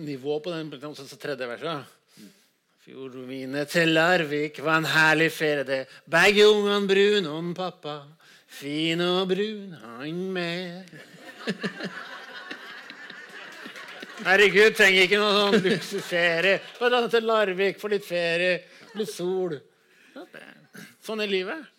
nivå 0.03 0.35
på 0.43 0.51
den 0.51 0.91
også 0.91 1.17
tredje 1.17 1.47
verset. 1.47 1.87
Fjordvine 2.83 3.63
til 3.71 3.93
Larvik 3.95 4.59
var 4.61 4.81
en 4.81 4.89
herlig 4.91 5.29
ferie, 5.31 5.63
det. 5.63 5.79
Begge 6.11 6.49
ungene 6.51 6.89
brun 6.89 7.29
om 7.31 7.53
pappa. 7.57 7.95
Fin 8.51 9.01
og 9.05 9.31
brun 9.31 9.71
han 9.79 10.19
med. 10.35 10.91
Herregud, 14.27 14.75
trenger 14.77 15.07
ikke 15.07 15.21
noe 15.21 15.37
sånn 15.39 15.65
luksusferie. 15.65 16.59
Bare 16.77 16.99
dra 16.99 17.13
til 17.15 17.29
Larvik 17.31 17.79
for 17.81 17.93
litt 17.93 18.05
ferie, 18.05 18.59
litt 18.99 19.09
sol. 19.09 19.55
Sånn 21.01 21.23
er 21.23 21.31
livet. 21.31 21.70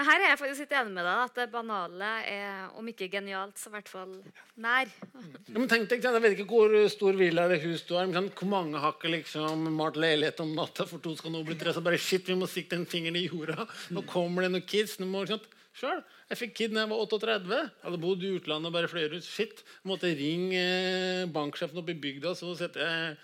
Men 0.00 0.08
her 0.08 0.22
er 0.22 0.30
jeg 0.30 0.38
faktisk 0.40 0.62
litt 0.64 0.70
enig 0.78 0.94
med 0.96 1.04
deg. 1.04 1.18
At 1.26 1.34
det 1.36 1.44
banale 1.52 2.10
er 2.24 2.76
om 2.80 2.86
ikke 2.88 3.10
genialt, 3.12 3.58
så 3.60 3.68
i 3.68 3.74
hvert 3.74 3.90
fall 3.92 4.14
nær. 4.56 4.88
Ja, 4.88 5.58
men 5.58 5.68
tenk 5.68 5.90
deg, 5.90 6.06
Jeg 6.08 6.22
vet 6.24 6.36
ikke 6.38 6.46
hvor 6.48 6.72
stor 6.88 7.18
villa 7.18 7.44
eller 7.44 7.60
hus 7.60 7.84
du 7.84 7.92
har. 7.98 8.06
Men 8.08 8.16
sånn, 8.16 8.30
hvor 8.38 8.48
mange 8.48 8.80
har 8.80 8.94
ikke 8.96 9.12
liksom 9.12 9.66
malt 9.76 9.98
leilighet 10.00 10.40
om 10.40 10.54
natta 10.56 10.86
for 10.88 11.04
to 11.04 11.12
skal 11.18 11.34
nå 11.34 11.42
bli 11.44 11.58
tre? 11.60 11.74
Så 11.76 11.84
bare 11.84 12.00
shit, 12.00 12.24
vi 12.24 12.38
må 12.40 12.48
sikte 12.48 12.78
en 12.80 12.88
finger 12.88 13.12
i 13.12 13.26
jorda. 13.26 13.68
Nå 13.92 14.06
kommer 14.08 14.46
det 14.46 14.54
noen 14.54 14.64
kids. 14.64 14.96
Nå 15.02 15.10
må, 15.10 15.26
sånn, 15.28 15.44
Sjøl. 15.76 16.00
Jeg 16.30 16.40
fikk 16.40 16.56
kid 16.56 16.72
da 16.72 16.86
jeg 16.86 16.92
var 16.94 17.04
38. 17.04 17.60
Jeg 17.60 17.84
hadde 17.84 18.00
bodd 18.00 18.24
i 18.24 18.32
utlandet 18.38 18.70
og 18.70 18.78
bare 18.78 18.88
fløy 18.88 19.04
ut. 19.18 19.28
Shit. 19.28 19.60
Jeg 19.60 19.92
måtte 19.92 20.14
ringe 20.16 20.64
eh, 20.64 21.28
banksjefen 21.36 21.84
oppe 21.84 21.92
i 21.92 22.00
bygda, 22.06 22.32
så 22.40 22.56
setter 22.56 22.88
jeg 22.88 23.20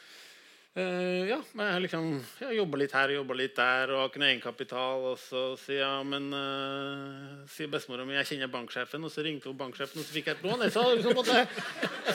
eh, 0.76 1.22
ja, 1.30 1.38
men 1.56 1.68
jeg 1.70 1.82
liksom 1.86 2.06
jeg 2.40 2.58
jobba 2.58 2.80
litt 2.80 2.94
her 2.96 3.12
og 3.12 3.18
jobba 3.18 3.36
litt 3.40 3.54
der 3.56 3.92
og 3.94 4.00
har 4.00 4.10
ikke 4.10 4.22
noe 4.22 4.28
egenkapital. 4.28 5.04
Og 5.10 5.18
så 5.20 5.42
sier 5.60 5.82
ja, 5.82 5.92
men 6.06 6.28
uh, 6.32 7.44
sier 7.50 7.70
bestemora 7.72 8.06
mi 8.08 8.16
jeg 8.18 8.30
kjenner 8.30 8.52
banksjefen, 8.52 9.04
og 9.06 9.12
så 9.12 9.24
ringte 9.26 9.50
hun 9.50 9.58
banksjefen, 9.60 10.02
og 10.02 10.08
så 10.08 10.16
fikk 10.16 10.30
jeg 10.30 10.38
et 10.38 10.46
lån. 10.46 10.66
Så, 10.74 10.86
så, 11.04 11.14
måtte 11.16 11.38
jeg, 11.40 11.66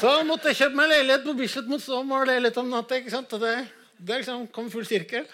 så 0.04 0.16
måtte 0.28 0.52
jeg 0.52 0.62
kjøpe 0.64 0.82
meg 0.82 0.92
leilighet 0.94 1.28
på 1.28 1.38
Bislett 1.42 1.72
mot 1.72 1.88
male 2.10 2.36
leilighet 2.36 2.62
om 2.64 2.72
natta. 2.74 3.02
ikke 3.02 3.16
sant? 3.16 3.38
Og 3.38 3.44
det, 3.44 3.56
det 3.98 4.22
liksom 4.22 4.46
kom 4.56 4.70
full 4.74 4.88
sirkel. 4.90 5.28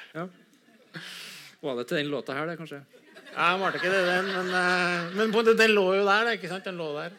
Var 1.62 1.82
det 1.82 1.88
til 1.90 2.02
den 2.02 2.14
låta 2.14 2.36
her, 2.38 2.48
det, 2.50 2.58
kanskje? 2.60 2.84
Jeg 3.38 3.60
malte 3.62 3.78
ikke 3.78 3.92
det, 3.94 4.02
den, 4.08 4.34
men, 4.34 4.50
uh, 4.56 5.14
men 5.20 5.36
på, 5.36 5.44
den 5.52 5.76
lå 5.76 5.88
jo 6.00 6.08
der. 6.08 6.34
ikke 6.38 6.50
sant? 6.52 6.66
Den 6.66 6.80
lå 6.80 6.90
der. 6.98 7.16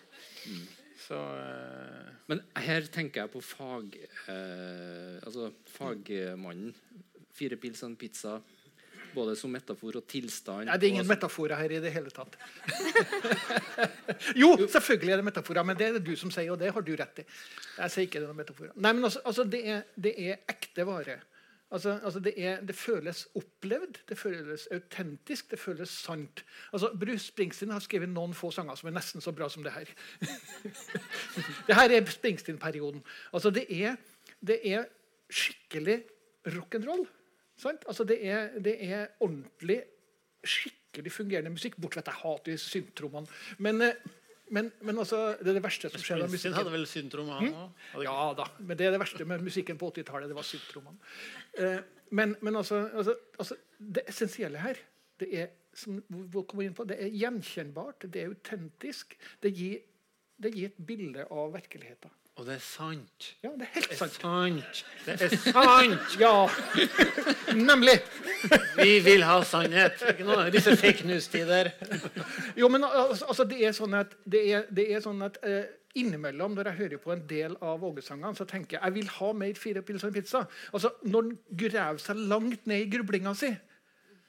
Så 1.09 1.17
eh, 1.17 1.88
Men 2.29 2.43
her 2.61 2.87
tenker 2.93 3.25
jeg 3.25 3.33
på 3.33 3.41
fag... 3.45 3.95
Eh, 4.29 5.19
altså 5.25 5.51
fagmannen. 5.73 6.75
Fire 7.39 7.57
pils 7.61 7.81
og 7.85 7.93
en 7.93 7.97
pizza. 8.01 8.35
Både 9.15 9.33
som 9.41 9.51
metafor 9.55 9.97
og 9.97 10.05
tilstand. 10.11 10.67
Nei, 10.69 10.77
det 10.77 10.85
er 10.89 10.93
ingen 10.93 11.07
og- 11.07 11.13
metaforer 11.15 11.57
her 11.57 11.73
i 11.73 11.81
det 11.81 11.93
hele 11.95 12.13
tatt. 12.13 12.37
jo, 14.43 14.51
selvfølgelig 14.69 15.15
er 15.15 15.23
det 15.23 15.29
metaforer, 15.31 15.65
men 15.65 15.79
det 15.81 15.87
er 15.87 15.97
det 15.97 16.05
du 16.05 16.13
som 16.21 16.31
sier, 16.35 16.51
og 16.53 16.61
det 16.61 16.69
har 16.77 16.85
du 16.85 16.93
rett 17.01 17.23
i. 17.23 17.27
Jeg 17.79 17.95
sier 17.95 18.09
ikke 18.11 18.21
det 18.21 18.29
er 18.29 18.37
metaforer. 18.43 18.77
Nei, 18.77 18.93
men 18.93 19.09
altså, 19.09 19.25
altså 19.25 19.47
det, 19.49 19.63
er, 19.65 19.87
det 19.97 20.13
er 20.29 20.43
ekte 20.53 20.85
vare. 20.89 21.17
Altså, 21.71 22.01
altså 22.05 22.21
det, 22.21 22.33
er, 22.37 22.61
det 22.65 22.75
føles 22.75 23.27
opplevd, 23.35 23.99
det 24.09 24.19
føles 24.19 24.67
autentisk, 24.73 25.51
det 25.51 25.59
føles 25.59 25.89
sant. 25.89 26.45
Altså, 26.73 26.91
Bruce 27.01 27.27
Springsteen 27.27 27.71
har 27.71 27.83
skrevet 27.85 28.09
noen 28.09 28.33
få 28.35 28.51
sanger 28.51 28.79
som 28.79 28.89
er 28.89 28.97
nesten 28.97 29.21
så 29.21 29.35
bra 29.37 29.51
som 29.53 29.67
det 29.67 29.75
her. 29.75 29.91
det 31.69 31.77
her 31.77 31.93
er 31.93 32.09
Springsteen-perioden. 32.09 33.03
Altså, 33.33 33.53
det 33.53 33.67
er, 33.69 33.97
det 34.41 34.61
er 34.65 34.89
skikkelig 35.29 36.01
rock'n'roll. 36.49 37.05
Altså, 37.67 38.05
det, 38.05 38.19
er, 38.27 38.49
det 38.65 38.77
er 38.89 39.07
ordentlig, 39.21 39.83
skikkelig 40.45 41.13
fungerende 41.13 41.53
musikk. 41.53 41.77
Bortsett 41.77 42.09
fra 42.09 42.35
at 42.39 42.49
jeg 42.49 42.57
hater 42.57 42.65
syntrommene. 42.65 43.27
Men, 43.59 43.83
eh, 43.83 43.95
men, 44.55 44.71
men 44.81 44.99
altså, 44.99 45.21
det 45.41 45.53
er 45.53 45.59
det 45.59 45.65
verste 45.65 45.91
som 45.93 46.03
skjer 46.03 46.23
med 46.23 46.33
musikken. 46.33 46.57
hadde 46.57 46.73
vel 46.73 46.87
syndrom, 46.89 47.31
han 47.35 47.49
òg? 47.51 48.03
Ja 48.05 48.19
da, 48.39 48.49
men 48.59 48.79
det 48.79 48.89
er 48.89 48.95
det 48.95 49.01
verste 49.03 49.27
med 49.29 49.45
musikken 49.45 49.81
på 49.81 49.91
80-tallet. 49.93 50.31
Det 50.31 50.39
var 50.39 50.47
syntromene. 50.47 51.11
Eh, 51.59 51.81
men 52.17 52.37
men 52.41 52.57
altså, 52.57 52.87
altså, 52.95 53.17
altså, 53.39 53.59
det 53.79 54.07
essensielle 54.09 54.63
her 54.63 54.81
det 55.19 55.29
er, 55.35 55.49
som 55.75 55.99
vi 56.09 56.43
kommer 56.47 56.65
inn 56.65 56.77
på, 56.79 56.87
det 56.87 56.99
er 57.03 57.11
gjenkjennbart, 57.11 58.07
det 58.07 58.23
er 58.23 58.31
autentisk. 58.31 59.17
Det 59.43 59.51
gir, 59.51 59.81
det 60.39 60.53
gir 60.55 60.71
et 60.71 60.79
bilde 60.87 61.27
av 61.27 61.51
virkeligheten. 61.57 62.13
Og 62.39 62.47
det 62.47 62.55
er 62.55 62.63
sant. 62.63 63.25
Ja, 63.43 63.51
det 63.59 63.67
er 63.67 63.71
helt 63.75 63.95
sant. 63.99 64.19
Det 64.23 64.29
er 64.31 64.53
sant. 64.63 64.85
Det 65.07 65.15
er 65.27 65.33
sant! 65.43 66.13
Ja, 66.21 66.47
nemlig. 67.71 67.97
Vi 68.79 68.93
vil 69.03 69.25
ha 69.27 69.41
sannhet. 69.43 69.99
Ikke 70.13 70.27
noe 70.29 70.45
av 70.45 70.53
disse 70.55 70.77
fake 70.79 71.09
news-tider. 71.09 71.73
Jo, 72.55 72.71
men 72.71 72.87
altså, 72.87 73.43
det 73.49 73.59
er 73.67 73.75
sånn 73.75 73.99
at, 73.99 74.15
det 74.23 74.45
er, 74.53 74.69
det 74.71 74.87
er 74.95 75.03
sånn 75.03 75.27
at 75.27 75.41
eh, 75.43 75.67
innimellom 75.99 76.55
når 76.55 76.71
jeg 76.71 76.81
hører 76.85 77.03
på 77.03 77.17
en 77.17 77.25
del 77.27 77.59
av 77.59 77.83
Åge-sangene, 77.91 78.31
så 78.39 78.47
tenker 78.47 78.79
jeg 78.79 78.87
jeg 78.87 78.97
vil 79.01 79.11
ha 79.17 79.33
mer 79.43 79.59
fire 79.59 79.83
pils 79.83 80.07
og 80.07 80.13
en 80.13 80.19
pizza. 80.21 80.45
Altså, 80.71 80.95
Når 81.11 81.27
en 81.27 81.37
graver 81.65 82.05
seg 82.05 82.23
langt 82.31 82.71
ned 82.71 82.85
i 82.85 82.91
grublinga 82.95 83.35
si, 83.35 83.51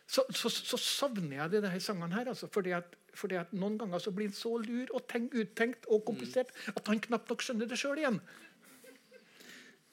så, 0.09 0.25
så, 0.33 0.49
så 0.49 0.81
savner 0.81 1.43
jeg 1.43 1.59
de 1.59 1.69
her 1.69 1.85
sangene 1.85 2.17
her. 2.17 2.33
Altså, 2.33 2.49
fordi 2.49 2.73
at, 2.73 2.97
fordi 3.17 3.39
at 3.39 3.53
Noen 3.55 3.77
ganger 3.79 4.03
så 4.03 4.13
blir 4.15 4.29
han 4.29 4.37
så 4.37 4.53
lur 4.61 4.91
og 4.95 5.05
tenk, 5.09 5.33
uttenkt 5.33 5.87
og 5.89 6.03
komplisert 6.07 6.53
at 6.73 6.91
han 6.91 7.01
knapt 7.03 7.31
nok 7.31 7.45
skjønner 7.45 7.69
det 7.69 7.79
sjøl 7.79 8.01
igjen. 8.01 8.19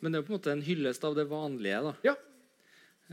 Men 0.01 0.13
det 0.13 0.19
er 0.19 0.23
jo 0.23 0.29
på 0.29 0.35
en 0.35 0.39
måte 0.39 0.53
en 0.53 0.67
hyllest 0.67 1.05
av 1.09 1.17
det 1.17 1.27
vanlige. 1.31 1.81
da. 1.87 1.95
Ja. 2.05 2.17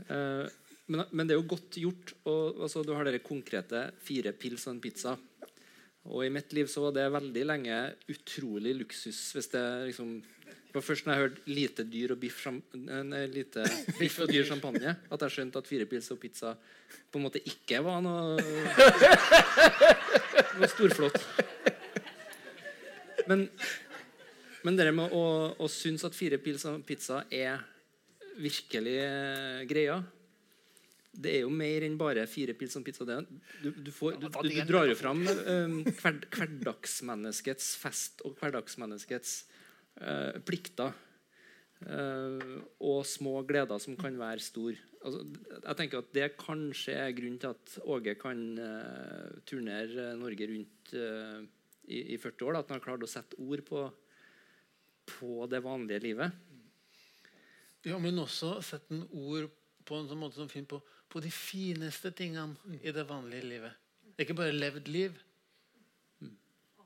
Eh, 0.04 0.44
men, 0.86 1.04
men 1.10 1.26
det 1.26 1.34
er 1.34 1.40
jo 1.40 1.48
godt 1.54 1.78
gjort. 1.80 2.12
Og, 2.28 2.60
altså, 2.66 2.84
du 2.84 2.92
har 2.96 3.06
dere 3.08 3.22
konkrete 3.24 3.86
fire 4.04 4.34
pils 4.36 4.66
og 4.68 4.76
en 4.76 4.82
pizza. 4.84 5.14
Og 6.04 6.26
i 6.26 6.32
mitt 6.32 6.52
liv 6.52 6.68
så 6.68 6.82
var 6.84 6.94
det 6.96 7.06
veldig 7.14 7.44
lenge 7.48 7.76
utrolig 8.12 8.74
luksus. 8.82 9.32
hvis 9.34 9.50
det 9.54 9.64
liksom... 9.90 10.16
Det 10.44 10.80
var 10.80 10.82
først 10.82 11.06
når 11.06 11.14
jeg 11.14 11.22
hørte 11.22 11.52
lite 11.54 11.84
dyr 11.86 12.12
og 12.16 12.18
biff, 12.18 12.40
sjam- 12.42 12.62
nei, 13.06 13.20
lite 13.30 13.62
biff 14.00 14.18
og 14.24 14.32
dyr 14.32 14.44
champagne, 14.48 14.96
at 15.06 15.24
jeg 15.24 15.34
skjønte 15.36 15.60
at 15.62 15.68
fire 15.70 15.86
pils 15.86 16.10
og 16.10 16.18
pizza 16.18 16.50
på 17.14 17.20
en 17.20 17.24
måte 17.28 17.38
ikke 17.46 17.78
var 17.86 18.02
noe, 18.02 18.34
noe 20.58 20.70
storflott. 20.72 21.20
Men, 23.30 23.46
men 24.66 24.80
det 24.80 24.90
med 24.98 25.14
å, 25.14 25.22
å 25.54 25.70
synes 25.70 26.04
at 26.04 26.18
fire 26.18 26.40
pils 26.42 26.66
og 26.68 26.82
pizza 26.88 27.22
er 27.30 27.62
virkelig 28.34 28.98
eh, 28.98 29.62
greia 29.70 30.02
Det 31.14 31.30
er 31.30 31.42
jo 31.44 31.52
mer 31.52 31.84
enn 31.86 31.96
bare 32.00 32.26
fire 32.30 32.56
pils 32.58 32.74
og 32.78 32.84
pizza. 32.86 33.06
Du, 33.06 33.70
du, 33.70 33.90
får, 33.94 34.18
du, 34.18 34.28
du, 34.28 34.48
du 34.50 34.60
drar 34.66 34.88
jo 34.90 34.96
fram 34.98 35.22
um, 35.22 35.80
hver, 35.86 36.20
hverdagsmenneskets 36.34 37.74
fest 37.78 38.24
og 38.26 38.36
hverdagsmenneskets 38.40 39.42
uh, 40.02 40.40
plikter. 40.46 40.94
Uh, 41.84 42.62
og 42.80 43.02
små 43.06 43.42
gleder 43.46 43.82
som 43.82 43.96
kan 43.98 44.16
være 44.18 44.42
stor. 44.42 44.78
Altså, 45.04 45.20
jeg 45.58 45.76
tenker 45.78 46.00
at 46.00 46.14
Det 46.16 46.30
kanskje 46.40 46.94
er 46.96 47.16
grunnen 47.16 47.40
til 47.42 47.52
at 47.52 47.74
Åge 47.84 48.14
kan 48.20 48.40
uh, 48.56 49.34
turnere 49.46 50.14
Norge 50.16 50.48
rundt 50.48 50.94
uh, 50.96 51.44
i, 51.86 52.14
i 52.14 52.18
40 52.18 52.48
år. 52.48 52.56
Da, 52.56 52.64
at 52.64 52.72
han 52.72 52.80
har 52.80 52.86
klart 52.86 53.04
å 53.04 53.10
sette 53.10 53.38
ord 53.42 53.64
på, 53.68 53.84
på 55.14 55.46
det 55.52 55.62
vanlige 55.66 56.06
livet. 56.06 56.40
Ja, 57.84 57.98
men 58.00 58.22
også 58.22 58.56
sette 58.64 58.96
en 58.96 59.04
ord 59.12 59.50
på 59.84 59.98
en 59.98 60.08
sånn 60.08 60.22
måte 60.22 60.40
som 60.40 60.48
finner 60.48 60.70
på, 60.70 60.80
på 61.14 61.20
de 61.22 61.30
fineste 61.30 62.10
tingene 62.10 62.56
i 62.82 62.90
det 62.92 63.04
vanlige 63.06 63.46
livet. 63.46 63.74
Det 64.02 64.16
er 64.18 64.24
Ikke 64.26 64.34
bare 64.34 64.54
levd 64.54 64.88
liv. 64.90 65.12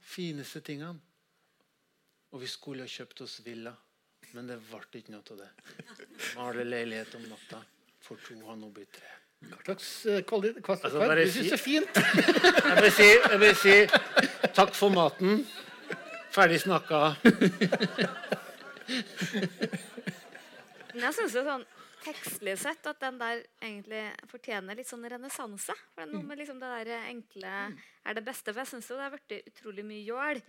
Fineste 0.05 0.61
tingene. 0.61 1.01
Og 2.37 2.43
vi 2.43 2.49
skulle 2.53 2.85
ha 2.85 2.91
kjøpt 2.93 3.23
oss 3.25 3.39
villa, 3.47 3.73
men 4.37 4.51
det 4.51 4.59
ble 4.69 5.01
ikke 5.01 5.15
noe 5.15 5.25
av 5.33 5.39
det. 5.41 5.49
Male 6.37 6.67
leilighet 6.69 7.15
om 7.17 7.25
natta, 7.31 7.63
for 8.05 8.21
to 8.27 8.37
har 8.45 8.59
nå 8.61 8.69
blitt 8.77 8.93
tre. 8.99 9.15
Hva 9.49 9.63
slags 9.65 9.89
eh, 10.13 10.21
kvalitet 10.29 10.69
Altså, 10.75 10.99
Du 11.01 11.33
syns 11.33 11.49
det 11.49 11.57
er 11.57 11.63
fint? 11.63 12.03
Jeg 12.69 12.83
vil 12.83 12.93
si, 12.99 13.09
jeg 13.09 13.41
vil 13.41 13.57
si 13.57 13.77
takk 14.59 14.77
for 14.77 14.93
maten. 14.93 15.41
Ferdig 16.37 16.61
snakka. 16.67 17.15
Men 20.93 21.05
jeg 21.07 21.15
synes 21.17 21.37
er 21.39 21.49
sånn 21.49 21.65
tekstlig 22.05 22.57
sett 22.61 22.87
at 22.87 23.01
den 23.03 23.19
der 23.21 23.45
egentlig 23.61 24.03
fortjener 24.31 24.77
litt 24.79 24.89
sånn 24.91 25.07
renessanse. 25.11 25.75
For 25.95 26.03
det 26.03 26.09
er 26.09 26.13
noe 26.15 26.27
med 26.27 26.39
liksom 26.41 26.59
det 26.63 26.73
der 26.75 27.07
enkle 27.11 27.55
er 28.05 28.15
det 28.19 28.25
beste. 28.27 28.53
For 28.53 28.63
jeg 28.65 28.73
syns 28.75 28.91
jo 28.91 28.97
det 28.99 29.07
har 29.09 29.17
blitt 29.17 29.51
utrolig 29.53 29.85
mye 29.85 30.05
jål. 30.07 30.43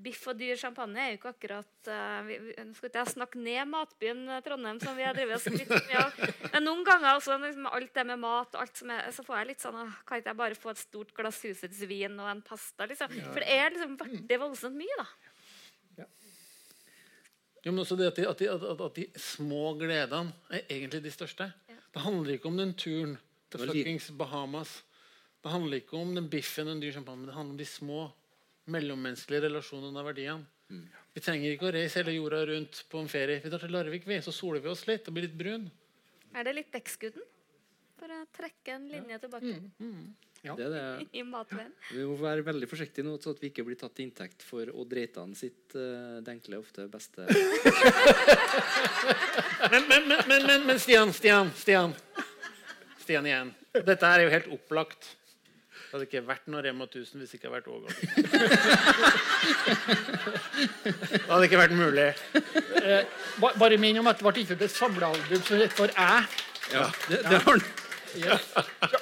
Biff 0.00 0.22
og 0.30 0.36
dyr 0.38 0.54
champagne 0.56 1.00
er 1.02 1.08
jo 1.10 1.16
ikke 1.18 1.32
akkurat 1.34 1.88
uh, 1.90 2.20
vi, 2.24 2.36
Nå 2.62 2.76
skal 2.76 2.88
ikke 2.88 3.00
jeg 3.02 3.10
snakke 3.10 3.40
ned 3.42 3.66
matbyen 3.68 4.20
eh, 4.30 4.38
Trondheim, 4.46 4.78
som 4.80 4.94
vi 4.96 5.02
har 5.02 5.16
drevet 5.16 5.34
oss 5.34 5.48
litt 5.50 5.68
mye 5.68 5.98
av. 6.04 6.20
Men 6.54 6.64
noen 6.64 6.84
ganger 6.86 7.18
også 7.18 7.36
liksom, 7.42 7.66
alt 7.66 7.92
det 7.98 8.04
med 8.06 8.22
mat 8.22 8.54
og 8.54 8.62
alt 8.62 8.80
som 8.80 8.92
er, 8.94 9.10
så 9.12 9.24
får 9.26 9.40
jeg 9.40 9.48
litt 9.50 9.64
sånn 9.66 9.80
«Åh, 9.82 9.98
Kan 10.06 10.22
ikke 10.22 10.30
jeg 10.30 10.38
bare 10.38 10.60
få 10.62 10.70
et 10.72 10.80
stort 10.84 11.10
glass 11.18 11.42
husets 11.44 11.82
vin 11.90 12.14
og 12.22 12.30
en 12.30 12.40
pasta? 12.46 12.86
liksom? 12.86 13.12
For 13.32 13.42
det 13.42 13.58
er 13.58 13.74
liksom 13.74 13.98
veldig 14.00 14.40
voldsomt 14.46 14.78
mye, 14.78 14.96
da. 15.02 15.08
Jo, 17.64 17.72
men 17.72 17.82
også 17.82 17.96
det 17.98 18.08
at 18.08 18.16
de, 18.16 18.28
at, 18.28 18.38
de, 18.40 18.48
at, 18.50 18.84
at 18.86 18.96
de 18.96 19.06
små 19.20 19.74
gledene 19.78 20.32
er 20.48 20.62
egentlig 20.68 21.02
de 21.04 21.12
største. 21.12 21.50
Det 21.90 22.04
handler 22.04 22.36
ikke 22.36 22.48
om 22.48 22.56
den 22.56 22.72
turen 22.78 23.18
til 23.50 23.66
fuckings 23.66 24.10
Bahamas. 24.16 24.80
Det 25.42 25.52
handler 25.52 25.80
ikke 25.80 25.98
om 25.98 26.14
den 26.14 26.28
biffen 26.30 26.68
og 26.68 26.74
den 26.74 26.82
dyre 26.84 26.96
champagne, 26.98 27.22
men 27.22 27.30
det 27.30 27.36
handler 27.36 27.56
om 27.56 27.60
de 27.60 27.68
små 27.68 28.00
mellommenneskelige 28.70 29.48
relasjonene 29.48 30.00
og 30.00 30.08
verdiene. 30.12 30.46
Mm. 30.70 30.86
Vi 31.16 31.22
trenger 31.24 31.50
ikke 31.50 31.68
å 31.68 31.74
reise 31.74 31.98
hele 31.98 32.14
jorda 32.14 32.44
rundt 32.52 32.84
på 32.90 33.00
en 33.02 33.10
ferie. 33.10 33.40
Vi 33.42 33.50
drar 33.50 33.64
til 33.64 33.72
Larvik, 33.74 34.06
vi, 34.06 34.20
så 34.22 34.34
soler 34.34 34.62
vi 34.62 34.70
oss 34.70 34.86
litt 34.86 35.08
og 35.10 35.16
blir 35.16 35.26
litt 35.26 35.38
brun. 35.38 35.66
Er 36.36 36.46
det 36.46 36.54
litt 36.60 36.70
Bekkskudden? 36.70 37.24
For 38.00 38.08
å 38.16 38.22
trekke 38.32 38.72
en 38.78 38.86
linje 38.88 39.18
tilbake 39.20 39.50
Det 40.40 40.64
er 40.64 40.70
det. 40.72 40.84
i 41.20 41.22
matveien. 41.26 41.72
Vi 41.92 42.04
må 42.08 42.14
være 42.20 42.44
veldig 42.46 42.68
forsiktige 42.70 43.04
nå, 43.04 43.18
så 43.20 43.30
at 43.34 43.40
vi 43.42 43.46
ikke 43.50 43.64
blir 43.66 43.76
tatt 43.80 43.94
til 43.98 44.04
inntekt 44.08 44.40
for 44.46 44.64
Odd 44.72 44.92
Reitan 44.96 45.34
sitt 45.36 45.74
uh, 45.76 46.20
det 46.24 46.30
enkle, 46.38 46.58
ofte 46.62 46.80
beste 46.88 47.20
Men, 49.70 49.82
men, 49.90 50.02
men, 50.08 50.20
men, 50.30 50.40
men, 50.48 50.60
men 50.70 50.78
Stian, 50.80 51.12
Stian, 51.12 51.52
Stian. 51.60 51.92
Stian 53.02 53.26
igjen. 53.28 53.48
Dette 53.84 54.06
er 54.08 54.18
jo 54.24 54.30
helt 54.32 54.48
opplagt. 54.56 55.02
Det 55.90 55.98
hadde 55.98 56.06
ikke 56.06 56.22
vært 56.22 56.46
noe 56.54 56.62
Rema 56.62 56.86
1000 56.86 57.18
hvis 57.18 57.32
det 57.34 57.38
ikke 57.40 57.50
hadde 57.50 57.58
vært 57.58 57.66
Ågot. 57.74 57.90
Det 60.86 61.26
hadde 61.26 61.44
ikke 61.48 61.58
vært 61.58 61.74
mulig. 61.74 62.04
Eh, 62.80 63.02
Bare 63.42 63.74
minn 63.82 63.98
om 63.98 64.06
at 64.08 64.16
det 64.20 64.24
ble 64.28 64.32
ikke 64.44 64.54
et 64.56 64.70
samlealbum 64.72 65.42
som 65.42 65.58
heter 65.58 65.74
for 65.74 65.90
Æ. 65.98 66.22
Ja, 66.70 66.86
det, 67.10 67.18
det 67.26 67.42
har 67.42 67.50
han. 67.50 67.58
Ja, 68.18 68.38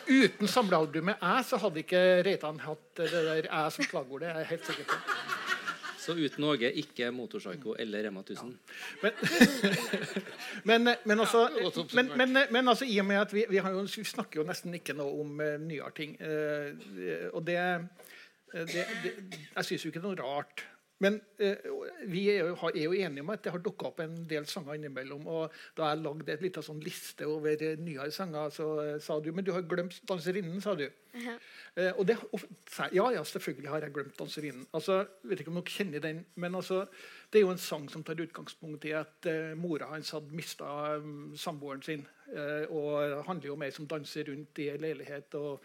uten 0.09 0.49
samlealbumet 0.49 1.23
Æ 1.23 1.43
så 1.49 1.57
hadde 1.63 1.81
ikke 1.85 2.01
Reitan 2.27 2.61
hatt 2.61 3.01
det 3.01 3.13
der 3.13 3.49
Æ 3.49 3.71
som 3.73 3.85
slagord. 3.85 4.21
Det 4.21 4.29
er 4.29 4.43
jeg 4.43 4.51
helt 4.53 4.67
sikker 4.67 4.85
på. 4.91 4.99
Så 6.09 6.15
uten 6.17 6.45
Åge 6.45 6.73
ikke 6.73 7.11
Motorpsycho 7.13 7.75
eller 7.79 8.07
Rema 8.07 8.21
1000. 8.21 8.59
Men, 10.65 10.89
men, 11.05 11.21
altså, 11.21 11.49
men, 11.95 12.11
men, 12.17 12.39
men 12.51 12.69
altså, 12.69 12.85
i 12.85 12.99
og 12.99 13.05
med 13.05 13.17
at 13.17 13.35
vi, 13.35 13.45
vi, 13.51 13.57
har 13.57 13.71
jo, 13.71 13.87
vi 13.97 14.05
snakker 14.05 14.41
jo 14.41 14.47
nesten 14.49 14.75
ikke 14.75 14.97
noe 14.97 15.21
om 15.21 15.41
uh, 15.41 15.55
nyere 15.61 15.91
ting. 15.97 16.17
eh, 16.21 17.29
og 17.33 17.47
det, 17.47 17.57
eh, 17.57 18.65
det, 18.67 18.85
det 19.05 19.13
Jeg 19.57 19.65
syns 19.65 19.85
jo 19.85 19.93
ikke 19.93 20.01
det 20.01 20.11
er 20.11 20.17
noe 20.17 20.25
rart. 20.25 20.65
Men 21.05 21.21
eh, 21.39 21.67
vi 22.11 22.25
er 22.33 22.49
jo, 22.49 22.71
er 22.73 22.83
jo 22.83 22.95
enige 22.97 23.23
om 23.23 23.31
at 23.31 23.45
det 23.45 23.53
har 23.55 23.63
dukka 23.63 23.91
opp 23.93 24.01
en 24.03 24.17
del 24.29 24.47
sanger 24.51 24.75
innimellom. 24.75 25.27
Og 25.31 25.55
da 25.79 25.93
jeg 25.93 26.01
lagde 26.03 26.33
et 26.35 26.43
lite 26.43 26.63
sånn 26.65 26.81
liste 26.83 27.29
over 27.31 27.63
nyere 27.79 28.11
sanger, 28.15 28.51
så 28.55 28.69
eh, 28.83 28.97
sa 29.03 29.21
du 29.23 29.31
Men 29.33 29.47
du 29.47 29.53
har 29.55 29.63
glemt 29.63 30.01
'Danserinnen', 30.09 30.63
sa 30.63 30.75
du. 30.75 30.89
Eh, 31.77 31.93
og 31.95 32.07
det, 32.07 32.17
og, 32.33 32.41
ja, 32.93 33.11
ja, 33.15 33.23
selvfølgelig 33.25 33.71
har 33.71 33.87
jeg 33.87 33.95
glemt 33.95 34.17
'Danserinnen'. 34.19 34.67
Altså, 34.75 35.05
vet 35.23 35.41
ikke 35.41 35.55
om 35.55 35.61
dere 35.61 35.77
kjenner 35.77 36.03
den, 36.03 36.25
men 36.35 36.55
altså, 36.55 36.87
det 37.33 37.39
er 37.39 37.47
jo 37.47 37.53
en 37.55 37.59
sang 37.59 37.91
som 37.91 38.05
tar 38.05 38.19
utgangspunkt 38.21 38.85
i 38.85 38.97
at 38.99 39.27
eh, 39.27 39.55
mora 39.57 39.93
hans 39.93 40.11
hadde 40.11 40.35
mista 40.35 40.97
um, 40.97 41.37
samboeren 41.37 41.83
sin. 41.83 42.07
eh, 42.33 42.67
og 42.71 43.25
handler 43.25 43.47
jo 43.47 43.53
om 43.55 43.63
ei 43.63 43.71
som 43.71 43.87
danser 43.87 44.29
rundt 44.29 44.59
i 44.59 44.69
ei 44.69 44.77
leilighet 44.77 45.35
og 45.35 45.63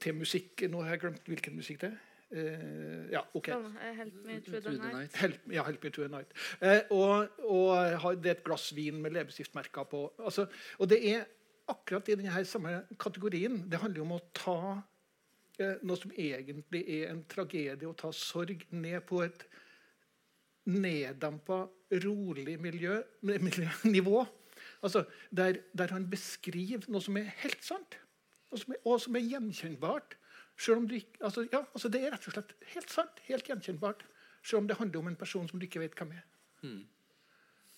til 0.00 0.14
musikk 0.14 0.62
Nå 0.70 0.82
har 0.82 0.94
jeg 0.94 1.00
glemt 1.00 1.26
hvilken 1.26 1.56
musikk 1.56 1.80
det 1.80 1.90
er. 1.90 2.09
Eh, 2.30 3.08
ja, 3.10 3.24
OK. 3.34 3.48
Sånn, 3.50 3.72
eh, 3.82 3.94
Help 3.98 4.14
me 4.24 4.36
through 4.40 4.62
the 4.62 4.74
night. 4.78 5.16
Help, 5.18 5.40
ja, 5.50 5.64
help 5.66 5.82
me 5.84 5.90
to 5.90 6.02
the 6.04 6.08
night. 6.12 6.32
Uh, 6.62 6.80
og, 6.94 7.40
og 7.42 7.98
har- 8.04 8.14
det 8.22 8.30
er 8.30 8.36
et 8.38 8.44
glass 8.46 8.68
vin 8.76 9.00
med 9.02 9.12
leppestiftmerker 9.16 9.88
på. 9.90 10.04
Altså, 10.18 10.46
og 10.78 10.88
det 10.88 11.00
er 11.10 11.24
akkurat 11.68 12.08
i 12.08 12.14
denne 12.20 12.44
samme 12.46 12.84
kategorien. 12.98 13.64
Det 13.70 13.80
handler 13.82 13.96
jo 14.02 14.06
om 14.06 14.16
å 14.18 14.22
ta 14.34 14.56
noe 15.84 15.96
som 15.98 16.10
egentlig 16.16 16.80
er 16.88 17.10
en 17.10 17.24
tragedie, 17.28 17.84
å 17.84 17.92
ta 17.98 18.08
sorg 18.16 18.62
ned 18.72 19.02
på 19.04 19.18
et 19.26 19.42
neddempa, 20.70 21.66
rolig 22.04 22.58
miljø, 22.60 23.00
miljønivå. 23.22 24.26
Altså, 24.84 25.02
der, 25.30 25.58
der 25.76 25.90
han 25.92 26.06
beskriver 26.08 26.86
noe 26.88 27.00
som 27.04 27.16
er 27.20 27.26
helt 27.42 27.60
sant, 27.64 27.98
og 28.52 28.58
som 28.62 28.72
er, 28.72 28.78
og 28.88 29.00
som 29.00 29.16
er 29.18 29.26
gjenkjennbart. 29.28 30.14
Selv 30.60 30.82
om 30.82 30.88
du 30.88 30.94
ikke, 30.98 31.16
altså, 31.24 31.46
ja, 31.48 31.62
altså 31.72 31.88
Det 31.88 32.02
er 32.04 32.12
rett 32.12 32.26
og 32.28 32.34
slett 32.34 32.50
helt 32.74 32.92
sant, 32.92 33.22
helt 33.28 33.46
gjenkjennbart. 33.48 34.04
Selv 34.42 34.62
om 34.62 34.68
det 34.68 34.76
handler 34.76 35.00
om 35.00 35.08
en 35.08 35.16
person 35.16 35.48
som 35.48 35.60
du 35.60 35.64
ikke 35.66 35.80
vet 35.80 35.96
hvem 35.96 36.12
er. 36.18 36.26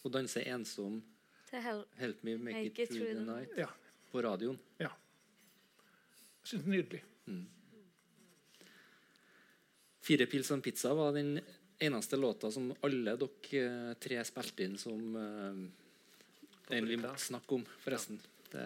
Å 0.02 0.10
danse 0.10 0.42
ensom 0.50 1.02
Til 1.50 1.60
'Help 1.62 2.24
me 2.24 2.36
make, 2.36 2.64
it, 2.64 2.88
through 2.90 3.14
the 3.14 3.24
night' 3.24 3.58
Ja, 3.58 3.68
på 4.10 4.22
radioen. 4.22 4.58
ja. 4.80 4.90
Jeg 6.42 6.48
synes 6.48 6.64
det 6.64 6.72
er 6.72 6.76
nydelig. 6.76 7.02
Fire 10.02 10.26
pils 10.26 10.50
og 10.50 10.56
en 10.56 10.62
pizza 10.62 10.94
var 10.94 11.12
den 11.14 11.36
eneste 11.78 12.16
låta 12.16 12.50
som 12.50 12.72
alle 12.82 13.14
dere 13.16 13.60
eh, 13.60 13.94
tre 14.02 14.18
spilte 14.26 14.64
inn 14.66 14.74
som 14.78 15.14
uh, 15.14 15.62
en 16.74 16.88
vi 16.88 16.96
måtte 16.96 17.22
snakke 17.22 17.54
om, 17.54 17.64
forresten. 17.84 18.18
Det 18.50 18.64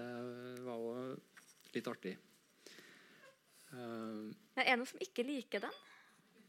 var 0.64 0.80
jo 0.80 0.94
litt 1.74 1.90
artig. 1.92 2.16
Eh, 3.76 4.32
Men 4.56 4.64
er 4.64 4.72
det 4.72 4.78
noen 4.80 4.90
som 4.94 5.04
ikke 5.04 5.26
liker 5.28 5.66
den? 5.68 5.76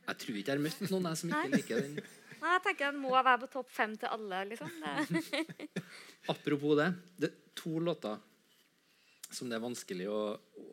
jeg 0.07 0.19
tror 0.21 0.37
ikke 0.39 0.53
jeg 0.53 0.55
har 0.55 0.63
møtt 0.63 0.91
noen 0.93 1.15
som 1.19 1.31
ikke 1.33 1.49
liker 1.51 1.81
den. 1.83 1.97
Nei, 2.41 2.51
jeg 2.53 2.61
tenker 2.63 2.91
Den 2.93 3.01
må 3.01 3.11
være 3.11 3.41
på 3.41 3.49
topp 3.57 3.71
fem 3.73 3.95
til 3.99 4.07
alle. 4.13 4.43
liksom. 4.53 4.69
Det, 4.79 5.67
Apropos 6.33 6.77
det. 6.79 6.85
Det 7.17 7.31
er 7.31 7.39
to 7.57 7.79
låter 7.83 8.21
som 9.27 9.49
det 9.49 9.57
er 9.57 9.63
vanskelig 9.65 10.05
å, 10.07 10.21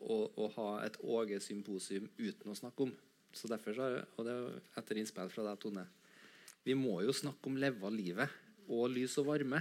å, 0.07 0.17
å 0.39 0.47
ha 0.55 0.67
et 0.85 0.95
Åge-symposium 1.03 2.07
uten 2.15 2.53
å 2.53 2.55
snakke 2.55 2.85
om. 2.87 2.93
Så 3.35 3.49
derfor, 3.51 3.75
så, 3.75 3.89
og 4.15 4.27
det 4.27 4.35
er 4.37 4.61
etter 4.79 5.01
innspill 5.01 5.31
fra 5.33 5.43
deg, 5.49 5.59
Tone 5.59 5.83
Vi 6.63 6.77
må 6.79 7.01
jo 7.03 7.11
snakke 7.11 7.51
om 7.51 7.59
leve 7.59 7.91
livet 7.91 8.31
og 8.71 8.87
lys 8.93 9.17
og 9.19 9.27
varme. 9.33 9.59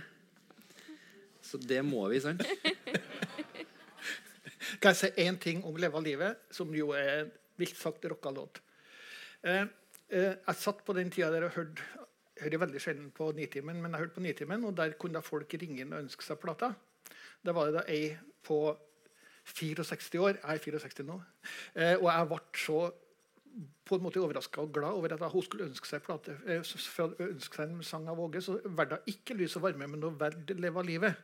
Så 1.44 1.58
det 1.58 1.80
må 1.84 2.04
vi, 2.12 2.20
sant? 2.22 2.44
Kan 4.84 4.92
jeg 4.92 4.96
si 5.00 5.22
én 5.24 5.38
ting 5.40 5.64
om 5.64 5.76
'Leve 5.76 6.00
livet', 6.04 6.36
som 6.50 6.74
jo 6.74 6.90
er 6.90 7.20
en 7.20 7.30
vilt 7.56 7.76
sagt 7.76 8.04
rocka 8.04 8.30
låt? 8.30 8.60
Eh, 9.42 9.62
eh, 10.10 10.34
jeg 10.46 10.54
satt 10.56 10.84
på 10.84 10.92
den 10.92 11.10
tida 11.10 11.30
der 11.30 11.44
og 11.44 11.50
hørte 11.50 11.82
jeg 12.36 12.42
hører 12.42 12.58
veldig 12.58 12.80
sjelden 12.80 13.10
på 13.10 13.32
Nitimen, 13.32 13.80
men 13.82 13.92
jeg 13.92 13.98
hørte 13.98 14.14
på 14.14 14.20
Nitimen, 14.20 14.64
og 14.64 14.76
der 14.76 14.92
kunne 14.92 15.14
da 15.14 15.20
folk 15.20 15.54
ringe 15.54 15.80
inn 15.80 15.92
og 15.92 16.02
ønske 16.02 16.24
seg 16.24 16.38
plata. 16.38 16.74
Da 17.46 17.52
var 17.52 17.64
det 17.66 17.74
da 17.74 17.84
ei 17.88 18.18
på 18.42 18.76
64 19.44 20.18
år, 20.20 20.36
jeg 20.42 20.54
er 20.54 20.58
64 20.58 21.06
nå, 21.06 21.20
eh, 21.76 21.96
og 21.96 22.10
jeg 22.10 22.28
ble 22.28 22.38
så 22.54 22.92
på 23.84 23.96
en 23.96 24.02
måte 24.02 24.20
overraska 24.20 24.60
og 24.60 24.72
glad 24.72 24.92
over 24.92 25.14
at 25.14 25.32
hun 25.32 25.42
skulle 25.42 25.64
ønske 25.64 25.86
seg 25.86 26.02
plate, 26.02 26.36
eh, 26.46 26.60
ønske 26.60 27.56
seg 27.56 27.70
en 27.70 27.82
sang 27.82 28.08
av 28.08 28.20
Åge. 28.20 28.42
Så 28.42 28.60
verda 28.64 28.98
ikke 29.06 29.34
'Lys 29.34 29.56
og 29.56 29.62
varme', 29.62 29.86
men 29.86 30.02
hun 30.02 30.20
valgte 30.20 30.54
'Leve 30.54 30.84
livet'. 30.84 31.14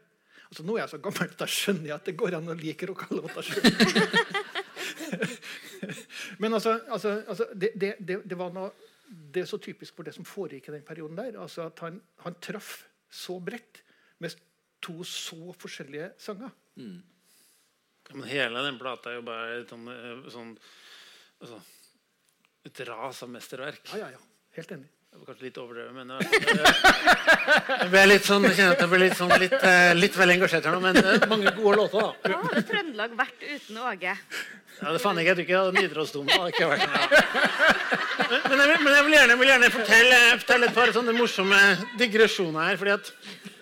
Altså, 0.50 0.64
nå 0.66 0.74
er 0.74 0.80
jeg 0.82 0.90
så 0.90 0.98
gammel 1.02 1.28
at 1.30 1.42
jeg 1.44 1.52
skjønner 1.54 1.92
at 1.94 2.06
det 2.08 2.16
går 2.18 2.34
an 2.40 2.50
å 2.50 2.54
like 2.58 2.86
rockalåter 2.90 3.42
sjøl. 3.46 3.64
Men 6.42 6.50
altså, 6.56 6.72
altså, 6.90 7.10
altså 7.28 7.44
det, 7.54 7.70
det, 7.78 7.90
det, 8.02 8.36
var 8.38 8.50
noe 8.54 8.70
det 9.06 9.44
er 9.44 9.48
så 9.50 9.58
typisk 9.62 9.94
for 9.96 10.02
det 10.06 10.14
som 10.16 10.26
foregikk 10.26 10.68
i 10.68 10.74
den 10.74 10.86
perioden 10.86 11.18
der. 11.18 11.38
altså 11.42 11.60
At 11.68 11.78
han, 11.86 11.94
han 12.24 12.34
traff 12.42 12.70
så 13.10 13.38
bredt 13.42 13.82
med 14.18 14.30
to 14.82 15.04
så 15.06 15.52
forskjellige 15.58 16.12
sanger. 16.18 16.50
Mm. 16.80 17.02
men 18.14 18.28
hele 18.30 18.62
den 18.64 18.78
plata 18.78 19.10
er 19.10 19.16
jo 19.18 19.24
bare 19.26 19.58
et 19.58 19.70
sånn, 19.70 19.88
eh, 19.90 20.28
sånn 20.32 20.52
altså, 21.42 21.58
Et 22.64 22.80
ras 22.84 23.22
av 23.24 23.30
mesterverk. 23.32 23.80
Ja, 23.94 23.98
ja, 24.02 24.08
ja. 24.12 24.18
Helt 24.56 24.72
enig. 24.74 24.88
Det 25.10 25.18
var 25.18 25.26
kanskje 25.26 25.44
litt 25.48 25.56
overdrevet, 25.58 25.94
men 25.96 26.10
jeg, 26.14 26.22
jeg 27.80 27.88
ble 27.90 28.02
litt 28.06 28.26
sånn, 28.28 28.44
kjenner 28.46 28.76
at 28.76 28.82
jeg 28.84 28.90
ble 28.92 28.98
litt, 29.02 29.16
sånn, 29.18 29.32
litt, 29.42 29.56
eh, 29.58 29.90
litt 29.98 30.14
vel 30.16 30.32
engasjert 30.36 30.68
her 30.68 30.76
nå. 30.76 30.82
Men 30.84 30.98
eh, 31.00 31.24
mange 31.32 31.50
gode 31.56 31.80
låter, 31.80 32.04
da. 32.06 32.30
Hva 32.30 32.38
hadde 32.44 32.62
Trøndelag 32.68 33.16
vært 33.18 33.42
uten 33.42 33.80
Åge? 33.90 34.14
Ja, 34.80 34.92
det 34.94 35.00
fant 35.02 35.18
jeg 35.18 35.26
ikke. 35.26 35.42
Jeg 35.42 35.48
tror 35.50 35.72
ikke 35.72 35.80
Nidarosdomen. 35.80 36.30
hadde 36.36 36.52
ikke 36.54 36.70
vært 36.70 36.86
med. 36.94 37.00
Men, 38.30 38.46
men, 38.46 38.62
jeg, 38.62 38.78
men 38.86 38.94
jeg 38.94 39.04
vil 39.08 39.16
gjerne, 39.16 39.38
vil 39.42 39.50
gjerne 39.50 39.72
fortelle, 39.74 40.22
fortelle 40.44 40.70
et 40.70 40.78
par 40.78 40.94
sånne 40.94 41.16
morsomme 41.18 41.60
digresjoner 41.98 42.70
her. 42.70 42.80
fordi 42.80 42.94
at 42.94 43.12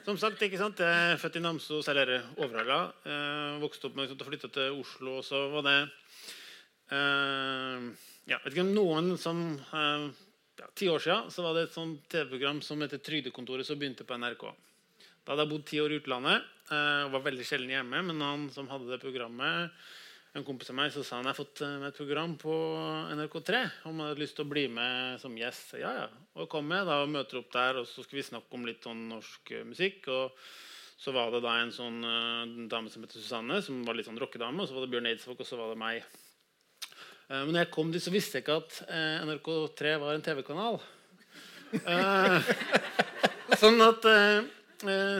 som 0.04 0.20
sagt, 0.20 0.44
ikke 0.44 0.60
sant, 0.60 0.78
Jeg 0.84 1.14
er 1.14 1.18
født 1.20 1.40
i 1.40 1.44
Namsos, 1.44 1.88
eller 1.88 2.14
Overhalla. 2.36 2.92
Eh, 3.08 3.58
vokste 3.64 3.88
opp 3.88 3.96
med 3.96 4.12
å 4.12 4.28
flytte 4.28 4.52
til 4.52 4.78
Oslo. 4.78 5.18
og 5.18 5.24
Så 5.26 5.42
var 5.56 5.64
det 5.66 5.78
eh, 6.92 7.88
ja, 8.28 8.36
vet 8.44 8.52
ikke 8.52 8.68
om 8.68 8.74
noen 8.76 9.14
som 9.20 9.42
eh, 9.72 10.08
ja, 10.58 10.68
Ti 10.74 10.88
år 10.92 11.02
siden 11.04 11.30
så 11.34 11.44
var 11.44 11.56
det 11.56 11.68
et 11.68 11.76
sånt 11.76 12.08
TV-program 12.10 12.62
som 12.64 12.82
heter 12.84 13.02
Trygdekontoret, 13.04 13.66
som 13.66 13.78
begynte 13.80 14.06
på 14.08 14.18
NRK. 14.18 14.44
Da 15.22 15.34
hadde 15.34 15.44
jeg 15.44 15.52
bodd 15.52 15.64
ti 15.68 15.80
år 15.82 15.92
i 15.92 15.98
utlandet 16.00 16.44
eh, 16.72 17.02
og 17.06 17.14
var 17.16 17.24
veldig 17.26 17.46
sjelden 17.46 17.74
hjemme. 17.74 18.02
Men 18.10 18.22
han 18.24 18.46
som 18.54 18.70
hadde 18.72 18.88
det 18.90 19.00
programmet, 19.02 19.74
en 20.36 20.44
kompis 20.44 20.70
av 20.72 20.78
meg, 20.78 20.92
så 20.92 21.02
sa 21.04 21.18
han 21.18 21.28
jeg 21.28 21.34
har 21.34 21.40
fått 21.40 21.62
eh, 21.66 21.74
med 21.82 21.90
et 21.90 22.00
program 22.00 22.36
på 22.40 22.54
NRK3 23.18 23.60
om 23.90 24.00
jeg 24.00 24.12
hadde 24.12 24.22
lyst 24.22 24.38
til 24.38 24.46
å 24.46 24.52
bli 24.54 24.64
med 24.72 25.20
som 25.22 25.36
gjest. 25.36 25.76
Ja, 25.80 25.92
ja. 26.02 26.08
Og 26.38 26.48
kom 26.52 26.72
jeg 26.72 26.88
da 26.88 27.02
og 27.04 27.12
møter 27.12 27.42
opp 27.42 27.52
der, 27.54 27.82
og 27.82 27.88
så 27.90 28.04
skulle 28.04 28.22
vi 28.22 28.30
snakke 28.30 28.58
om 28.58 28.66
litt 28.68 28.88
sånn 28.88 29.04
norsk 29.12 29.54
eh, 29.56 29.68
musikk. 29.68 30.08
og 30.12 30.34
så 30.98 31.12
var 31.14 31.30
det 31.30 31.44
da 31.44 31.52
en 31.60 31.70
sånn 31.70 32.00
eh, 32.02 32.56
dame 32.70 32.90
som 32.90 33.04
heter 33.04 33.22
Susanne, 33.22 33.60
som 33.62 33.84
var 33.86 33.94
litt 33.94 34.08
sånn 34.08 34.18
rockedame. 34.18 34.64
Og 34.64 34.66
så 34.70 34.74
var 34.74 34.84
det 34.84 34.92
Bjørn 34.96 35.12
Eidsvåg, 35.12 35.38
og 35.38 35.46
så 35.46 35.58
var 35.60 35.70
det 35.70 35.78
meg. 35.78 36.18
Eh, 37.28 37.42
Men 37.44 37.52
når 37.52 37.64
jeg 37.66 37.72
kom 37.74 37.90
dit, 37.92 38.02
så 38.02 38.12
visste 38.12 38.38
jeg 38.38 38.46
ikke 38.46 38.60
at 38.62 38.78
eh, 38.88 39.26
NRK3 39.26 39.96
var 40.00 40.14
en 40.14 40.24
TV-kanal. 40.24 40.78
Eh, 41.76 42.54
sånn 43.62 43.82
at 43.84 44.06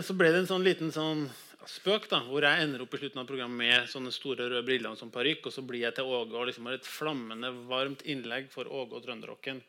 Så 0.01 0.15
ble 0.17 0.31
det 0.33 0.45
en 0.45 0.49
sånn 0.49 0.65
liten 0.65 0.93
sånn 0.95 1.27
spøk 1.69 2.07
da, 2.09 2.23
hvor 2.25 2.47
jeg 2.47 2.65
ender 2.65 2.81
opp 2.81 2.95
i 2.97 3.01
slutten 3.03 3.21
av 3.21 3.27
programmet 3.29 3.59
med 3.61 3.89
sånne 3.93 4.13
store 4.15 4.47
røde 4.47 4.65
briller 4.65 4.95
og 4.95 5.01
sånn 5.01 5.13
parykk, 5.13 5.51
og 5.51 5.53
så 5.53 5.65
blir 5.67 5.83
jeg 5.83 5.99
til 5.99 6.09
Åge 6.09 6.39
og 6.39 6.47
liksom 6.49 6.69
har 6.71 6.79
et 6.79 6.89
flammende 6.89 7.51
varmt 7.69 8.05
innlegg 8.09 8.49
for 8.55 8.71
Åge 8.71 8.97
og 8.97 9.05
trønderrocken. 9.05 9.61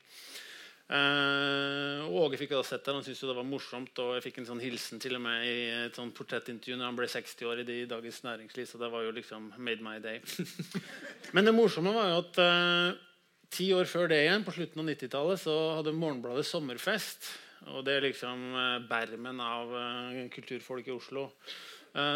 Eh, 0.89 2.07
Åge 2.09 2.39
fikk 2.41 2.55
da 2.55 2.63
sett 2.65 2.81
det, 2.81 2.93
han 2.95 3.03
syntes 3.05 3.21
jo 3.21 3.29
det 3.29 3.37
var 3.37 3.45
morsomt. 3.47 4.01
Og 4.01 4.15
jeg 4.17 4.25
fikk 4.25 4.39
en 4.41 4.47
sånn 4.49 4.63
hilsen 4.63 5.01
til 5.01 5.19
og 5.19 5.23
med 5.25 5.45
i 5.45 5.57
et 5.85 5.99
sånn 5.99 6.13
portrettintervju 6.17 6.79
når 6.79 6.89
han 6.89 6.97
ble 6.97 7.09
60 7.11 7.49
år 7.51 7.61
i, 7.61 7.67
i 7.83 7.89
Dagens 7.89 8.23
Næringsliv. 8.25 8.69
Så 8.71 8.81
det 8.81 8.89
var 8.93 9.05
jo 9.05 9.13
liksom 9.15 9.51
made 9.57 9.85
my 9.85 9.99
day. 10.03 10.21
Men 11.35 11.45
det 11.45 11.55
morsomme 11.55 11.93
var 11.93 12.09
jo 12.09 12.23
at 12.23 12.41
eh, 12.43 12.97
ti 13.53 13.69
år 13.77 13.89
før 13.89 14.09
det 14.09 14.23
igjen, 14.25 14.45
på 14.47 14.55
slutten 14.57 14.81
av 14.81 14.89
90-tallet, 14.89 15.43
så 15.45 15.57
hadde 15.77 15.95
Morgenbladet 15.97 16.47
sommerfest. 16.49 17.31
Og 17.75 17.83
det 17.85 17.97
er 17.97 18.07
liksom 18.07 18.47
eh, 18.57 18.77
bermen 18.89 19.43
av 19.43 19.75
kulturfolk 20.33 20.89
i 20.89 20.95
Oslo. 20.97 21.29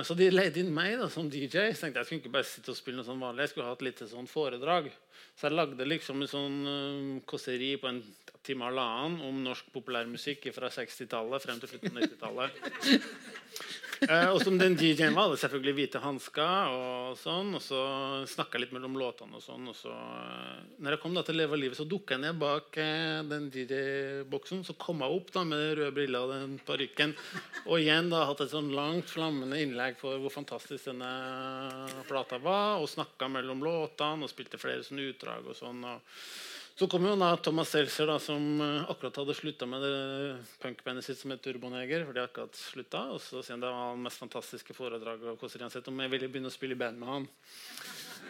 Så 0.06 0.14
de 0.14 0.28
leide 0.30 0.60
inn 0.62 0.68
meg 0.70 1.00
da, 1.00 1.08
som 1.10 1.26
DJ. 1.34 1.72
Så 1.74 1.82
tenkte 1.82 1.98
jeg, 1.98 2.04
jeg 2.04 2.06
skulle 2.06 2.22
ikke 2.22 2.34
bare 2.36 2.46
sitte 2.46 2.70
og 2.70 2.78
spille 2.78 3.00
noe 3.00 3.08
sånn 3.08 3.24
vanlig, 3.24 3.48
jeg 3.48 3.52
skulle 3.56 3.66
ha 3.66 3.74
et 3.74 3.86
lite 3.88 4.06
sånn 4.06 4.30
foredrag. 4.30 4.92
Så 5.34 5.48
jeg 5.48 5.56
lagde 5.58 5.88
liksom 5.90 6.22
en 6.22 6.30
sånn 6.30 6.60
uh, 6.68 7.24
kåseri 7.26 7.72
på 7.82 7.90
en 7.90 8.04
time 8.46 8.66
og 8.66 8.72
halvannen 8.72 9.22
om 9.28 9.40
norsk 9.46 9.70
populærmusikk 9.76 10.50
fra 10.56 10.72
60-tallet 10.74 11.46
frem 11.46 11.62
til 11.62 11.74
slutten 11.74 11.98
av 11.98 12.04
90-tallet. 12.06 12.60
Eh, 14.04 14.30
og 14.34 14.42
som 14.44 14.58
den 14.60 14.76
DJ-en 14.76 15.14
var, 15.16 15.30
hadde 15.30 15.40
selvfølgelig 15.40 15.74
hvite 15.78 16.02
hansker. 16.04 16.74
Og 16.74 17.18
sånn, 17.20 17.54
og 17.56 17.62
så 17.64 17.80
snakka 18.28 18.60
litt 18.60 18.74
mellom 18.76 18.98
låtene. 19.00 19.38
og 19.38 19.44
sånn, 19.44 19.68
og 19.70 19.78
så, 19.78 19.94
eh, 19.94 20.64
når 20.84 20.96
jeg 20.96 21.02
kom 21.04 21.14
da 21.16 21.24
til 21.24 21.38
Leve 21.40 21.60
livet, 21.60 21.78
så 21.78 21.88
dukka 21.88 22.18
jeg 22.18 22.24
ned 22.26 22.40
bak 22.42 22.78
eh, 22.78 23.22
den 23.30 23.50
DJ-boksen. 23.54 24.64
Så 24.68 24.76
kom 24.76 25.04
jeg 25.06 25.20
opp 25.20 25.32
da 25.32 25.44
med 25.48 25.60
de 25.60 25.76
røde 25.80 25.96
briller 25.96 26.26
og 26.26 26.34
den 26.34 26.58
parykken. 26.66 27.16
Og 27.66 27.80
igjen 27.80 28.10
da 28.12 28.26
hatt 28.30 28.44
et 28.44 28.52
sånn 28.54 28.74
langt, 28.76 29.08
flammende 29.08 29.62
innlegg 29.62 30.00
for 30.02 30.20
hvor 30.20 30.34
fantastisk 30.34 30.92
denne 30.92 31.14
plata 32.10 32.42
var. 32.44 32.82
Og 32.82 32.92
snakka 32.92 33.30
mellom 33.32 33.64
låtene 33.64 34.28
og 34.28 34.32
spilte 34.32 34.60
flere 34.60 34.84
sånne 34.84 35.14
utdrag 35.14 35.48
og 35.48 35.56
sånn. 35.56 35.84
og 35.84 36.02
så 36.74 36.88
kom 36.90 37.06
jo 37.06 37.14
da 37.20 37.36
Thomas 37.38 37.70
Seltzer, 37.70 38.08
da, 38.10 38.16
som 38.22 38.42
eh, 38.62 38.88
akkurat 38.90 39.20
hadde 39.22 39.36
slutta 39.38 39.68
med 39.70 39.84
det 39.86 39.98
punkbandet 40.64 41.06
sitt 41.06 41.20
som 41.20 41.34
het 41.34 41.44
Turboneger. 41.46 42.06
for 42.08 42.14
de 42.18 42.24
akkurat 42.24 42.58
slutta, 42.58 43.04
og 43.14 43.22
så 43.22 43.44
sier 43.44 43.54
han 43.54 43.62
det 43.62 43.70
var 43.70 43.94
det 43.94 44.06
mest 44.08 44.24
fantastiske 44.24 44.74
foredraget 44.74 45.28
og 45.30 45.38
koser 45.38 45.60
Kåsserian 45.62 45.74
sett 45.74 45.88
om 45.92 46.02
jeg 46.02 46.14
ville 46.16 46.32
begynne 46.34 46.50
å 46.50 46.56
spille 46.56 46.74
i 46.74 46.82
band 46.82 46.98
med 46.98 47.12
han. 47.12 47.28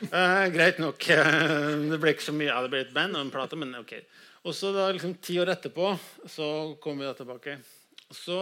Eh, 0.03 0.49
greit 0.51 0.81
nok. 0.83 1.07
eh, 1.09 1.87
Det 1.93 1.99
ble 2.01 2.11
ikke 2.11 2.27
så 2.27 2.35
mye. 2.35 2.49
Ja, 2.51 2.59
det 2.65 2.73
ble 2.73 2.83
et 2.83 2.93
band 2.95 3.15
og 3.15 3.23
en 3.23 3.31
plate, 3.31 3.55
men 3.55 3.75
ok. 3.79 3.95
Og 4.43 4.51
så 4.57 4.73
da 4.75 4.89
liksom 4.91 5.15
ti 5.23 5.37
år 5.39 5.53
etterpå 5.53 5.93
så 6.27 6.75
kom 6.83 6.99
vi 6.99 7.07
da 7.07 7.13
tilbake. 7.15 7.57
Så, 8.11 8.35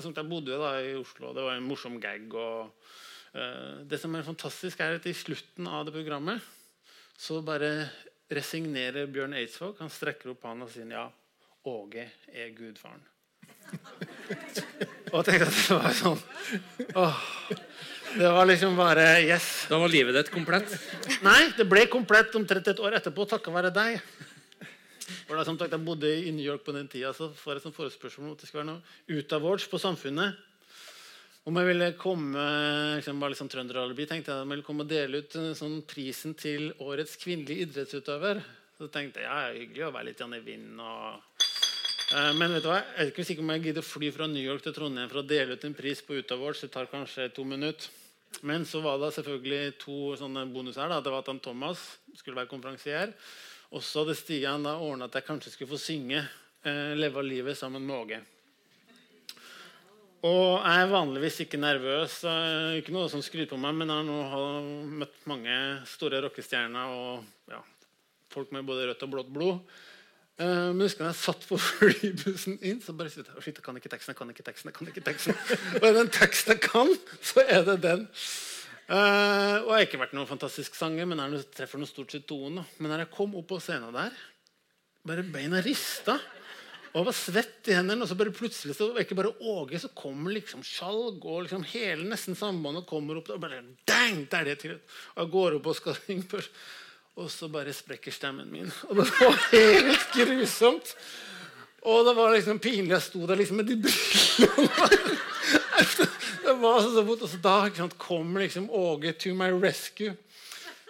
Jeg 0.00 0.28
bodde 0.28 0.50
jo 0.50 0.62
da 0.62 0.80
i 0.80 0.94
Oslo, 0.96 1.28
og 1.28 1.36
det 1.36 1.44
var 1.44 1.54
en 1.58 1.68
morsom 1.68 2.00
gag. 2.00 2.24
og 2.32 2.72
eh, 3.34 3.84
Det 3.84 4.00
som 4.00 4.14
er 4.16 4.24
fantastisk, 4.24 4.80
er 4.80 4.96
at 4.96 5.06
i 5.06 5.12
slutten 5.12 5.68
av 5.68 5.84
det 5.84 5.92
programmet 5.92 6.40
så 7.18 7.42
bare 7.44 7.90
resignerer 8.36 9.08
Bjørn 9.12 9.36
Eidsvåg. 9.38 9.76
Han 9.82 9.92
strekker 9.92 10.32
opp 10.32 10.46
hånda 10.46 10.68
og 10.68 10.72
sier 10.72 10.88
ja, 10.92 11.06
Åge 11.68 12.08
er 12.34 12.48
gudfaren. 12.56 13.02
og 15.12 15.20
jeg 15.20 15.26
tenkte 15.28 15.46
at 15.46 15.54
det 15.54 15.76
var 15.78 15.94
sånn 15.94 16.18
åh, 16.98 17.20
Det 18.16 18.30
var 18.34 18.48
liksom 18.50 18.74
bare 18.76 19.04
Yes. 19.22 19.46
Da 19.70 19.78
var 19.80 19.92
livet 19.92 20.16
ditt 20.18 20.32
komplett. 20.34 20.74
Nei, 21.24 21.52
det 21.56 21.68
ble 21.70 21.86
komplett 21.92 22.34
omtrent 22.36 22.68
et 22.68 22.82
år 22.82 22.98
etterpå 22.98 23.28
takket 23.30 23.54
være 23.54 23.70
deg. 23.72 24.00
For 25.28 25.38
da, 25.38 25.44
som 25.46 25.56
sagt, 25.60 25.72
Jeg 25.72 25.84
bodde 25.86 26.10
i 26.10 26.32
New 26.34 26.44
York 26.44 26.64
på 26.66 26.74
den 26.74 26.88
tida, 26.90 27.12
så 27.16 27.30
får 27.36 27.56
jeg 27.56 27.64
sånn 27.66 27.76
forespørsel 27.76 28.24
om 28.24 28.34
at 28.34 28.42
det 28.42 28.50
skal 28.50 28.62
være 28.62 28.72
noe 28.72 29.18
ut 29.20 29.32
av 29.32 29.44
awards 29.44 29.68
på 29.70 29.80
Samfunnet. 29.80 30.36
Om 31.42 31.56
jeg 31.58 31.66
ville 31.72 31.86
komme 31.98 32.42
liksom 33.00 33.18
bare 33.18 33.32
liksom 33.32 33.48
trønderalibi, 33.50 34.04
tenkte 34.06 34.30
jeg 34.30 34.44
om 34.44 34.50
jeg 34.52 34.60
ville 34.60 34.66
komme 34.66 34.84
og 34.84 34.90
dele 34.92 35.22
ut 35.24 35.32
eh, 35.40 35.48
sånn 35.58 35.80
prisen 35.90 36.36
til 36.38 36.68
årets 36.78 37.16
kvinnelige 37.18 37.66
idrettsutøver. 37.66 38.38
Så 38.78 38.86
tenkte 38.94 39.24
jeg 39.24 39.26
ja, 39.26 39.40
det 39.40 39.48
er 39.48 39.56
hyggelig 39.58 39.82
å 39.88 39.94
være 39.96 40.06
litt 40.12 40.22
i 40.22 40.40
vinden. 40.44 40.78
Og... 40.78 41.40
Eh, 42.14 42.28
men 42.38 42.54
vet 42.54 42.62
du 42.62 42.68
hva? 42.70 42.76
jeg 42.78 42.94
er 42.94 43.10
ikke 43.10 43.26
sikker 43.26 43.42
om 43.42 43.50
jeg 43.56 43.64
gidder 43.64 43.82
å 43.82 43.88
fly 43.88 44.10
fra 44.14 44.28
New 44.30 44.44
York 44.44 44.62
til 44.62 44.76
Trondheim 44.76 45.10
for 45.10 45.24
å 45.24 45.26
dele 45.26 45.56
ut 45.58 45.66
en 45.66 45.74
pris 45.74 46.02
på 46.06 46.20
Utavårs. 46.20 46.62
Det 46.62 46.70
tar 46.76 46.86
kanskje 46.92 47.26
to 47.34 47.46
minutter. 47.48 47.90
Men 48.46 48.62
så 48.64 48.78
var 48.84 49.02
det 49.02 49.10
selvfølgelig 49.16 49.74
to 49.82 49.96
sånne 50.20 50.46
bonuser. 50.54 50.86
da. 50.94 51.00
Det 51.02 51.10
var 51.10 51.24
at 51.24 51.32
han 51.32 51.42
Thomas 51.42 51.82
skulle 52.20 52.38
være 52.38 52.52
konferansier. 52.54 53.16
Og 53.74 53.82
så 53.82 54.04
hadde 54.04 54.14
Stian 54.14 54.62
da 54.62 54.76
ordna 54.78 55.10
at 55.10 55.18
jeg 55.18 55.26
kanskje 55.26 55.56
skulle 55.56 55.74
få 55.74 55.82
synge 55.90 56.22
eh, 56.22 56.94
'Leve 56.94 57.26
livet' 57.26 57.58
sammen 57.58 57.82
med 57.82 57.98
Åge. 57.98 58.22
Og 60.22 60.62
jeg 60.62 60.82
er 60.84 60.90
vanligvis 60.92 61.40
ikke 61.42 61.58
nervøs. 61.58 62.20
Ikke 62.78 62.94
noe 62.94 63.08
som 63.10 63.22
skryter 63.24 63.50
på 63.50 63.58
meg, 63.58 63.74
men 63.80 63.90
jeg 63.90 64.06
nå 64.06 64.18
har 64.30 64.68
møtt 65.02 65.24
mange 65.30 65.56
store 65.90 66.20
rockestjerner 66.22 66.92
og 66.94 67.24
ja, 67.50 67.58
folk 68.30 68.52
med 68.54 68.68
både 68.68 68.86
rødt 68.92 69.02
og 69.02 69.10
blått 69.16 69.32
blod. 69.34 69.80
Eh, 70.38 70.70
Men 70.70 70.86
husker 70.86 71.08
jeg 71.08 71.18
satt 71.18 71.42
på 71.48 71.58
flybussen 71.68 72.60
inn, 72.62 72.78
så 72.84 72.94
bare 72.96 73.10
sitter 73.12 73.34
jeg, 73.34 73.50
jeg 73.50 73.64
kan 73.66 73.76
ikke 73.80 73.90
teksten. 73.92 74.12
jeg 74.14 74.20
kan 74.20 74.30
ikke 74.32 74.46
teksten, 74.46 74.72
kan 74.78 74.92
ikke 74.92 75.04
teksten. 75.10 75.36
Og 75.80 75.88
er 75.88 75.96
det 75.98 76.04
en 76.06 76.14
tekst 76.20 76.52
jeg 76.54 76.62
kan, 76.64 76.94
så 77.20 77.42
er 77.42 77.66
det 77.66 77.80
den. 77.82 78.06
Eh, 78.92 79.56
og 79.62 79.72
jeg 79.72 79.76
har 79.76 79.86
ikke 79.88 80.00
vært 80.04 80.14
noen 80.16 80.30
fantastisk 80.30 80.78
sanger, 80.78 81.06
men 81.08 81.20
jeg 81.22 81.48
treffer 81.58 81.82
noe 81.82 81.90
stort 81.90 82.14
sett 82.14 82.28
tonen. 82.30 82.62
Men 82.78 82.94
når 82.94 83.04
jeg 83.04 83.12
kom 83.18 83.34
opp 83.38 83.50
på 83.50 83.60
scenen 83.62 83.94
der, 83.94 84.14
bare 85.02 85.26
beina 85.34 85.58
rista. 85.66 86.18
Og 86.92 86.98
jeg 87.00 87.08
var 87.08 87.16
svett 87.16 87.68
i 87.72 87.76
hendene, 87.78 88.04
og 88.04 88.10
så 88.10 88.16
bare 88.20 88.34
plutselig 88.36 88.74
så 88.76 88.90
det 88.92 89.06
ikke 89.06 89.16
bare 89.16 89.32
Åge, 89.48 89.78
så 89.80 89.88
kommer 89.96 90.34
liksom 90.34 90.60
Skjalg 90.66 91.24
og 91.24 91.46
liksom 91.46 91.64
hele 91.70 92.04
nesten 92.04 92.36
sambandet 92.36 92.84
kommer 92.88 93.16
opp. 93.16 93.30
Og 93.32 93.40
bare 93.40 93.62
dang, 93.88 94.26
der 94.28 94.42
er 94.42 94.50
det 94.50 94.58
til. 94.60 94.78
Og 95.14 95.22
jeg 95.22 95.32
går 95.32 95.56
opp 95.58 95.70
og 95.72 95.78
skal 95.78 95.96
synge 96.02 96.28
først. 96.34 96.62
Og 97.16 97.28
så 97.32 97.48
bare 97.52 97.72
sprekker 97.76 98.12
stemmen 98.12 98.48
min. 98.52 98.68
Og 98.90 99.00
det 99.00 99.08
var 99.08 99.40
helt 99.54 100.16
grusomt. 100.16 100.94
Og 101.88 102.04
det 102.06 102.14
var 102.16 102.36
liksom 102.36 102.60
pinlig. 102.62 102.92
Jeg 102.92 103.06
sto 103.08 103.24
der 103.26 103.40
liksom 103.40 103.62
med 103.62 103.72
de 103.72 103.80
brillene. 103.88 105.00
Det 106.42 106.52
var 106.58 106.80
så, 106.82 107.02
vondt. 107.02 107.22
Og 107.24 107.30
så 107.30 107.38
da 107.42 107.56
sant, 107.74 107.94
kom 107.98 108.36
liksom 108.36 108.68
Åge 108.70 109.12
to 109.16 109.32
my 109.38 109.48
rescue. 109.54 110.12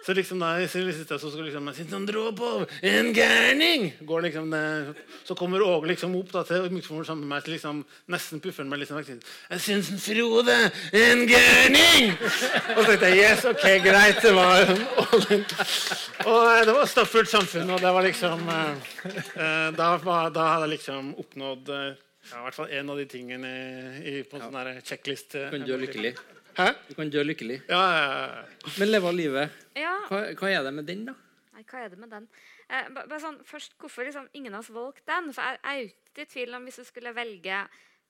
Så 0.03 0.13
liksom 0.13 0.41
da 0.43 0.67
så 0.67 0.81
liksom, 0.83 1.19
skal 1.31 1.45
liksom 1.47 1.69
sånn, 1.89 2.05
Dra 2.09 2.31
på 2.35 2.49
en 2.83 3.11
gærning! 3.15 3.85
Går 4.03 4.25
liksom 4.27 4.51
så 5.23 5.35
kommer 5.39 5.63
Åge 5.63 5.87
liksom 5.93 6.15
opp 6.19 6.33
da, 6.33 6.43
til 6.47 6.67
mikrofonen 6.73 7.07
sammen 7.07 7.23
med 7.23 7.37
meg 7.37 7.45
til 7.45 7.55
liksom, 7.55 7.79
nesten 8.11 8.41
puffer 8.43 8.67
meg 8.67 8.83
liksom, 8.83 8.99
Jeg 8.99 9.63
syns 9.63 9.93
en 9.93 10.01
Frode 10.03 10.57
en 10.91 11.23
gærning! 11.29 12.11
Og 12.75 12.83
så 12.83 12.87
tenkte 12.91 13.13
jeg 13.13 13.21
yes, 13.23 13.45
ok, 13.47 13.65
greit. 13.85 14.19
Det 14.23 14.33
var 14.35 14.67
og, 14.67 15.27
og 16.27 16.67
det 16.67 16.75
var 16.75 16.91
stappfullt 16.91 17.31
samfunn, 17.31 17.71
og 17.71 17.79
det 17.83 17.95
var 17.95 18.07
liksom 18.07 18.43
eh, 18.51 18.91
eh, 19.07 19.69
da, 19.77 19.93
da 20.03 20.49
hadde 20.57 20.67
jeg 20.67 20.73
liksom 20.75 21.13
oppnådd 21.23 21.71
eh, 21.73 21.89
ja, 22.31 22.39
i 22.39 22.43
hvert 22.45 22.55
fall 22.55 22.71
en 22.71 22.91
av 22.93 22.99
de 22.99 23.07
tingene 23.11 23.49
i, 24.03 24.19
på 24.27 24.39
en 24.39 24.45
sånn 24.47 24.59
her 24.59 24.79
checklist. 24.83 25.35
eh, 25.39 25.51
Du 25.63 25.75
lykkelig. 25.79 26.15
Hæ? 26.57 26.67
Du 26.89 26.93
kan 26.97 27.09
dø 27.09 27.23
lykkelig. 27.25 27.61
Ja, 27.69 27.81
ja, 27.81 28.01
ja. 28.13 28.73
Men 28.79 28.91
leve 28.91 29.09
av 29.09 29.15
livet, 29.17 29.61
Ja, 29.75 29.93
hva, 30.09 30.25
hva 30.37 30.49
er 30.49 30.63
det 30.67 30.73
med 30.73 30.85
den, 30.85 31.05
da? 31.07 31.15
Nei, 31.53 31.63
hva 31.69 31.79
er 31.81 31.89
det 31.89 31.97
med 32.01 32.11
den? 32.13 32.27
Eh, 32.69 32.91
bare 32.93 33.21
sånn, 33.21 33.39
først, 33.45 33.73
Hvorfor 33.81 34.05
liksom 34.05 34.29
ingen 34.37 34.53
av 34.53 34.61
oss 34.61 34.69
valgte 34.73 35.05
den? 35.09 35.33
For 35.33 35.41
Jeg, 35.41 35.59
jeg 35.63 35.81
er 35.81 35.89
ikke 35.89 36.27
i 36.27 36.31
tvil 36.35 36.53
om 36.57 36.69
hvis 36.69 36.79
du 36.81 36.85
skulle 36.87 37.15
velge 37.15 37.63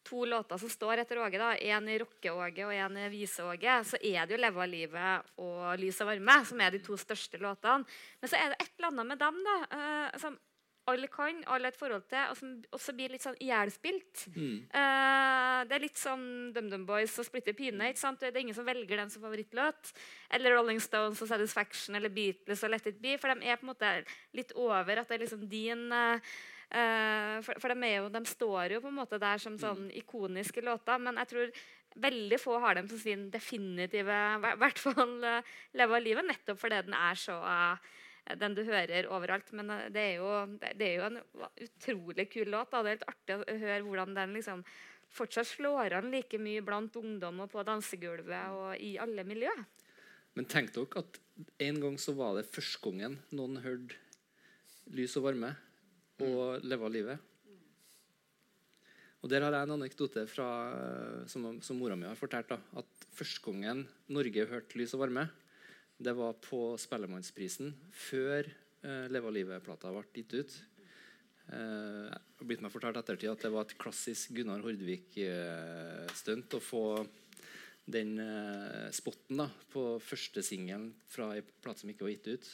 to 0.04 0.26
låter 0.28 0.60
som 0.60 0.72
står 0.72 1.00
etter 1.04 1.20
Åge, 1.24 1.40
da, 1.40 1.54
en 1.56 1.88
i 1.88 1.98
rocke-Åge 2.02 2.66
og 2.68 2.74
en 2.76 2.98
i 3.00 3.10
vise-Åge, 3.14 3.78
så 3.88 4.00
er 4.04 4.26
det 4.28 4.36
jo 4.36 4.42
'Leve 4.42 4.64
av 4.64 4.68
livet' 4.68 5.30
og 5.40 5.80
'Lys 5.80 6.02
og 6.04 6.10
varme' 6.12 6.46
som 6.46 6.62
er 6.62 6.72
de 6.72 6.80
to 6.84 6.98
største 7.00 7.40
låtene. 7.40 7.86
Men 8.20 8.30
så 8.30 8.36
er 8.36 8.52
det 8.52 8.58
et 8.60 8.74
eller 8.78 8.92
annet 8.92 9.08
med 9.08 9.20
dem 9.20 9.44
da, 9.48 9.56
eh, 9.72 10.20
som 10.20 10.38
alle 10.92 11.08
kan, 11.08 11.38
alle 11.48 11.70
har 11.70 11.72
et 11.72 11.80
forhold 11.80 12.04
til, 12.12 12.20
og 12.28 12.36
som 12.36 12.56
også 12.76 12.94
blir 12.98 13.14
litt 13.14 13.24
sånn 13.24 13.38
ihjelspilt. 13.40 14.26
Mm. 14.36 14.58
Uh, 14.74 15.60
det 15.70 15.78
er 15.78 15.84
litt 15.86 16.00
sånn 16.00 16.26
DumDum 16.56 16.84
Boys 16.88 17.16
og 17.22 17.28
Splitter 17.28 17.56
Pine. 17.56 17.88
ikke 17.88 18.02
sant? 18.02 18.20
Det 18.20 18.34
er 18.34 18.42
ingen 18.42 18.58
som 18.58 18.68
velger 18.68 19.00
den 19.00 19.14
som 19.14 19.24
favorittlåt. 19.24 19.94
Eller 20.36 20.58
Rolling 20.58 20.82
Stones 20.84 21.22
og 21.24 21.32
Satisfaction 21.32 21.96
eller 21.96 22.12
Beatles 22.12 22.66
og 22.68 22.74
Let 22.74 22.92
It 22.92 23.00
Be. 23.04 23.16
For 23.22 23.32
de 23.32 23.48
er 23.48 23.62
på 23.62 23.68
en 23.68 23.72
måte 23.72 23.94
litt 24.36 24.52
over 24.60 25.00
at 25.00 25.08
det 25.08 25.18
er 25.18 25.24
liksom 25.24 25.48
din 25.48 25.88
eh, 25.96 27.40
for, 27.46 27.56
for 27.64 27.72
de, 27.72 27.94
jo, 27.94 28.12
de 28.12 28.26
står 28.28 28.76
jo 28.76 28.84
på 28.84 28.92
en 28.92 29.00
måte 29.00 29.22
der 29.22 29.40
som 29.40 29.56
sånn 29.62 29.88
ikoniske 30.04 30.66
låter. 30.68 31.00
Men 31.00 31.24
jeg 31.24 31.32
tror 31.32 31.66
veldig 32.04 32.42
få 32.42 32.60
har 32.60 32.76
dem 32.76 32.88
som 32.90 33.00
sin 33.00 33.28
definitive 33.32 34.10
I 34.36 34.56
hvert 34.58 34.80
fall 34.82 35.20
leve 35.22 35.94
av 35.94 36.02
livet, 36.02 36.26
nettopp 36.28 36.60
fordi 36.60 36.84
den 36.90 36.98
er 36.98 37.20
så 37.24 37.40
eh, 37.40 37.92
den 38.40 38.56
du 38.56 38.64
hører 38.68 39.10
overalt. 39.12 39.52
Men 39.56 39.72
eh, 39.74 39.90
det 39.94 40.04
er 40.04 40.16
jo, 40.22 40.32
det 40.62 40.88
er 40.88 40.96
jo 40.98 41.08
en 41.10 41.22
utrolig 41.68 42.28
kul 42.32 42.52
låt. 42.54 42.72
Da. 42.72 42.84
Det 42.84 42.92
er 42.92 42.98
helt 42.98 43.12
artig 43.14 43.38
å 43.38 43.60
høre 43.66 43.82
hvordan 43.88 44.18
den 44.18 44.38
liksom 44.38 44.64
fortsatt 45.14 45.52
slår 45.52 45.94
an 46.00 46.10
like 46.14 46.40
mye 46.42 46.64
blant 46.66 46.96
ungdom 46.98 47.44
og 47.44 47.52
på 47.54 47.66
dansegulvet 47.68 48.56
og 48.56 48.82
i 48.82 48.96
alle 49.02 49.26
miljø. 49.28 49.52
Men 50.34 50.50
tenk 50.50 50.74
dere 50.74 51.04
at 51.04 51.20
en 51.68 51.78
gang 51.84 52.00
så 52.02 52.16
var 52.18 52.40
det 52.40 52.50
første 52.50 52.82
gangen 52.82 53.20
noen 53.36 53.60
hørte 53.62 54.00
lys 54.94 55.14
og 55.20 55.28
varme 55.28 55.54
og 56.24 56.66
leve 56.66 56.88
av 56.88 56.94
livet. 56.94 57.30
Og 59.24 59.30
Der 59.32 59.46
har 59.46 59.56
jeg 59.56 59.70
en 59.70 59.78
anekdote 59.78 60.26
fra, 60.28 60.48
som, 61.32 61.46
som 61.64 61.78
mora 61.80 61.96
mi 61.96 62.10
har 62.10 62.20
fortalt. 62.20 62.50
da, 62.50 62.58
At 62.76 63.06
første 63.16 63.40
gangen 63.46 63.86
Norge 64.12 64.50
hørte 64.50 64.76
Lys 64.76 64.96
og 64.98 65.06
varme, 65.06 65.30
det 66.04 66.14
var 66.18 66.36
på 66.44 66.74
Spellemannsprisen 66.82 67.74
før 67.96 68.48
eh, 68.84 69.06
Leva 69.12 69.32
livet-plata 69.34 69.92
ble 69.94 70.04
gitt 70.18 70.34
ut. 70.36 70.56
Eh, 71.48 72.10
det 72.12 72.40
har 72.40 72.50
blitt 72.50 72.64
meg 72.64 72.74
fortalt 72.74 73.00
ettertid 73.00 73.32
at 73.32 73.44
det 73.46 73.52
var 73.54 73.68
et 73.68 73.78
klassisk 73.80 74.34
Gunnar 74.36 74.64
Hordvik-stunt 74.66 76.58
å 76.58 76.64
få 76.64 76.84
den 77.84 78.16
eh, 78.24 78.90
spotten 78.96 79.44
da, 79.44 79.48
på 79.72 80.00
første 80.04 80.44
singelen 80.46 80.94
fra 81.12 81.34
ei 81.36 81.44
plate 81.44 81.84
som 81.84 81.92
ikke 81.92 82.08
var 82.08 82.14
gitt 82.16 82.32
ut. 82.32 82.52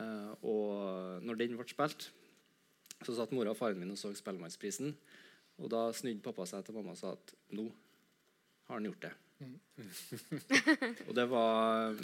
Eh, 0.00 0.32
og 0.48 1.24
når 1.24 1.40
den 1.40 1.56
ble 1.58 1.68
spilt, 1.68 2.10
så 3.02 3.16
satt 3.16 3.32
mora 3.34 3.52
og 3.52 3.58
faren 3.58 3.80
min 3.80 3.92
og 3.94 4.00
så 4.00 4.12
Spellemannsprisen. 4.16 4.92
Og 5.60 5.68
da 5.72 5.88
snudde 5.96 6.24
pappa 6.24 6.46
seg 6.48 6.64
til 6.64 6.76
mamma 6.76 6.94
og 6.94 7.00
sa 7.00 7.12
at 7.16 7.34
nå 7.56 7.66
har 8.68 8.78
han 8.78 8.88
gjort 8.88 9.08
det. 9.08 9.14
og 11.08 11.16
det 11.18 11.24
var 11.30 11.96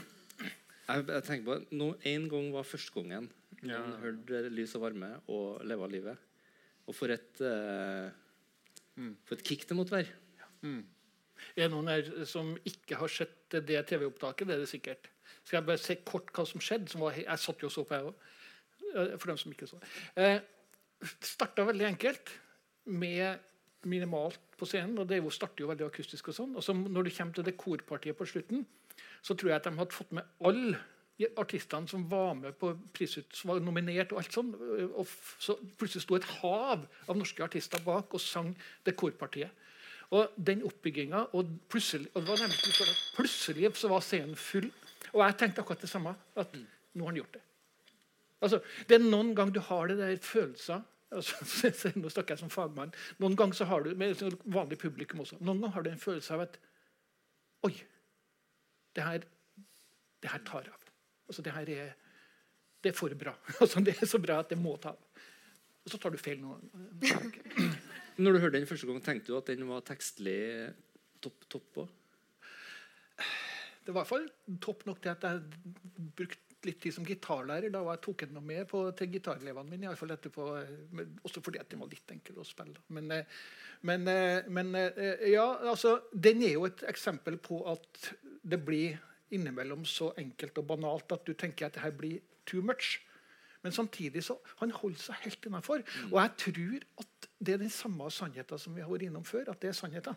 Jeg, 0.88 1.04
jeg 1.08 1.24
tenker 1.26 1.44
på 1.44 1.76
no, 1.76 1.90
En 2.08 2.28
gang 2.32 2.52
var 2.54 2.64
første 2.68 2.94
gangen 2.96 3.28
Ja. 3.66 3.80
han 3.82 3.98
hørte 4.00 4.48
Lys 4.54 4.74
og 4.78 4.84
varme 4.86 5.10
og 5.28 5.64
leva 5.66 5.88
livet. 5.90 6.16
Og 6.88 6.94
for 6.96 7.12
et 7.12 7.40
eh, 7.44 8.10
For 9.26 9.36
et 9.36 9.44
kick 9.44 9.66
det 9.68 9.76
måtte 9.76 9.92
være. 9.96 10.14
Er 11.56 11.66
det 11.68 11.70
noen 11.72 11.90
her 11.90 12.08
som 12.26 12.54
ikke 12.66 12.98
har 12.98 13.10
sett 13.12 13.50
det 13.66 13.82
TV-opptaket? 13.90 14.46
Det 14.48 14.56
er 14.56 14.62
det 14.64 14.70
sikkert. 14.70 15.10
Skal 15.44 15.58
jeg 15.60 15.66
bare 15.68 15.82
se 15.82 15.98
kort 16.06 16.32
hva 16.34 16.44
som 16.48 16.62
skjedde? 16.62 16.90
Som 16.92 17.04
var, 17.04 17.18
jeg 17.18 17.38
satt 17.42 17.62
jo 17.62 17.68
og 17.70 17.74
så 17.74 17.84
på, 17.86 17.94
jeg 17.98 18.08
òg. 18.10 19.18
For 19.20 19.30
dem 19.30 19.38
som 19.38 19.52
ikke 19.52 19.68
så. 19.70 19.78
Eh, 20.18 20.40
starta 21.22 21.66
veldig 21.68 21.86
enkelt 21.92 22.32
med 22.88 23.38
minimalt 23.88 24.40
på 24.58 24.66
scenen. 24.66 24.98
og 24.98 25.08
Det 25.08 25.18
er 25.18 25.30
starter 25.30 25.62
jo 25.62 25.70
veldig 25.70 25.86
akustisk. 25.86 26.28
og 26.28 26.34
sånn, 26.34 26.56
og 26.56 26.62
så 26.64 26.72
Når 26.74 27.04
det 27.04 27.16
kommer 27.16 27.34
til 27.34 27.44
det 27.44 27.56
korpartiet 27.56 28.16
på 28.16 28.26
slutten, 28.26 28.66
så 29.22 29.34
tror 29.34 29.52
jeg 29.52 29.60
at 29.60 29.68
de 29.68 29.78
hadde 29.78 29.96
fått 29.96 30.14
med 30.16 30.26
alle 30.46 30.78
artistene 31.36 31.90
som 31.90 32.04
var 32.10 32.34
med 32.38 32.54
på 32.58 32.72
prisut, 32.94 33.26
som 33.34 33.50
var 33.50 33.60
nominert. 33.60 34.12
og 34.12 34.18
alt 34.18 34.32
sånt, 34.32 34.54
og 34.94 35.06
så 35.38 35.56
Plutselig 35.78 36.02
sto 36.02 36.14
et 36.14 36.28
hav 36.40 36.86
av 37.08 37.16
norske 37.16 37.42
artister 37.42 37.82
bak 37.84 38.14
og 38.14 38.20
sang 38.20 38.54
det 38.86 38.96
korpartiet. 38.96 39.50
Og 40.10 40.30
den 40.36 40.62
oppbygginga 40.64 41.26
og 41.36 41.50
plutselig, 41.68 42.08
og 42.14 42.22
det 42.22 42.30
var 42.30 42.38
sånn 42.38 42.94
plutselig 43.16 43.74
så 43.76 43.90
var 43.90 44.00
scenen 44.00 44.36
full. 44.36 44.70
Og 45.12 45.20
jeg 45.24 45.36
tenkte 45.40 45.60
akkurat 45.60 45.82
det 45.84 45.90
samme. 45.90 46.14
At 46.36 46.54
nå 46.54 47.04
har 47.04 47.12
han 47.12 47.20
gjort 47.20 47.34
det. 47.34 47.42
Altså, 48.40 48.62
det 48.88 48.96
er 48.96 49.04
noen 49.04 49.34
ganger 49.34 49.56
du 49.56 49.60
har 49.66 49.90
det 49.90 49.98
der 49.98 50.16
følelser 50.22 50.84
altså, 51.10 51.90
Nå 51.98 52.10
snakker 52.12 52.36
jeg 52.36 52.44
som 52.44 52.52
fagmann. 52.52 52.94
Noen 53.18 53.36
ganger 53.36 53.58
så 53.58 53.66
har 53.68 53.82
du 53.82 53.94
med 53.98 54.20
vanlig 54.44 54.78
publikum 54.78 55.24
også, 55.24 55.40
noen 55.40 55.64
ganger 55.64 55.74
har 55.74 55.86
du 55.86 55.90
en 55.90 56.02
følelse 56.02 56.36
av 56.36 56.46
at 56.46 56.58
Oi, 57.66 57.72
det 58.98 59.06
her, 59.06 59.26
det 60.22 60.32
her 60.32 60.44
tar 60.46 60.70
av. 60.72 60.86
Altså, 61.28 61.44
det 61.44 61.54
her 61.54 61.70
er, 61.74 61.92
det 62.82 62.92
er 62.92 62.98
for 62.98 63.14
bra. 63.18 63.36
Altså, 63.62 63.82
det 63.84 63.94
er 63.96 64.10
så 64.10 64.20
bra 64.22 64.40
at 64.42 64.50
det 64.50 64.58
må 64.60 64.74
ta 64.82 64.94
av. 64.96 65.22
Og 65.84 65.92
så 65.92 66.00
tar 66.02 66.12
du 66.12 66.20
feil 66.20 66.42
nå. 66.42 66.58
Når 68.18 68.34
du 68.34 68.40
hørte 68.42 68.58
den 68.58 68.66
første 68.68 68.88
gang, 68.88 68.98
tenkte 69.04 69.30
du 69.30 69.38
at 69.38 69.48
den 69.48 69.68
var 69.68 69.86
tekstlig 69.86 70.40
topp 71.22 71.46
topp? 71.50 71.78
Det 73.86 73.94
var 73.94 74.02
i 74.02 74.04
hvert 74.04 74.10
fall 74.10 74.26
topp 74.60 74.84
nok 74.88 75.00
til 75.00 75.14
at 75.14 75.24
jeg 75.24 76.10
brukte 76.18 76.48
litt 76.66 76.80
tid 76.82 76.94
som 76.94 77.06
gitarlærer. 77.06 77.70
Da 77.72 77.82
var 77.86 77.96
jeg 77.96 78.04
tok 78.04 78.24
jeg 78.24 78.34
noe 78.34 78.44
med 78.44 78.66
på, 78.70 78.82
til 78.98 79.10
gitarelevene 79.14 79.70
mine. 79.70 79.92
I 79.92 79.98
fall 79.98 80.14
etterpå, 80.14 80.48
også 81.24 81.42
fordi 81.44 81.62
at 81.62 81.70
den 81.70 81.82
var 81.82 81.90
litt 81.92 82.14
enkel 82.14 82.40
å 82.42 82.46
spille. 82.46 82.82
Men, 82.94 83.10
eh, 83.14 83.38
men, 83.88 84.08
eh, 84.10 84.48
men 84.50 84.74
eh, 84.74 85.28
ja, 85.32 85.46
altså, 85.70 86.00
den 86.12 86.42
er 86.42 86.56
jo 86.56 86.66
et 86.68 86.82
eksempel 86.90 87.38
på 87.38 87.62
at 87.70 88.10
det 88.48 88.60
blir 88.64 88.98
innimellom 89.34 89.84
så 89.88 90.12
enkelt 90.20 90.58
og 90.58 90.66
banalt 90.70 91.12
at 91.12 91.26
du 91.28 91.34
tenker 91.36 91.68
at 91.68 91.76
det 91.76 91.84
her 91.84 91.94
blir 91.96 92.20
too 92.48 92.62
much. 92.64 92.98
Men 93.62 93.74
samtidig 93.74 94.22
så 94.24 94.38
han 94.60 94.70
holder 94.72 95.02
seg 95.02 95.24
helt 95.26 95.46
innafor. 95.50 95.82
Og 96.08 96.18
jeg 96.22 96.34
tror 96.44 96.86
at 97.02 97.28
det 97.38 97.54
er 97.54 97.62
den 97.62 97.72
samme 97.72 98.06
sannheten 98.14 98.60
som 98.60 98.74
vi 98.74 98.82
har 98.84 98.90
vært 98.90 99.08
innom 99.08 99.26
før. 99.26 99.50
at 99.50 99.60
det 99.60 99.72
er 99.72 99.76
sannheten. 99.76 100.16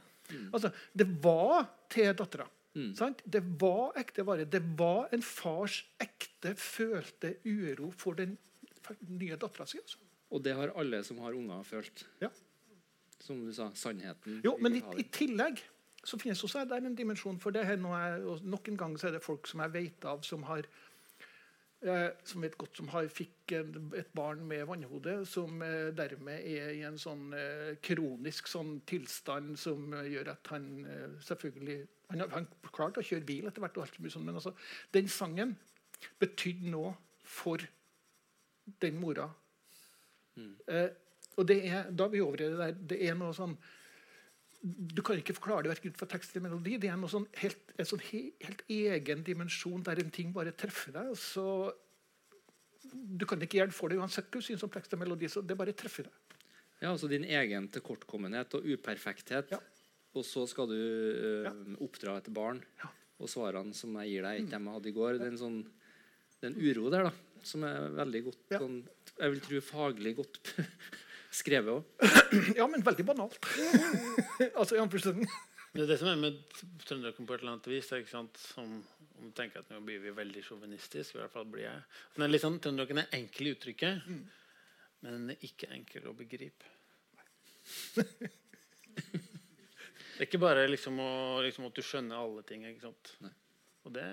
Altså, 0.53 0.71
Det 0.93 1.07
var 1.23 1.65
til 1.89 2.13
dattera. 2.15 2.47
Mm. 2.73 2.93
Det 3.25 3.43
var 3.59 3.97
ekte 3.99 4.23
vare. 4.25 4.45
Det 4.45 4.61
var 4.79 5.09
en 5.11 5.21
fars 5.21 5.81
ekte 5.99 6.55
følte 6.55 7.35
uro 7.45 7.91
for 7.91 8.13
den 8.13 8.37
nye 9.09 9.35
dattera 9.35 9.65
si. 9.67 9.77
Altså. 9.81 9.97
Og 10.31 10.43
det 10.43 10.55
har 10.55 10.71
alle 10.79 11.03
som 11.03 11.19
har 11.19 11.35
unger, 11.35 11.63
følt. 11.63 12.05
Ja. 12.21 12.29
Som 13.19 13.43
du 13.45 13.51
sa, 13.53 13.69
sannheten. 13.75 14.39
Jo, 14.45 14.55
men 14.57 14.75
i, 14.79 14.83
i 14.97 15.03
tillegg 15.03 15.59
så 16.03 16.17
finnes 16.19 16.43
også 16.43 16.65
der 16.65 16.85
en 16.85 16.95
dimensjon 16.97 17.39
for 17.39 17.53
det. 17.53 17.65
her 17.65 17.77
nå 17.77 17.93
er, 17.93 18.23
Nok 18.43 18.67
en 18.71 18.77
gang 18.77 18.95
så 18.99 19.07
er 19.07 19.17
det 19.17 19.23
folk 19.23 19.47
som 19.47 19.61
jeg 19.61 19.73
vet 19.73 20.05
av, 20.09 20.23
som 20.25 20.43
har 20.49 20.65
eh, 21.81 22.09
som 22.25 22.41
vet 22.41 22.57
godt 22.57 22.77
som 22.77 22.89
har 22.93 23.09
fikk 23.13 23.53
en, 23.57 23.91
et 23.97 24.09
barn 24.17 24.41
med 24.47 24.65
vannhode, 24.69 25.19
som 25.29 25.61
eh, 25.61 25.91
dermed 25.97 26.41
er 26.41 26.71
i 26.77 26.81
en 26.87 26.97
sånn 27.01 27.33
eh, 27.37 27.75
kronisk 27.85 28.49
sånn 28.49 28.79
tilstand 28.89 29.59
som 29.61 29.93
gjør 29.93 30.33
at 30.33 30.53
han 30.53 30.69
selvfølgelig 31.21 31.81
Han 32.11 32.19
har 32.19 32.33
han 32.33 32.47
klarte 32.75 32.99
å 32.99 33.05
kjøre 33.07 33.23
bil 33.23 33.45
etter 33.47 33.63
hvert, 33.63 33.77
og 33.77 33.85
alt 33.85 33.99
mye 34.03 34.11
sånt, 34.11 34.25
men 34.27 34.35
altså, 34.35 34.51
den 34.91 35.07
sangen 35.07 35.53
betydde 36.19 36.73
noe 36.73 36.95
for 37.23 37.61
den 38.81 38.97
mora. 38.99 39.29
Eh, 40.67 40.89
og 41.39 41.47
det 41.47 41.59
er, 41.67 41.91
da 41.91 42.07
er 42.07 42.13
vi 42.13 42.23
over 42.23 42.41
i 42.41 42.49
det 42.49 42.59
der. 42.59 42.75
Det 42.93 42.99
er 43.07 43.15
noe 43.17 43.35
sånn 43.35 43.55
du 44.61 45.01
kan 45.01 45.17
ikke 45.17 45.33
forklare 45.33 45.65
det 45.65 45.71
verken 45.73 45.93
ut 45.93 45.97
fra 45.97 46.07
tekst 46.11 46.35
eller 46.35 46.49
melodi. 46.49 46.75
Det 46.77 46.89
er 46.91 46.97
noe 47.01 47.09
sånn 47.09 47.25
helt, 47.41 47.71
en 47.81 47.87
sånn 47.89 48.03
he, 48.11 48.19
helt 48.45 48.61
egen 48.69 49.23
dimensjon 49.25 49.81
der 49.87 50.01
en 50.03 50.11
ting 50.13 50.29
bare 50.35 50.53
treffer 50.53 50.93
deg. 50.93 51.15
Så 51.17 51.45
du 52.91 53.25
kan 53.29 53.41
ikke 53.41 53.57
gjerne 53.61 53.73
for 53.75 53.89
det 53.89 53.97
uansett 54.01 54.29
hva 54.29 54.37
du 54.41 54.45
syns 54.45 54.63
om 54.65 54.71
tekst 54.73 54.93
og 54.93 55.01
melodi. 55.01 55.29
så 55.31 55.41
Det 55.41 55.57
bare 55.57 55.73
treffer 55.77 56.05
deg. 56.09 56.37
Ja, 56.81 56.91
altså 56.91 57.09
din 57.09 57.25
egen 57.25 57.67
tilkortkommenhet 57.73 58.53
og 58.57 58.65
uperfekthet. 58.65 59.51
Ja. 59.53 59.59
Og 60.17 60.25
så 60.27 60.45
skal 60.49 60.67
du 60.69 60.77
øh, 60.77 61.43
Ja. 61.45 61.51
oppdra 61.81 62.17
et 62.17 62.29
barn. 62.33 62.61
Ja. 62.81 62.89
Og 63.21 63.29
svarene 63.29 63.73
som 63.77 63.93
jeg 64.01 64.09
gir 64.15 64.25
deg, 64.25 64.41
ikke 64.41 64.51
dem 64.55 64.65
jeg 64.65 64.73
hadde 64.77 64.89
i 64.89 64.95
går. 64.97 65.17
Det 65.21 65.27
er 65.29 65.35
en 65.35 65.41
sånn 65.41 65.61
det 66.41 66.49
er 66.49 66.53
en 66.55 66.61
uro 66.65 66.89
der 66.89 67.03
da, 67.05 67.11
som 67.45 67.63
er 67.63 67.91
veldig 67.93 68.21
godt 68.25 68.53
sånn, 68.57 68.77
Jeg 69.19 69.29
vil 69.31 69.41
tro 69.45 69.59
faglig 69.61 70.15
godt 70.17 70.39
skrevet 71.31 71.79
òg. 71.79 71.83
Ja, 72.59 72.67
men 72.67 72.83
veldig 72.85 73.05
banalt. 73.07 73.39
altså, 74.59 74.75
i 74.75 74.83
anførselstegn. 74.83 75.29
Det 75.71 75.85
er 75.85 75.91
det 75.93 75.99
som 76.01 76.09
er 76.11 76.19
med 76.19 76.39
trønderen 76.83 77.27
på 77.27 77.33
et 77.33 77.43
eller 77.43 77.53
annet 77.53 77.69
vis. 77.71 77.87
det 77.87 77.95
er 77.95 78.01
Ikke 78.03 78.11
sant? 78.11 78.39
Som, 78.43 78.73
om 79.19 79.29
du 79.29 79.35
tenker 79.35 79.61
at 79.61 79.69
Nå 79.71 79.79
blir 79.87 80.01
vi 80.03 80.11
veldig 80.15 80.43
sjåvinistiske. 80.43 81.15
I 81.15 81.21
hvert 81.21 81.35
fall 81.35 81.47
blir 81.47 81.69
jeg. 81.69 81.83
Den 82.15 82.25
er 82.25 82.31
litt 82.31 82.43
sånn, 82.43 82.59
Trønderen 82.63 83.03
er 83.05 83.13
enkel 83.15 83.47
i 83.47 83.53
uttrykket, 83.55 84.09
men 85.01 85.15
den 85.15 85.33
er 85.33 85.45
ikke 85.47 85.71
enkel 85.71 86.09
å 86.11 86.17
begripe. 86.17 86.67
det 87.95 88.03
er 90.19 90.27
ikke 90.27 90.41
bare 90.41 90.67
liksom, 90.67 90.99
å, 90.99 91.39
liksom 91.45 91.69
at 91.69 91.77
du 91.77 91.83
skjønner 91.85 92.19
alle 92.19 92.43
ting. 92.47 92.65
ikke 92.67 92.89
sant? 92.89 93.13
Nei. 93.23 93.31
Og 93.87 93.95
det, 93.95 94.07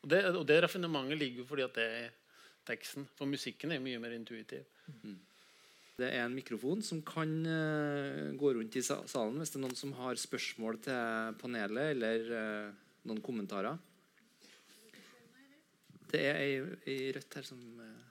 og 0.00 0.12
det, 0.12 0.20
og 0.30 0.44
det 0.48 0.62
raffinementet 0.64 1.18
ligger 1.18 1.42
jo 1.42 1.48
fordi 1.50 1.66
at 1.66 1.74
det 1.76 1.88
er 1.98 2.14
teksten. 2.70 3.08
For 3.18 3.28
musikken 3.28 3.74
er 3.74 3.82
mye 3.82 3.98
mer 4.00 4.14
intuitiv. 4.16 4.64
Det 6.00 6.08
er 6.08 6.24
en 6.24 6.36
mikrofon 6.36 6.80
som 6.80 7.02
kan 7.04 7.32
øh, 7.44 8.32
gå 8.40 8.54
rundt 8.56 8.76
i 8.78 8.82
salen 8.82 9.36
hvis 9.36 9.52
det 9.52 9.58
er 9.58 9.64
noen 9.66 9.76
som 9.76 9.92
har 9.98 10.16
spørsmål 10.16 10.78
til 10.86 11.34
panelet 11.42 11.92
eller 11.92 12.30
øh, 12.40 12.70
noen 13.10 13.20
kommentarer. 13.24 13.76
Det 16.10 16.22
er 16.26 16.40
ei, 16.40 16.54
ei 16.88 17.10
rødt 17.14 17.36
her 17.36 17.44
som 17.46 17.60
øh, 17.84 18.09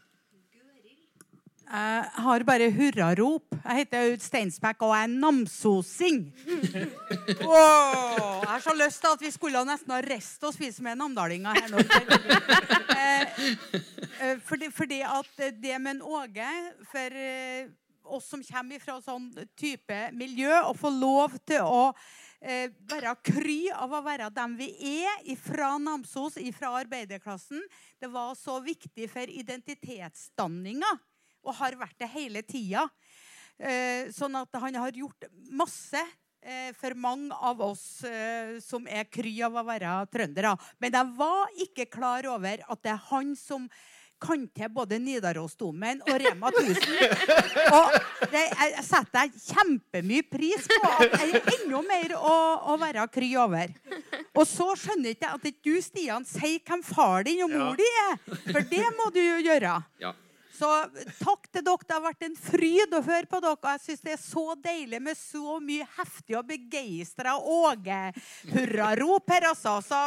Jeg 1.70 2.06
har 2.24 2.44
bare 2.48 2.68
hurrarop. 2.74 3.44
Jeg 3.54 3.84
heter 3.84 4.08
Aud 4.08 4.24
Steinsbekk 4.26 4.82
og 4.88 4.94
jeg 4.96 5.06
er 5.06 5.12
namsosing. 5.22 6.22
Oh, 7.46 8.40
jeg 8.42 8.50
har 8.50 8.64
så 8.64 8.74
lyst 8.74 9.04
til 9.04 9.14
at 9.14 9.22
vi 9.22 9.30
skulle 9.30 9.62
nesten 9.68 9.94
ha 9.94 10.00
reist 10.02 10.42
og 10.50 10.56
spise 10.56 10.82
med 10.86 10.98
namdalinger 10.98 11.60
her 11.60 11.70
nå. 11.70 11.84
Eh, 13.00 13.44
eh, 14.26 14.40
fordi, 14.44 14.72
fordi 14.74 14.98
at 15.06 15.44
det 15.62 15.78
med 15.80 15.94
en 15.94 16.02
Åge 16.04 16.48
For 16.92 17.16
eh, 17.16 17.70
oss 18.04 18.28
som 18.28 18.42
kommer 18.44 18.82
fra 18.82 18.98
sånn 19.04 19.30
type 19.58 20.00
miljø, 20.18 20.52
å 20.66 20.74
få 20.76 20.90
lov 20.92 21.38
til 21.48 21.62
å 21.64 21.84
eh, 22.42 22.74
være 22.90 23.14
kry 23.30 23.60
av 23.76 23.94
å 23.94 24.02
være 24.06 24.32
dem 24.34 24.58
vi 24.60 24.72
er, 25.06 25.22
fra 25.38 25.76
Namsos, 25.78 26.40
fra 26.58 26.74
arbeiderklassen, 26.82 27.62
det 28.02 28.10
var 28.12 28.34
så 28.40 28.58
viktig 28.66 29.08
for 29.14 29.30
identitetsdanninga 29.30 30.98
og 31.46 31.56
har 31.60 31.78
vært 31.80 32.00
det 32.02 32.10
hele 32.14 32.44
tida. 32.46 32.88
Eh, 33.60 34.08
sånn 34.16 34.38
at 34.40 34.60
han 34.62 34.78
har 34.80 34.96
gjort 34.96 35.28
masse 35.52 36.00
eh, 36.00 36.72
for 36.80 36.96
mange 36.96 37.36
av 37.36 37.60
oss 37.66 38.04
eh, 38.08 38.56
som 38.64 38.88
er 38.88 39.10
kry 39.12 39.34
av 39.44 39.58
å 39.60 39.68
være 39.68 39.96
trøndere. 40.14 40.56
Men 40.80 40.96
jeg 40.96 41.16
var 41.20 41.64
ikke 41.68 41.90
klar 41.92 42.28
over 42.32 42.64
at 42.64 42.84
det 42.86 42.94
er 42.96 43.08
han 43.10 43.34
som 43.40 43.68
kan 44.20 44.42
til 44.52 44.72
både 44.76 44.98
Nidarosdomen 45.00 46.02
og 46.04 46.18
Rema 46.20 46.50
1000. 46.52 46.80
Og 47.80 47.94
det, 48.34 48.42
jeg, 48.52 48.84
setter 48.84 49.28
jeg 49.30 49.44
kjempemye 49.46 50.26
pris 50.28 50.68
på 50.68 50.90
at 50.90 51.16
jeg 51.22 51.40
er 51.40 51.52
enda 51.56 51.82
mer 51.88 52.16
å, 52.20 52.36
å 52.74 52.78
være 52.82 53.08
kry 53.16 53.30
over. 53.40 53.72
Og 54.36 54.44
så 54.48 54.74
skjønner 54.80 55.16
ikke 55.16 55.30
jeg 55.30 55.40
at 55.40 55.62
du, 55.64 55.74
Stian, 55.84 56.28
sier 56.28 56.60
hvem 56.68 56.84
far 56.84 57.28
din 57.28 57.46
og 57.48 57.54
mor 57.54 57.80
di 57.80 57.88
er. 58.10 58.18
For 58.50 58.66
det 58.72 58.88
må 59.00 59.08
du 59.16 59.22
jo 59.24 59.38
gjøre. 59.48 59.78
Ja. 60.04 60.14
Så 60.60 60.70
takk 61.22 61.48
til 61.54 61.64
dere. 61.64 61.86
Det 61.88 61.96
har 61.96 62.04
vært 62.04 62.26
en 62.28 62.36
fryd 62.36 62.96
å 62.98 63.02
høre 63.06 63.30
på 63.32 63.40
dere. 63.44 63.56
Og 63.56 63.70
jeg 63.72 63.84
syns 63.86 64.04
det 64.04 64.14
er 64.16 64.22
så 64.22 64.46
deilig 64.60 65.00
med 65.06 65.20
så 65.20 65.58
mye 65.64 65.88
heftig 65.96 66.36
og 66.40 66.50
begeistra 66.50 67.38
Åge-hurrarop 67.40 69.36
her, 69.36 69.50
altså. 69.54 69.78
Så 69.86 70.02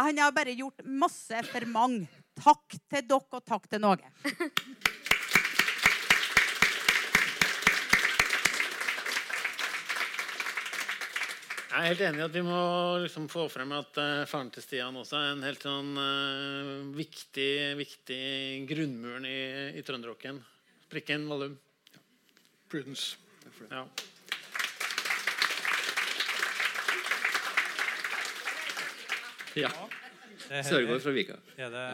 han 0.00 0.18
har 0.18 0.32
bare 0.34 0.56
gjort 0.56 0.84
masse 0.88 1.44
for 1.50 1.68
mange. 1.70 2.08
Takk 2.40 2.78
til 2.90 3.04
dere, 3.06 3.28
og 3.36 3.44
takk 3.46 3.68
til 3.70 3.84
Någe. 3.84 4.08
Jeg 11.74 11.82
er 11.82 11.90
helt 11.90 12.02
enig 12.06 12.20
i 12.20 12.22
at 12.22 12.34
vi 12.36 12.42
må 12.46 12.58
liksom 13.02 13.24
få 13.26 13.48
frem 13.50 13.72
at 13.74 13.96
uh, 13.98 14.20
faren 14.30 14.46
til 14.54 14.62
Stian 14.62 14.94
også 14.94 15.16
er 15.18 15.32
en 15.32 15.40
helt 15.42 15.64
sånn 15.66 15.88
uh, 15.98 16.84
viktig, 16.94 17.74
viktig 17.80 18.18
grunnmuren 18.70 19.26
i, 19.26 19.40
i 19.74 19.82
trønderrocken. 19.82 20.38
Prikken 20.92 21.24
Vallum. 21.26 21.56
Prudence. 22.70 23.18
Ja. 23.66 23.82
ja. 29.58 29.74
Sørgaard 30.70 31.02
fra 31.02 31.16
Vika. 31.18 31.42
Er 31.58 31.74
det 31.74 31.88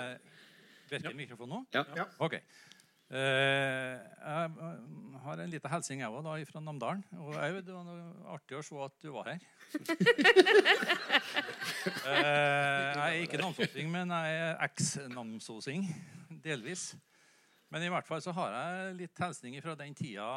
Virker 0.93 1.17
mikrofonen 1.17 1.57
nå? 1.57 1.65
Ja. 1.73 1.87
Ja. 2.03 2.11
Ok. 2.21 2.37
Eh, 3.11 3.97
jeg 3.99 4.51
eh, 4.63 4.75
har 5.25 5.41
en 5.43 5.51
liten 5.51 5.73
hilsen 5.73 5.99
jeg 5.99 6.15
òg, 6.15 6.45
fra 6.47 6.61
Namdalen. 6.63 7.03
Og 7.19 7.35
Aud, 7.35 7.57
det 7.67 7.75
var 7.75 7.89
artig 8.37 8.55
å 8.55 8.63
se 8.63 8.77
at 8.85 8.95
du 9.03 9.09
var 9.17 9.33
her. 9.33 9.41
eh, 12.07 12.85
jeg 12.95 13.01
er 13.03 13.19
ikke 13.25 13.41
namsosing, 13.43 13.91
men 13.91 14.15
jeg 14.15 14.37
er 14.45 14.63
eks-namsosing. 14.69 15.89
Delvis. 16.45 16.93
Men 17.75 17.83
i 17.87 17.91
hvert 17.91 18.07
fall 18.07 18.23
så 18.23 18.35
har 18.37 18.55
jeg 18.55 18.95
litt 19.01 19.23
hilsning 19.23 19.59
fra 19.63 19.75
den 19.79 19.95
tida 19.99 20.31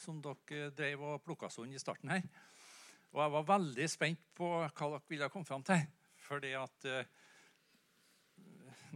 som 0.00 0.20
dere 0.24 0.68
drev 0.76 1.00
og 1.04 1.24
plukka 1.24 1.48
sånn 1.52 1.72
i 1.72 1.80
starten 1.80 2.12
her. 2.12 2.22
Og 3.14 3.24
jeg 3.24 3.34
var 3.38 3.48
veldig 3.56 3.88
spent 3.88 4.22
på 4.36 4.52
hva 4.52 4.68
dere 4.68 5.00
ville 5.08 5.32
komme 5.32 5.48
fram 5.48 5.64
til. 5.64 5.80
Fordi 6.28 6.52
at 6.60 6.92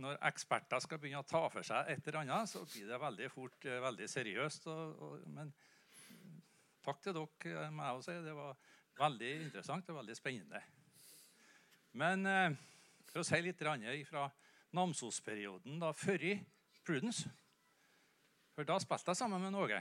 når 0.01 0.19
eksperter 0.29 0.83
skal 0.83 1.01
begynne 1.01 1.23
å 1.23 1.29
ta 1.29 1.43
for 1.53 1.67
seg 1.67 1.91
et 1.93 2.07
eller 2.09 2.21
annet, 2.23 2.51
så 2.51 2.65
blir 2.67 2.89
det 2.89 3.01
veldig 3.01 3.31
fort 3.33 3.67
eh, 3.69 3.81
veldig 3.85 4.09
seriøst. 4.11 4.69
Og, 4.73 5.03
og, 5.07 5.27
men 5.35 5.53
takk 6.85 7.03
til 7.05 7.17
dere. 7.17 7.53
eh, 7.65 7.71
må 7.75 7.89
jeg 7.89 8.07
si. 8.07 8.17
Det 8.27 8.37
var 8.37 8.57
veldig 9.01 9.33
interessant 9.47 9.91
og 9.93 10.01
veldig 10.01 10.17
spennende. 10.19 10.63
Men 11.95 12.27
eh, 12.27 12.57
for 13.11 13.23
å 13.23 13.27
si 13.27 13.41
litt 13.45 13.63
fra 14.09 14.29
Namsos-perioden 14.75 15.79
da 15.79 15.93
før 15.95 16.23
i 16.27 16.35
Prudence 16.85 17.31
For 18.57 18.67
da 18.67 18.75
spilte 18.83 19.13
jeg 19.13 19.21
sammen 19.21 19.43
med 19.43 19.55
Norge 19.55 19.79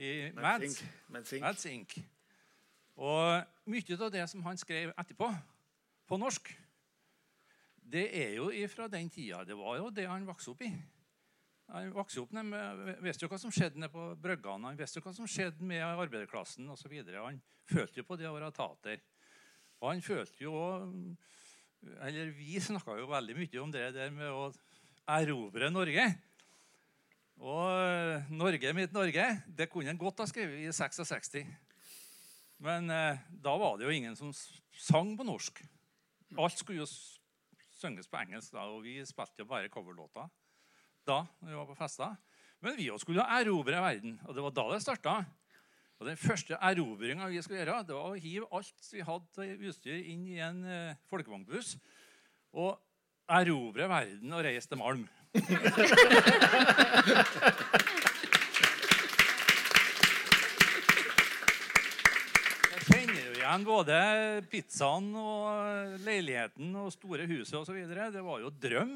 i 0.00 0.30
Mads. 0.34 0.80
Mads 1.08 1.66
Inc. 1.70 1.98
Og 2.96 3.70
mye 3.70 3.98
av 3.98 4.10
det 4.12 4.24
som 4.30 4.42
han 4.46 4.58
skrev 4.58 4.92
etterpå, 4.98 5.28
på 6.08 6.18
norsk, 6.20 6.50
det 7.84 8.04
er 8.16 8.36
jo 8.38 8.50
fra 8.72 8.88
den 8.88 9.10
tida. 9.12 9.44
Det 9.44 9.56
var 9.58 9.78
jo 9.78 9.90
det 9.92 10.06
han 10.08 10.26
vokste 10.26 10.54
opp 10.54 10.62
i. 10.64 10.72
Han 11.72 11.92
vokste 11.94 12.20
opp 12.20 12.32
med, 12.36 12.98
visste 13.04 13.24
jo 13.24 13.30
hva 13.32 13.38
som 13.40 13.52
skjedde 13.52 13.80
nede 13.80 13.92
på 13.92 14.10
bryggene, 14.20 14.68
han 14.68 14.78
visste 14.78 15.00
jo 15.00 15.06
hva 15.06 15.14
som 15.16 15.28
skjedde 15.28 15.64
med 15.64 15.84
arbeiderklassen 15.84 16.68
osv. 16.72 16.92
Han 17.14 17.40
følte 17.70 18.02
jo 18.02 18.08
på 18.08 18.18
det 18.20 18.28
å 18.28 18.34
være 18.36 18.52
tater. 18.56 19.00
Og 19.80 19.90
han 19.90 20.04
følte 20.04 20.46
jo 20.46 20.54
Eller 22.00 22.30
vi 22.32 22.56
snakka 22.62 22.94
jo 22.96 23.10
veldig 23.10 23.34
mye 23.36 23.60
om 23.60 23.72
det 23.72 23.90
der 23.92 24.12
med 24.14 24.30
å 24.32 24.46
erobre 25.12 25.68
Norge. 25.68 26.06
Og 27.44 27.66
eh, 27.76 28.30
Norge 28.32 28.72
mitt 28.72 28.94
Norge, 28.94 29.26
det 29.44 29.68
kunne 29.68 29.90
han 29.90 30.00
godt 30.00 30.22
ha 30.22 30.26
skrevet 30.30 30.62
i 30.64 30.72
66. 30.72 31.42
Men 32.64 32.88
eh, 32.88 33.20
da 33.28 33.56
var 33.60 33.76
det 33.76 33.84
jo 33.84 33.92
ingen 33.92 34.16
som 34.16 34.32
sang 34.32 35.12
på 35.18 35.26
norsk. 35.28 35.60
Alt 36.40 36.56
skulle 36.62 36.86
jo 36.86 36.88
synges 37.84 38.08
på 38.08 38.22
engelsk, 38.22 38.54
da, 38.56 38.64
og 38.72 38.80
vi 38.86 38.96
spilte 39.06 39.44
jo 39.44 39.50
bare 39.50 39.72
coverlåter 39.72 40.32
da 41.04 41.24
når 41.40 41.50
vi 41.50 41.56
var 41.58 41.66
på 41.68 41.74
fester. 41.76 42.14
Men 42.64 42.76
vi 42.78 42.90
også 42.90 43.04
skulle 43.04 43.24
erobre 43.38 43.82
verden, 43.82 44.20
og 44.24 44.34
det 44.34 44.44
var 44.44 44.52
da 44.56 44.64
det 44.72 44.82
starta. 44.82 45.14
Og 46.00 46.06
Den 46.06 46.16
første 46.16 46.54
erobringa 46.54 47.28
vi 47.28 47.42
skulle 47.42 47.58
gjøre, 47.60 47.84
det 47.86 47.94
var 47.94 48.08
å 48.08 48.14
hive 48.18 48.46
alt 48.52 48.88
vi 48.92 49.00
hadde 49.04 49.58
utstyr, 49.68 50.00
inn 50.10 50.26
i 50.26 50.40
en 50.42 50.64
uh, 50.64 50.94
folkevognbuss 51.10 51.76
og 52.54 52.80
erobre 53.30 53.88
verden 53.88 54.32
og 54.32 54.44
reise 54.44 54.68
til 54.68 54.78
Malm. 54.80 55.08
Jeg 62.74 62.82
kjenner 62.88 63.22
jo 63.22 63.32
igjen 63.54 63.66
både 63.68 63.96
pizzaen 64.50 65.12
og 65.14 65.92
leiligheten 66.02 66.72
og 66.80 66.88
store 66.90 67.26
huset 67.30 67.54
osv. 67.60 67.76
Det 67.86 68.22
var 68.26 68.40
jo 68.42 68.50
drøm. 68.50 68.94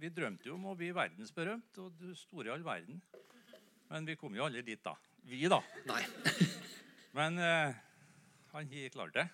Vi 0.00 0.10
drømte 0.10 0.48
jo 0.48 0.56
om 0.56 0.72
å 0.72 0.74
bli 0.74 0.88
verdensberømt 0.96 1.78
og 1.78 2.02
store 2.18 2.48
i 2.48 2.52
all 2.56 2.64
verden. 2.66 2.98
Men 3.90 4.08
vi 4.08 4.16
kom 4.18 4.34
jo 4.34 4.42
aldri 4.46 4.64
dit, 4.66 4.80
da. 4.82 4.96
Vi, 5.22 5.44
da. 5.46 5.60
Nei. 5.86 6.02
Men 7.18 7.38
eh, 7.38 7.78
han 8.50 8.74
har 8.74 8.90
klart 8.96 9.14
det. 9.14 9.28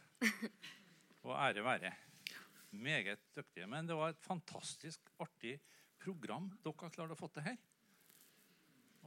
Og 1.25 1.33
ære 1.33 1.65
være. 1.65 1.95
Meget 2.77 3.25
dyktige. 3.37 3.71
Men 3.73 3.89
det 3.89 3.97
var 3.97 4.13
et 4.13 4.21
fantastisk 4.27 5.01
artig 5.23 5.57
program 6.03 6.51
dere 6.61 6.77
har 6.83 6.93
klart 6.93 7.17
å 7.17 7.19
få 7.19 7.33
til 7.33 7.47
her. 7.49 7.57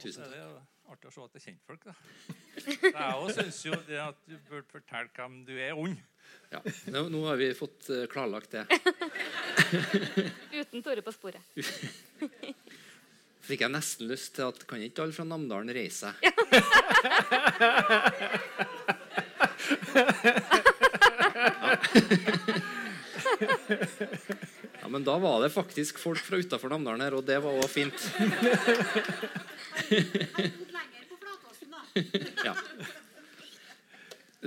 Tusen 0.00 0.26
jo 0.34 0.54
artig 0.90 1.10
å 1.10 1.14
se 1.14 1.24
at 1.24 1.34
det 1.34 1.40
er 1.40 1.46
kjentfolk, 1.48 1.82
da. 1.86 1.94
Jeg 2.90 3.16
òg 3.16 3.32
syns 3.36 3.60
jo 3.66 3.78
det 3.88 4.00
at 4.02 4.18
du 4.26 4.36
burde 4.48 4.68
fortelle 4.70 5.10
hvem 5.16 5.42
du 5.48 5.54
er 5.56 5.78
ond. 5.78 5.98
Ja. 6.50 6.60
Nå, 6.90 7.06
nå 7.10 7.24
har 7.28 7.38
vi 7.40 7.50
fått 7.54 7.90
eh, 7.94 8.06
klarlagt 8.10 8.54
det. 8.54 8.66
Uten 10.60 10.82
Tore 10.82 11.02
på 11.02 11.12
sporet. 11.14 11.42
Fikk 13.46 13.64
jeg 13.64 13.72
nesten 13.72 14.10
lyst 14.10 14.34
til 14.36 14.50
at 14.50 14.64
kan 14.68 14.82
ikke 14.82 15.02
alle 15.04 15.16
fra 15.16 15.24
Namdalen 15.26 15.72
reise 15.74 16.10
seg? 16.10 16.14
Ja, 24.80 24.88
men 24.88 25.04
da 25.06 25.18
var 25.22 25.40
det 25.42 25.50
faktisk 25.54 25.98
folk 26.02 26.22
fra 26.24 26.40
utafor 26.40 26.68
Namdalen 26.72 27.04
her, 27.04 27.16
og 27.18 27.24
det 27.26 27.38
var 27.42 27.58
òg 27.58 27.70
fint. 27.70 28.10
Ja. 32.46 32.54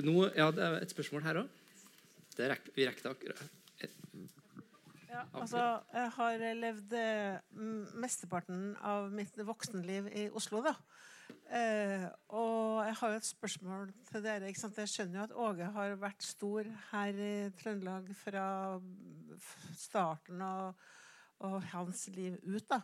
Nå, 0.04 0.16
ja, 0.34 0.48
det 0.50 0.64
er 0.64 0.80
et 0.82 0.94
spørsmål 0.94 1.26
her 1.28 1.44
òg. 1.44 1.60
Vi 2.34 2.48
rekker 2.50 3.04
det 3.04 3.12
akkurat. 3.12 3.44
Ja, 5.14 5.22
altså, 5.38 5.64
jeg 5.94 6.10
har 6.16 6.44
levd 6.58 6.94
eh, 6.98 7.60
mesteparten 8.02 8.72
av 8.82 9.12
mitt 9.14 9.38
voksenliv 9.46 10.08
i 10.10 10.24
Oslo. 10.34 10.64
da. 10.66 10.74
Eh, 11.54 12.08
og 12.34 12.82
jeg 12.88 12.96
har 12.98 13.12
jo 13.12 13.20
et 13.20 13.28
spørsmål 13.28 13.91
til 14.10 14.26
dere. 14.26 14.50
Jeg 14.50 14.89
skjønner 14.89 15.20
jo 15.20 15.26
at 15.28 15.36
Åge 15.46 15.70
har 15.76 15.94
vært 16.02 16.26
stor 16.26 16.70
her 16.89 17.22
i 17.22 17.34
Trøndelag 17.60 18.10
fra 18.18 18.48
starten 19.78 20.41
og, 20.41 20.82
og 21.46 21.60
hans 21.76 22.08
liv 22.16 22.39
ut. 22.41 22.66
da. 22.72 22.82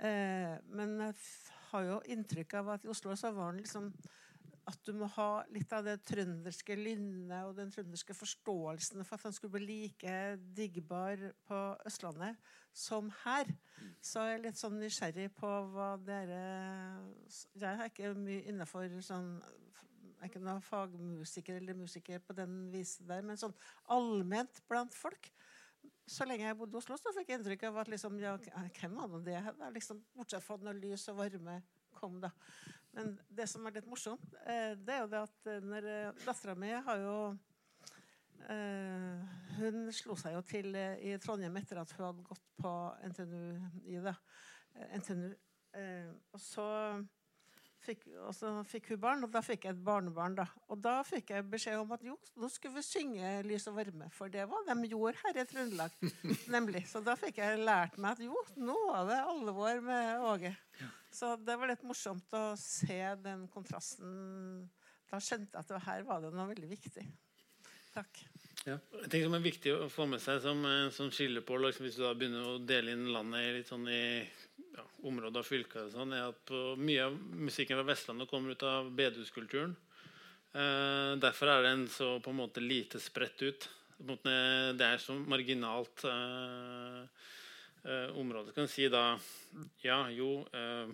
Eh, 0.00 0.56
men 0.72 0.96
jeg 1.04 1.20
har 1.70 1.88
jo 1.88 1.98
inntrykk 2.12 2.58
av 2.60 2.76
at 2.76 2.86
i 2.86 2.92
Oslo 2.92 3.16
så 3.18 3.32
var 3.34 3.52
det 3.52 3.64
liksom 3.64 3.90
at 4.66 4.78
du 4.82 4.96
må 4.98 5.06
ha 5.14 5.44
litt 5.54 5.70
av 5.76 5.84
det 5.86 6.00
trønderske 6.08 6.74
lynnet 6.78 7.46
og 7.46 7.54
den 7.54 7.70
trønderske 7.70 8.16
forståelsen 8.18 9.04
for 9.06 9.14
at 9.14 9.28
han 9.28 9.34
skulle 9.36 9.60
bli 9.60 9.66
like 9.84 10.14
diggbar 10.58 11.22
på 11.46 11.60
Østlandet 11.86 12.40
som 12.74 13.12
her. 13.22 13.52
Så 14.02 14.24
jeg 14.26 14.38
er 14.40 14.42
litt 14.48 14.58
sånn 14.58 14.80
nysgjerrig 14.80 15.28
på 15.38 15.52
hva 15.72 15.92
dere 16.02 16.40
Jeg 17.30 17.70
er 17.70 17.86
ikke 17.86 18.12
mye 18.18 18.42
innafor 18.50 18.90
sånn 19.06 19.36
Jeg 19.44 20.18
er 20.18 20.32
ikke 20.32 20.42
noen 20.42 20.64
fagmusiker 20.64 21.60
eller 21.60 21.78
musiker 21.78 22.22
på 22.26 22.34
den 22.34 22.66
viset 22.72 23.06
der, 23.06 23.22
men 23.22 23.38
sånn 23.38 23.54
allment 23.92 24.64
blant 24.66 24.96
folk. 24.96 25.30
Så 26.06 26.26
lenge 26.28 26.46
jeg 26.46 26.56
bodde 26.58 26.76
i 26.76 26.78
Oslo, 26.78 26.96
så 27.00 27.10
fikk 27.16 27.32
jeg 27.32 27.40
inntrykk 27.40 27.64
av 27.66 27.80
at 27.82 27.88
liksom, 27.90 28.18
ja, 28.22 28.36
hvem 28.78 28.94
var 28.94 29.08
nå 29.10 29.18
det? 29.26 29.40
da? 29.58 29.70
Liksom, 29.74 30.04
bortsett 30.14 30.44
fra 30.44 30.58
når 30.62 30.78
lys 30.78 31.08
og 31.10 31.18
varme 31.18 31.56
kom, 31.96 32.20
da. 32.22 32.30
Men 32.94 33.16
det 33.28 33.48
som 33.50 33.66
er 33.66 33.74
litt 33.76 33.88
morsomt, 33.90 34.36
eh, 34.46 34.76
det 34.78 34.94
er 34.94 35.02
jo 35.02 35.10
det 35.12 35.22
at 35.26 35.50
eh, 35.50 35.64
når 35.66 35.88
eh, 35.90 36.20
dattera 36.22 36.54
mi 36.56 36.70
har 36.70 37.02
jo 37.02 37.16
eh, 38.46 39.34
hun 39.58 39.90
slo 39.92 40.16
seg 40.20 40.36
jo 40.36 40.44
til 40.46 40.70
eh, 40.78 41.02
i 41.10 41.16
Trondheim 41.20 41.58
etter 41.58 41.82
at 41.82 41.92
hun 41.96 42.06
hadde 42.06 42.24
gått 42.30 42.46
på 42.62 42.72
NTNU. 43.10 43.42
I, 43.84 43.98
det. 44.06 44.14
Eh, 44.76 44.96
NTNU. 45.00 45.28
Og 46.32 46.40
så 46.40 46.64
fikk, 47.86 48.04
og 48.26 48.34
så 48.36 48.50
fikk 48.68 48.90
hun 48.92 49.00
barn, 49.02 49.24
og 49.26 49.32
da 49.34 49.42
fikk 49.44 49.66
jeg 49.66 49.76
et 49.76 49.82
barnebarn. 49.86 50.36
da. 50.38 50.46
Og 50.72 50.80
da 50.82 50.98
fikk 51.06 51.32
jeg 51.34 51.46
beskjed 51.50 51.80
om 51.80 51.94
at 51.96 52.04
jo, 52.06 52.16
nå 52.36 52.50
skulle 52.52 52.76
vi 52.78 52.84
synge 52.86 53.32
'Lys 53.46 53.68
og 53.70 53.78
varme', 53.78 54.10
for 54.12 54.32
det 54.32 54.46
var 54.50 54.66
de 54.68 54.90
gjorde 54.90 55.20
her 55.24 55.40
i 55.42 55.46
Trøndelag. 55.48 55.98
nemlig. 56.56 56.86
Så 56.90 57.02
da 57.04 57.16
fikk 57.18 57.38
jeg 57.42 57.62
lært 57.62 57.98
meg 57.98 58.16
at 58.16 58.24
jo, 58.26 58.36
nå 58.56 58.76
var 58.90 59.06
det 59.10 59.20
alvor 59.22 59.82
med 59.86 60.26
Åge. 60.32 60.54
Så 61.12 61.36
det 61.40 61.56
var 61.56 61.70
litt 61.70 61.84
morsomt 61.86 62.34
å 62.36 62.48
se 62.60 63.00
den 63.22 63.46
kontrasten. 63.48 64.66
Da 65.10 65.20
skjønte 65.22 65.54
jeg 65.54 65.62
at 65.62 65.70
det 65.72 65.86
her 65.86 66.02
var 66.08 66.20
det 66.20 66.34
noe 66.34 66.50
veldig 66.50 66.68
viktig. 66.68 67.06
Takk. 67.96 68.18
En 68.66 68.80
ting 69.08 69.22
som 69.22 69.36
er 69.36 69.44
viktig 69.44 69.72
å 69.72 69.86
få 69.92 70.08
med 70.10 70.20
seg 70.20 70.40
som, 70.42 70.58
eh, 70.66 70.90
som 70.90 71.10
skiller 71.14 71.44
på 71.46 71.56
liksom, 71.62 71.86
hvis 71.86 71.96
du 71.96 72.02
da 72.02 72.12
begynner 72.18 72.48
å 72.50 72.58
dele 72.58 72.96
inn 72.96 73.06
landet 73.14 73.44
i 73.46 73.52
litt 73.56 73.70
sånn 73.70 73.86
i 73.88 74.26
ja, 74.76 74.84
områder 75.08 75.42
og 75.42 75.48
fylker, 75.48 75.88
og 75.88 75.94
sånn, 75.94 76.14
er 76.16 76.30
at 76.30 76.54
mye 76.80 77.08
av 77.08 77.16
musikken 77.16 77.78
fra 77.78 77.88
Vestlandet 77.88 78.30
kommer 78.30 78.56
ut 78.56 78.66
av 78.66 78.90
bedehuskulturen. 78.96 79.76
Eh, 80.56 81.12
derfor 81.20 81.52
er 81.52 81.66
den 81.66 81.86
så 81.92 82.16
på 82.24 82.32
en 82.32 82.40
måte 82.40 82.64
lite 82.64 83.00
spredt 83.02 83.42
ut. 83.44 83.68
Det 83.96 84.84
er 84.84 85.00
så 85.00 85.16
marginalt 85.16 86.04
eh, 86.08 87.02
eh, 87.86 88.16
område. 88.18 88.54
Kan 88.56 88.68
si 88.68 88.88
da 88.92 89.18
Ja, 89.82 90.06
jo 90.10 90.44
eh, 90.52 90.90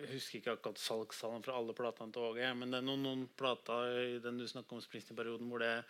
Jeg 0.00 0.10
husker 0.10 0.40
ikke 0.40 0.54
akkurat 0.56 0.80
salgstallene 0.82 1.44
fra 1.44 1.54
alle 1.56 1.74
platene 1.76 2.12
til 2.12 2.26
Åge, 2.26 2.48
men 2.58 2.72
det 2.72 2.80
er 2.80 2.86
noen, 2.86 3.04
noen 3.06 3.26
plater 3.38 3.98
i 4.02 4.18
den 4.24 4.40
du 4.40 4.46
snakker 4.50 4.76
om 4.76 4.82
Springsteen-perioden 4.82 5.48
hvor 5.48 5.62
det 5.62 5.70
er 5.70 5.84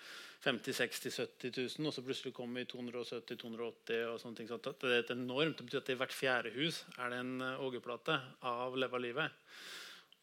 50 0.44 0.76
60 0.76 1.16
70 1.40 1.56
000, 1.80 1.88
og 1.88 1.94
så 1.96 2.04
plutselig 2.04 2.34
kommer 2.36 2.60
vi 2.60 2.68
270 2.68 3.40
280 3.40 4.10
og 4.10 4.20
sånne 4.20 4.38
ting. 4.38 4.50
Så 4.50 4.60
det 4.60 4.90
er 4.90 4.98
et 5.00 5.14
enormt, 5.16 5.56
det 5.56 5.66
betyr 5.70 5.80
at 5.80 5.94
i 5.94 5.98
hvert 6.02 6.14
fjerde 6.14 6.52
hus 6.58 6.82
er 6.98 7.14
det 7.14 7.22
en 7.24 7.40
eh, 7.40 7.64
Åge-plate 7.64 8.20
av 8.52 8.76
Leva 8.76 9.00
livet. 9.00 9.40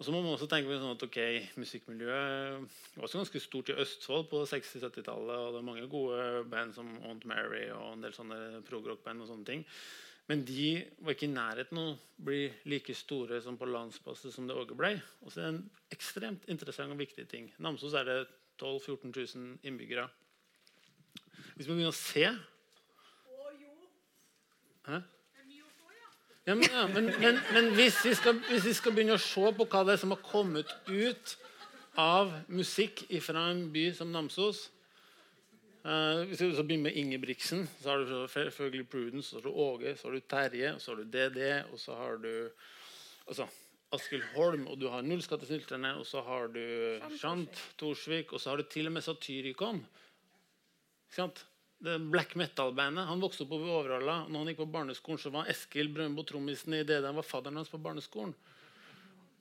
Og 0.01 0.05
så 0.07 0.13
må 0.15 0.23
man 0.25 0.33
også 0.33 0.47
tenke 0.49 0.65
på 0.65 0.79
sånn 0.81 0.95
at 0.95 1.03
ok, 1.05 1.17
Musikkmiljøet 1.61 2.63
var 2.95 3.03
også 3.05 3.19
ganske 3.19 3.39
stort 3.43 3.67
i 3.69 3.75
Østfold 3.83 4.23
på 4.31 4.39
60-70-tallet. 4.49 5.35
og 5.37 5.51
Det 5.53 5.59
er 5.59 5.67
mange 5.67 5.83
gode 5.91 6.23
band 6.49 6.73
som 6.73 6.87
Aunt 7.05 7.27
Mary 7.29 7.67
og 7.69 7.91
en 7.91 8.01
del 8.01 8.15
sånne 8.15 8.63
progrock-band. 8.65 9.21
og 9.21 9.29
sånne 9.29 9.45
ting. 9.45 9.61
Men 10.25 10.41
de 10.47 10.71
var 11.05 11.13
ikke 11.13 11.27
i 11.27 11.35
nærheten 11.35 11.77
av 11.77 11.91
å 11.91 12.25
bli 12.25 12.41
like 12.73 12.97
store 12.97 13.43
som 13.45 13.61
på 13.61 13.69
landsbasis 13.69 14.33
som 14.33 14.49
det 14.49 14.57
Åge 14.57 14.73
ble. 14.73 14.95
Og 15.21 15.29
så 15.29 15.43
er 15.43 15.45
det 15.45 15.53
en 15.53 15.63
ekstremt 15.93 16.49
interessant 16.49 16.97
og 16.97 17.05
viktig 17.05 17.29
ting. 17.29 17.53
Namsos 17.61 17.93
er 17.93 18.09
det 18.09 18.19
12 18.57 18.81
000-14 18.97 19.37
000 19.37 19.69
innbyggere. 19.69 20.09
Hvis 21.53 21.67
vi 21.67 21.75
begynner 21.75 21.93
å 21.93 21.99
se 22.01 22.25
Å 22.25 23.53
jo. 23.53 23.75
Hæ? 24.89 25.03
Ja, 26.45 26.55
men, 26.55 26.63
ja, 26.63 26.87
men, 26.87 27.05
men, 27.05 27.39
men 27.53 27.73
hvis, 27.77 27.99
vi 28.05 28.15
skal, 28.17 28.39
hvis 28.49 28.65
vi 28.65 28.73
skal 28.73 28.95
begynne 28.95 29.13
å 29.13 29.21
se 29.21 29.51
på 29.53 29.65
hva 29.69 29.83
det 29.85 29.93
er 29.93 29.99
som 30.01 30.13
har 30.15 30.23
kommet 30.25 30.71
ut 30.89 31.35
av 32.01 32.31
musikk 32.49 33.03
fra 33.21 33.43
en 33.51 33.67
by 33.73 33.83
som 33.93 34.09
Namsos 34.09 34.63
uh, 35.85 36.23
Hvis 36.25 36.41
vi 36.41 36.47
så 36.55 36.63
begynner 36.65 36.87
med 36.87 36.97
Ingebrigtsen, 36.97 37.67
så 37.83 37.91
har 37.91 38.01
du 38.01 38.25
selvfølgelig 38.25 38.87
Prudence, 38.89 39.29
så 39.29 39.37
har 39.37 39.45
du 39.45 39.51
Åge, 39.67 39.93
så 39.99 40.07
har 40.07 40.17
du 40.17 40.25
Terje, 40.33 40.73
så 40.81 40.91
har 40.95 41.03
du 41.03 41.13
DD, 41.13 41.41
og 41.69 41.77
så 41.83 41.99
har 41.99 42.17
du 42.25 42.33
altså, 43.27 43.47
Askild 43.93 44.25
Holm, 44.33 44.65
og 44.71 44.81
du 44.81 44.87
har 44.89 45.05
Nullskattesnylterne, 45.05 45.93
og 46.01 46.09
så 46.09 46.25
har 46.25 46.49
du 46.55 46.63
Shant 47.21 47.63
Torsvik, 47.77 48.33
og 48.33 48.41
så 48.41 48.55
har 48.55 48.63
du 48.63 48.69
til 48.71 48.89
og 48.89 48.97
med 48.97 49.05
Satyricon. 49.05 49.85
Ikke 51.05 51.21
sant? 51.21 51.45
Black 51.81 52.35
metal-bandet. 52.35 53.07
Han 53.07 53.21
vokste 53.21 53.43
opp 53.43 53.53
på 53.53 53.59
Overhalla. 53.59 54.21
Når 54.29 54.43
han 54.43 54.49
gikk 54.51 54.61
på 54.61 54.71
barneskolen, 54.75 55.21
så 55.21 55.31
var 55.33 55.49
Eskil 55.49 55.89
Brøndbo 55.93 56.25
trommisen 56.27 56.75
i 56.77 56.83
det 56.85 57.01
Han 57.05 57.17
var 57.17 57.25
fadderen 57.25 57.57
hans 57.57 57.71
på 57.71 57.81
barneskolen. 57.81 58.35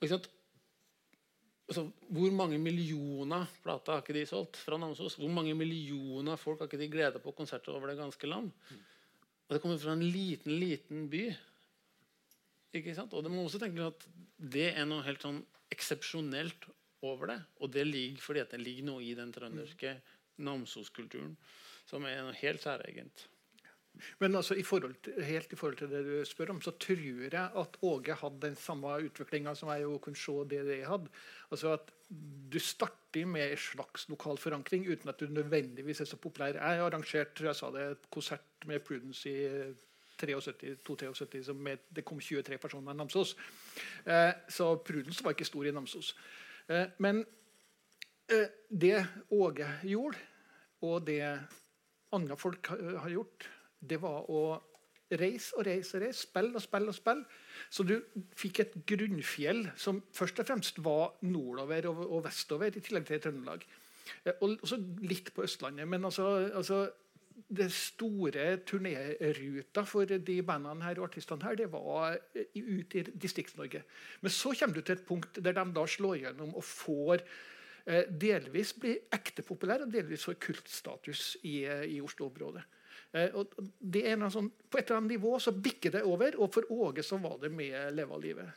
Altså, 0.01 1.85
hvor 2.09 2.33
mange 2.35 2.57
millioner 2.59 3.45
plater 3.63 3.93
har 3.93 4.01
ikke 4.01 4.17
de 4.17 4.25
solgt 4.27 4.57
fra 4.59 4.79
Namsos? 4.81 5.15
Hvor 5.21 5.29
mange 5.31 5.53
millioner 5.55 6.39
folk 6.41 6.59
har 6.59 6.67
ikke 6.67 6.81
de 6.81 6.89
gleda 6.91 7.21
på 7.21 7.35
konserter 7.37 7.77
over 7.77 7.91
det 7.91 7.99
ganske 8.01 8.27
land? 8.27 8.49
Og 9.47 9.55
Det 9.55 9.61
kommer 9.61 9.77
fra 9.77 9.93
en 9.93 10.03
liten, 10.03 10.57
liten 10.59 11.07
by. 11.11 11.23
Ikke 12.73 12.95
sant? 12.95 13.13
Og 13.13 13.23
det 13.23 13.31
må 13.31 13.45
også 13.45 13.61
tenke 13.61 13.87
at 13.87 14.07
det 14.41 14.71
er 14.73 14.87
noe 14.89 15.05
helt 15.05 15.21
sånn 15.21 15.39
eksepsjonelt 15.71 16.67
over 17.05 17.31
det. 17.31 17.39
Og 17.61 17.71
det 17.71 17.85
ligger 17.87 18.23
fordi 18.23 18.45
det 18.51 18.61
ligger 18.63 18.89
noe 18.89 19.05
i 19.05 19.13
den 19.15 19.31
trønderske 19.35 19.99
Namsos-kulturen 20.41 21.35
som 21.89 22.05
er 22.07 22.23
noe 22.23 22.37
helt 22.41 22.63
særegent. 22.63 23.27
Men 24.19 24.35
altså, 24.35 24.55
i 24.55 24.63
til, 24.63 25.23
helt 25.23 25.53
i 25.53 25.55
forhold 25.55 25.77
til 25.77 25.89
det 25.91 26.01
du 26.05 26.13
spør 26.25 26.53
om, 26.53 26.61
så 26.61 26.71
tror 26.71 27.01
jeg 27.01 27.33
at 27.33 27.77
Åge 27.81 28.15
hadde 28.15 28.41
den 28.41 28.55
samme 28.55 28.93
utviklinga 29.05 29.53
som 29.55 29.69
jeg 29.69 29.99
kunne 30.01 30.15
se 30.15 30.31
det 30.49 30.61
jeg 30.67 30.87
hadde. 30.87 31.09
Altså 31.51 31.73
at 31.73 31.91
Du 32.51 32.59
starter 32.59 33.25
med 33.25 33.51
en 33.51 33.57
slags 33.57 34.09
lokal 34.09 34.37
forankring 34.37 34.83
uten 34.87 35.09
at 35.09 35.19
du 35.19 35.27
nødvendigvis 35.27 36.01
er 36.01 36.05
så 36.05 36.17
populær. 36.17 36.57
Jeg 36.59 36.79
arrangerte 36.83 37.45
jeg 37.45 37.55
sa 37.55 37.69
det, 37.71 37.91
et 37.91 38.09
konsert 38.11 38.65
med 38.65 38.79
Prudence 38.79 39.29
i 39.29 39.73
73, 40.21 41.53
med, 41.55 41.77
det 41.95 42.03
kom 42.05 42.19
23 42.19 42.57
personer 42.57 42.93
i 42.93 42.97
Namsos. 42.97 43.35
Eh, 44.05 44.33
så 44.49 44.75
Prudence 44.75 45.23
var 45.23 45.31
ikke 45.31 45.45
stor 45.45 45.65
i 45.65 45.71
Namsos. 45.71 46.15
Eh, 46.67 46.87
men 46.97 47.25
eh, 48.29 48.47
det 48.69 49.05
Åge 49.31 49.67
gjorde, 49.83 50.17
og 50.81 51.07
det 51.07 51.39
andre 52.15 52.37
folk 52.39 52.71
har 52.73 53.09
gjort, 53.09 53.47
det 53.81 53.97
var 54.01 54.29
å 54.29 54.43
reise 55.19 55.57
og 55.57 55.65
reise 55.67 55.97
og 55.97 56.05
reise, 56.05 56.23
spille 56.23 56.55
og 56.55 56.63
spille 56.63 56.91
og 56.91 56.95
spille. 56.95 57.25
Så 57.69 57.85
du 57.87 57.95
fikk 58.37 58.63
et 58.63 58.77
grunnfjell 58.87 59.65
som 59.79 60.01
først 60.15 60.41
og 60.43 60.47
fremst 60.47 60.81
var 60.83 61.17
nordover 61.27 61.89
og, 61.91 62.17
vestover, 62.25 62.71
i 62.71 62.83
tillegg 62.83 63.07
til 63.09 63.23
Trøndelag. 63.25 63.65
Eh, 64.25 64.33
og 64.39 64.57
også 64.61 64.79
litt 65.03 65.33
på 65.35 65.45
Østlandet. 65.45 65.87
Men 65.87 66.05
altså, 66.07 66.27
altså 66.55 66.85
det 67.51 67.71
store 67.73 68.57
turnéruta 68.67 69.83
for 69.87 70.05
de 70.05 70.41
bandene 70.45 70.85
her 70.85 70.99
og 70.99 71.09
artistene 71.09 71.43
her, 71.43 71.57
det 71.59 71.71
var 71.71 72.19
ut 72.35 72.95
i 72.95 73.03
Distrikts-Norge. 73.11 73.83
Men 74.21 74.31
så 74.31 74.53
kommer 74.57 74.77
du 74.77 74.81
til 74.81 74.95
et 74.95 75.07
punkt 75.07 75.39
der 75.43 75.55
de 75.57 75.65
da 75.75 75.87
slår 75.87 76.21
gjennom 76.21 76.53
og 76.55 76.63
får 76.63 77.23
eh, 77.23 77.31
delvis 78.07 78.75
blir 78.77 79.07
ekte 79.13 79.43
populære 79.45 79.87
og 79.87 79.93
delvis 79.93 80.27
får 80.27 80.37
kultstatus 80.43 81.23
i, 81.41 81.63
i 81.65 81.97
Oslo-området. 82.03 82.63
Eh, 83.11 83.33
og 83.35 83.55
det 83.79 84.05
er 84.07 84.21
sånn, 84.31 84.49
På 84.71 84.79
et 84.79 84.87
eller 84.87 85.01
annet 85.01 85.17
nivå 85.17 85.35
så 85.43 85.51
bikker 85.51 85.97
det 85.97 86.03
over, 86.07 86.37
og 86.39 86.51
for 86.53 86.67
Åge 86.71 87.03
så 87.03 87.19
var 87.19 87.37
det 87.41 87.51
med 87.51 87.75
Leve 87.95 88.15
av 88.15 88.21
livet. 88.23 88.51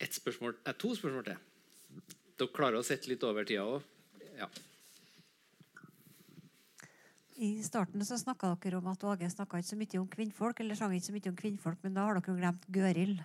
Et 0.00 0.12
spørsmål, 0.12 0.58
eh, 0.66 0.76
to 0.76 0.94
spørsmål 0.96 1.24
til. 1.24 1.38
Dere 2.36 2.56
klarer 2.56 2.80
å 2.80 2.84
sette 2.84 3.08
litt 3.08 3.24
over 3.24 3.44
tida 3.44 3.64
òg? 3.64 3.82
Ja. 4.36 4.48
I 7.40 7.62
starten 7.64 8.04
så 8.04 8.18
snakka 8.20 8.58
dere 8.60 8.76
om 8.76 8.86
at 8.92 9.04
Åge 9.04 9.28
snakka 9.32 9.60
ikke 9.60 9.72
så 9.72 9.76
mye 9.80 10.00
om 10.00 10.08
kvinnfolk, 10.08 10.60
eller 10.60 10.74
sang 10.74 10.92
ikke 10.92 11.06
så 11.06 11.12
mye 11.16 11.32
om 11.32 11.36
kvinnfolk, 11.36 11.78
men 11.82 11.94
da 11.94 12.04
har 12.04 12.20
dere 12.20 12.36
glemt 12.36 12.66
Gøril. 12.68 13.24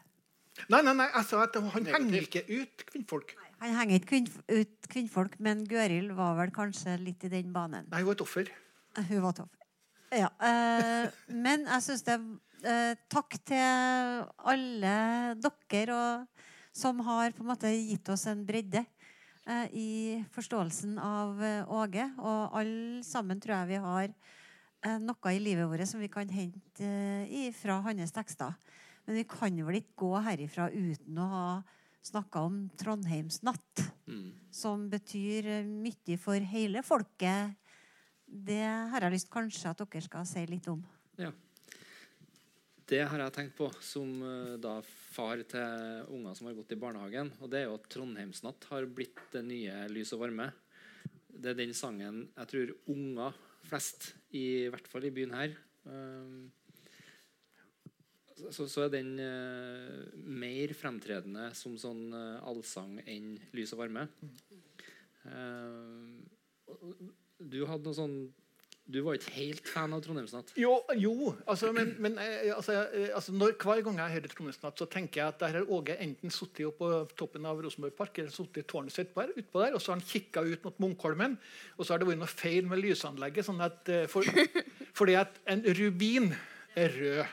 Nei, 0.71 0.81
nei, 0.81 0.93
nei, 0.95 1.09
jeg 1.11 1.27
sa 1.29 1.41
at 1.43 1.57
han 1.59 1.89
henger 1.91 2.25
ikke 2.25 2.45
ut 2.47 2.85
kvinnfolk. 2.89 3.35
Han 3.61 3.75
henger 3.79 3.99
ikke 3.99 4.11
kvinn, 4.13 4.29
ut 4.51 4.89
kvinnfolk, 4.91 5.37
men 5.43 5.63
Gøril 5.69 6.09
var 6.15 6.35
vel 6.39 6.51
kanskje 6.55 6.95
litt 7.01 7.23
i 7.27 7.31
den 7.31 7.53
banen. 7.55 7.87
Nei, 7.91 8.01
hun 8.01 8.09
var 8.09 8.17
et 8.17 8.25
offer. 8.25 8.51
Hun 8.97 9.21
var 9.23 9.35
et 9.35 9.43
offer. 9.45 9.61
Ja, 10.15 10.29
eh, 10.47 11.07
men 11.33 11.65
jeg 11.67 11.83
syns 11.83 12.05
det 12.07 12.15
eh, 12.63 12.93
Takk 13.11 13.35
til 13.47 14.21
alle 14.47 14.95
dere 15.41 15.95
og, 15.95 16.45
som 16.75 17.01
har 17.07 17.33
på 17.35 17.43
en 17.43 17.49
måte 17.49 17.71
gitt 17.73 18.07
oss 18.13 18.27
en 18.31 18.45
bredde 18.47 18.83
eh, 18.83 19.67
i 19.75 19.89
forståelsen 20.35 20.99
av 21.01 21.41
eh, 21.43 21.75
Åge. 21.81 22.07
Og 22.21 22.57
alle 22.61 23.03
sammen 23.07 23.41
tror 23.43 23.57
jeg 23.57 23.73
vi 23.73 23.83
har 23.87 24.07
eh, 24.07 24.97
noe 25.03 25.35
i 25.35 25.41
livet 25.41 25.67
vårt 25.71 25.89
som 25.89 26.03
vi 26.03 26.11
kan 26.11 26.31
hente 26.31 26.91
eh, 27.25 27.51
fra 27.55 27.81
hans 27.87 28.15
tekster. 28.15 28.55
Men 29.05 29.19
vi 29.19 29.23
kan 29.29 29.57
vel 29.67 29.79
ikke 29.81 29.99
gå 30.01 30.11
herifra 30.25 30.69
uten 30.73 31.17
å 31.21 31.27
ha 31.29 31.47
snakka 32.05 32.41
om 32.45 32.69
Trondheimsnatt, 32.77 33.91
Mm. 34.05 34.33
som 34.53 34.83
betyr 34.89 35.45
eh, 35.49 35.63
mye 35.65 36.17
for 36.21 36.37
hele 36.37 36.83
folket. 36.85 37.55
Det 38.27 38.61
har 38.91 39.01
jeg 39.01 39.15
lyst 39.15 39.29
kanskje 39.33 39.71
at 39.71 39.81
dere 39.81 40.01
skal 40.05 40.25
si 40.29 40.43
litt 40.45 40.67
om. 40.69 40.83
Ja. 41.17 41.31
Det 42.85 42.99
har 43.09 43.17
jeg 43.17 43.33
tenkt 43.33 43.55
på 43.57 43.71
som 43.81 44.11
eh, 44.21 44.57
da 44.61 44.75
far 44.85 45.41
til 45.49 46.05
unger 46.13 46.35
som 46.37 46.45
har 46.51 46.53
gått 46.59 46.75
i 46.75 46.77
barnehagen. 46.77 47.31
Og 47.41 47.49
det 47.49 47.63
er 47.63 47.65
jo 47.65 47.79
at 47.79 47.89
Trondheimsnatt 47.89 48.67
har 48.69 48.85
blitt 48.85 49.17
det 49.33 49.41
nye 49.47 49.87
Lys 49.89 50.13
og 50.13 50.21
varme. 50.27 50.51
Det 51.33 51.51
er 51.51 51.57
den 51.63 51.73
sangen 51.73 52.27
jeg 52.37 52.51
tror 52.51 52.75
unger 52.93 53.33
flest, 53.65 54.11
i 54.37 54.67
hvert 54.69 54.85
fall 54.87 55.07
i 55.09 55.13
byen 55.15 55.33
her 55.33 55.49
eh, 55.89 56.45
så, 58.35 58.67
så 58.67 58.85
er 58.85 58.93
den 58.93 59.15
uh, 59.19 60.05
mer 60.27 60.73
fremtredende 60.75 61.49
som 61.57 61.77
sånn 61.79 62.09
uh, 62.11 62.43
allsang 62.47 62.97
enn 63.07 63.35
Lys 63.55 63.73
og 63.75 63.85
varme. 63.85 64.07
Eh, 65.25 66.01
du 67.41 67.63
hadde 67.65 67.87
noe 67.87 67.97
sånn 67.97 68.17
Du 68.85 68.99
var 69.01 69.15
ikke 69.17 69.31
helt 69.33 69.65
fan 69.65 69.95
av 69.95 70.03
Trondheimsnatt? 70.05 70.51
Jo, 70.61 70.75
jo 71.01 71.31
altså, 71.49 71.71
men, 71.73 71.95
men 71.97 72.19
altså, 72.53 72.75
altså, 73.17 73.33
når, 73.33 73.55
hver 73.57 73.81
gang 73.87 73.97
jeg 74.03 74.13
hører 74.19 74.33
Trondheimsnatt, 74.33 74.77
så 74.77 74.85
tenker 74.85 75.23
jeg 75.23 75.33
at 75.33 75.39
der 75.41 75.57
har 75.57 75.71
Åge 75.73 75.95
enten 76.03 76.33
sittet 76.33 76.77
på 76.77 76.91
toppen 77.17 77.47
av 77.49 77.63
Rosenborg 77.65 77.95
Park 77.97 78.19
eller 78.21 78.35
sittet 78.35 78.61
i 78.61 78.67
tårnet 78.69 78.93
sitt 78.93 79.15
der, 79.17 79.33
utpå 79.33 79.63
der, 79.63 79.73
og 79.73 79.81
så 79.81 79.93
har 79.93 79.97
han 79.97 80.05
kikka 80.05 80.45
ut 80.45 80.67
mot 80.67 80.83
Munkholmen, 80.85 81.33
og 81.79 81.81
så 81.81 81.95
har 81.95 82.03
det 82.03 82.11
vært 82.11 82.21
noe 82.21 82.29
feil 82.29 82.69
med 82.69 82.83
lysanlegget. 82.83 83.49
sånn 83.49 83.65
at, 83.65 83.89
for, 84.13 84.29
fordi 85.01 85.17
at 85.23 85.41
en 85.49 85.65
rubin 85.81 86.35
rød. 86.75 87.25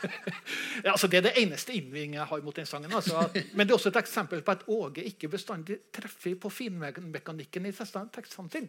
ja, 0.84 0.92
altså, 0.92 1.06
det 1.06 1.20
er 1.20 1.26
det 1.28 1.34
eneste 1.42 1.74
innvendingen 1.76 2.18
jeg 2.20 2.28
har 2.32 2.44
mot 2.44 2.56
den 2.56 2.66
sangen. 2.66 2.92
Altså, 2.92 3.24
men 3.54 3.66
det 3.66 3.72
er 3.72 3.78
også 3.78 3.92
et 3.92 4.00
eksempel 4.02 4.42
på 4.42 4.54
at 4.56 4.64
Åge 4.68 5.04
ikke 5.06 5.30
bestandig 5.32 5.78
treffer 5.94 6.34
på 6.40 6.52
finmekanikken 6.52 7.66
i 7.66 7.74
tekstene 7.74 8.50
sine. 8.52 8.68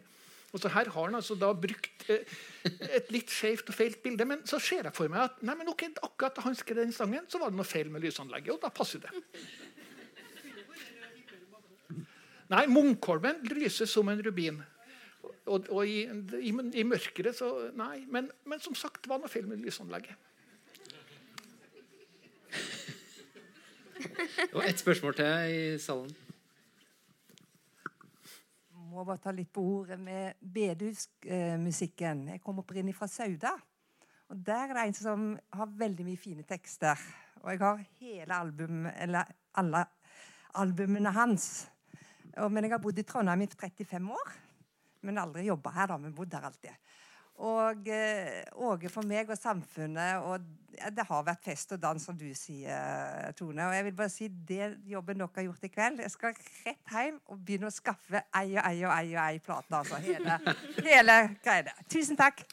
Og 0.52 0.60
Her 0.68 0.90
har 0.92 1.06
han 1.06 1.14
altså 1.16 1.34
da 1.40 1.48
brukt 1.56 2.10
eh, 2.12 2.28
et 2.92 3.08
litt 3.14 3.30
skjevt 3.32 3.70
og 3.72 3.76
feilt 3.76 4.02
bilde. 4.04 4.26
Men 4.28 4.42
så 4.44 4.60
ser 4.60 4.84
jeg 4.84 4.94
for 4.96 5.08
meg 5.08 5.24
at 5.24 5.40
nei, 5.40 5.56
men 5.56 5.70
ok, 5.72 5.86
akkurat 6.04 6.36
da 6.36 6.44
han 6.44 6.56
skrev 6.58 6.82
den 6.82 6.92
sangen, 6.92 7.24
så 7.28 7.40
var 7.40 7.52
det 7.52 7.56
noe 7.56 7.68
feil 7.68 7.88
med 7.92 8.04
lysanlegget. 8.04 8.52
Og 8.52 8.60
da 8.60 8.68
passer 8.68 9.00
det. 9.00 9.12
Nei, 12.52 12.66
Munkholmen 12.68 13.40
lyser 13.48 13.88
som 13.88 14.12
en 14.12 14.20
rubin. 14.20 14.60
Og, 15.46 15.66
og 15.74 15.86
i, 15.88 16.04
i, 16.38 16.52
i, 16.52 16.84
mørket 16.86 17.32
så 17.34 17.48
Nei. 17.74 18.04
Men, 18.10 18.30
men 18.46 18.62
som 18.62 18.76
sagt, 18.78 19.08
hva 19.10 19.18
feil 19.26 19.48
med 19.50 19.64
lysanlegget. 19.64 20.14
Og 24.52 24.62
ett 24.66 24.78
spørsmål 24.82 25.14
til 25.18 25.54
i 25.54 25.78
salen 25.78 26.10
må 28.92 29.04
bare 29.08 29.22
ta 29.24 29.32
litt 29.34 29.50
på 29.52 29.62
ordet 29.78 29.98
med 30.00 30.38
bedehusmusikken. 30.54 32.26
Jeg 32.34 32.42
kommer 32.44 32.64
opprinnelig 32.64 32.96
fra 32.98 33.08
Sauda. 33.08 33.54
Og 34.32 34.36
Der 34.46 34.68
er 34.68 34.74
det 34.76 34.84
en 34.86 34.96
som 34.96 35.26
har 35.52 35.76
veldig 35.80 36.04
mye 36.06 36.20
fine 36.20 36.44
tekster. 36.48 37.00
Og 37.42 37.50
jeg 37.52 37.60
har 37.62 37.82
hele 38.00 38.36
album, 38.36 38.86
eller 38.86 39.32
alle 39.58 39.84
albumene 40.54 41.12
hans. 41.12 41.68
Men 42.36 42.64
jeg 42.64 42.72
har 42.72 42.82
bodd 42.82 43.00
i 43.00 43.04
Trondheim 43.04 43.44
i 43.44 43.48
35 43.50 44.12
år. 44.12 44.32
Men 45.02 45.18
aldri 45.22 45.46
jobba 45.48 45.72
her, 45.74 45.92
da. 45.92 46.00
Vi 46.02 46.12
bodde 46.14 46.38
her 46.38 46.48
alltid. 46.50 46.74
Og 47.42 47.88
eh, 47.88 48.42
Åge 48.60 48.90
for 48.92 49.08
meg 49.08 49.30
og 49.32 49.38
samfunnet 49.40 50.20
og 50.28 50.44
Det 50.92 51.04
har 51.08 51.24
vært 51.26 51.44
fest 51.44 51.72
og 51.74 51.80
dans, 51.80 52.02
som 52.04 52.16
du 52.16 52.28
sier, 52.36 53.32
Tone. 53.38 53.64
Og 53.66 53.74
jeg 53.74 53.84
vil 53.88 53.96
bare 53.98 54.12
si 54.12 54.28
det 54.28 54.76
jobben 54.88 55.18
dere 55.20 55.28
har 55.36 55.48
gjort 55.48 55.66
i 55.66 55.72
kveld 55.72 56.00
Jeg 56.04 56.12
skal 56.14 56.36
rett 56.66 56.92
hjem 56.92 57.18
og 57.26 57.40
begynne 57.40 57.68
å 57.68 57.74
skaffe 57.74 58.22
ei 58.38 58.54
og 58.56 58.62
ei 58.68 58.84
og 58.84 58.92
ei 58.94 59.16
og 59.16 59.22
ei 59.24 59.42
plate. 59.42 59.80
Altså 59.80 60.00
hele, 60.04 60.38
hele 60.86 61.18
greia. 61.44 61.74
Tusen 61.92 62.16
takk. 62.20 62.44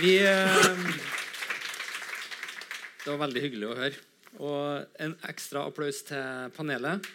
Vi 0.00 0.16
eh, 0.24 0.56
Det 3.04 3.10
var 3.10 3.20
veldig 3.26 3.42
hyggelig 3.44 3.68
å 3.68 3.78
høre. 3.78 4.06
Og 4.40 5.00
en 5.02 5.16
ekstra 5.28 5.66
applaus 5.68 6.04
til 6.08 6.52
panelet. 6.56 7.10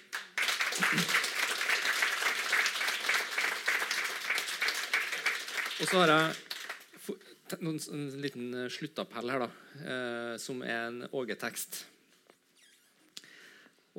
Og 5.75 5.89
så 5.89 5.99
har 5.99 6.11
jeg 6.11 7.57
en 7.59 8.05
liten 8.23 8.53
eh, 8.55 8.69
sluttappell 8.71 9.31
her, 9.33 9.43
da, 9.43 9.49
eh, 9.83 10.35
som 10.39 10.61
er 10.63 10.85
en 10.87 11.01
Åge-tekst. 11.11 11.81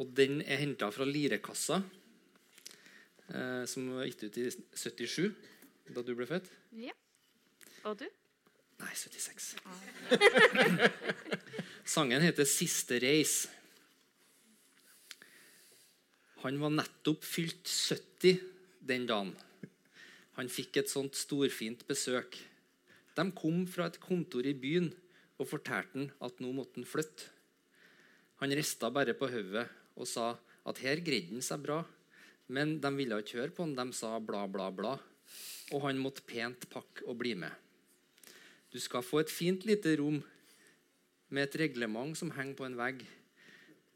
Og 0.01 0.09
den 0.16 0.41
er 0.41 0.62
henta 0.62 0.89
fra 0.93 1.05
Lirekassa, 1.05 1.83
eh, 3.29 3.64
som 3.68 3.91
var 3.93 4.09
gitt 4.09 4.24
ut 4.24 4.41
i 4.41 4.47
77, 4.72 5.29
da 5.93 6.01
du 6.01 6.14
ble 6.16 6.29
født. 6.31 6.49
Ja. 6.81 6.97
Og 7.85 8.01
du? 8.01 8.09
Nei, 8.81 8.93
76. 8.97 9.55
Sangen 11.97 12.24
heter 12.24 12.45
'Siste 12.45 12.99
reis'. 13.05 13.47
Han 16.43 16.61
var 16.61 16.72
nettopp 16.72 17.24
fylt 17.24 17.68
70 17.68 18.41
den 18.81 19.07
dagen. 19.07 19.37
Han 20.37 20.51
fikk 20.53 20.80
et 20.80 20.93
sånt 20.93 21.16
storfint 21.16 21.87
besøk. 21.89 22.37
De 23.16 23.24
kom 23.32 23.64
fra 23.70 23.89
et 23.89 24.01
kontor 24.03 24.45
i 24.45 24.53
byen 24.53 24.91
og 25.41 25.49
fortalte 25.49 25.97
han 25.97 26.11
at 26.24 26.41
nå 26.45 26.53
måtte 26.57 26.80
han 26.80 26.89
flytte. 26.89 27.30
Han 28.43 28.53
rista 28.53 28.91
bare 28.93 29.16
på 29.16 29.30
hodet 29.32 29.64
og 29.97 30.09
sa 30.09 30.34
at 30.68 30.80
her 30.84 31.01
greide 31.05 31.32
han 31.32 31.45
seg 31.45 31.62
bra. 31.64 31.80
Men 32.53 32.76
de 32.82 32.91
ville 32.95 33.16
ikke 33.22 33.41
høre 33.41 33.55
på 33.57 33.64
han. 33.64 33.76
De 33.78 33.97
sa 33.97 34.18
bla, 34.20 34.45
bla, 34.47 34.68
bla. 34.70 34.97
Og 35.72 35.87
han 35.87 35.99
måtte 35.99 36.26
pent 36.28 36.68
pakke 36.70 37.07
og 37.09 37.16
bli 37.22 37.32
med. 37.39 37.51
Du 38.70 38.78
skal 38.82 39.05
få 39.07 39.22
et 39.22 39.32
fint 39.32 39.64
lite 39.66 39.97
rom 39.99 40.20
med 41.32 41.47
et 41.47 41.57
reglement 41.64 42.12
som 42.18 42.30
henger 42.37 42.59
på 42.59 42.66
en 42.66 42.76
vegg, 42.78 43.01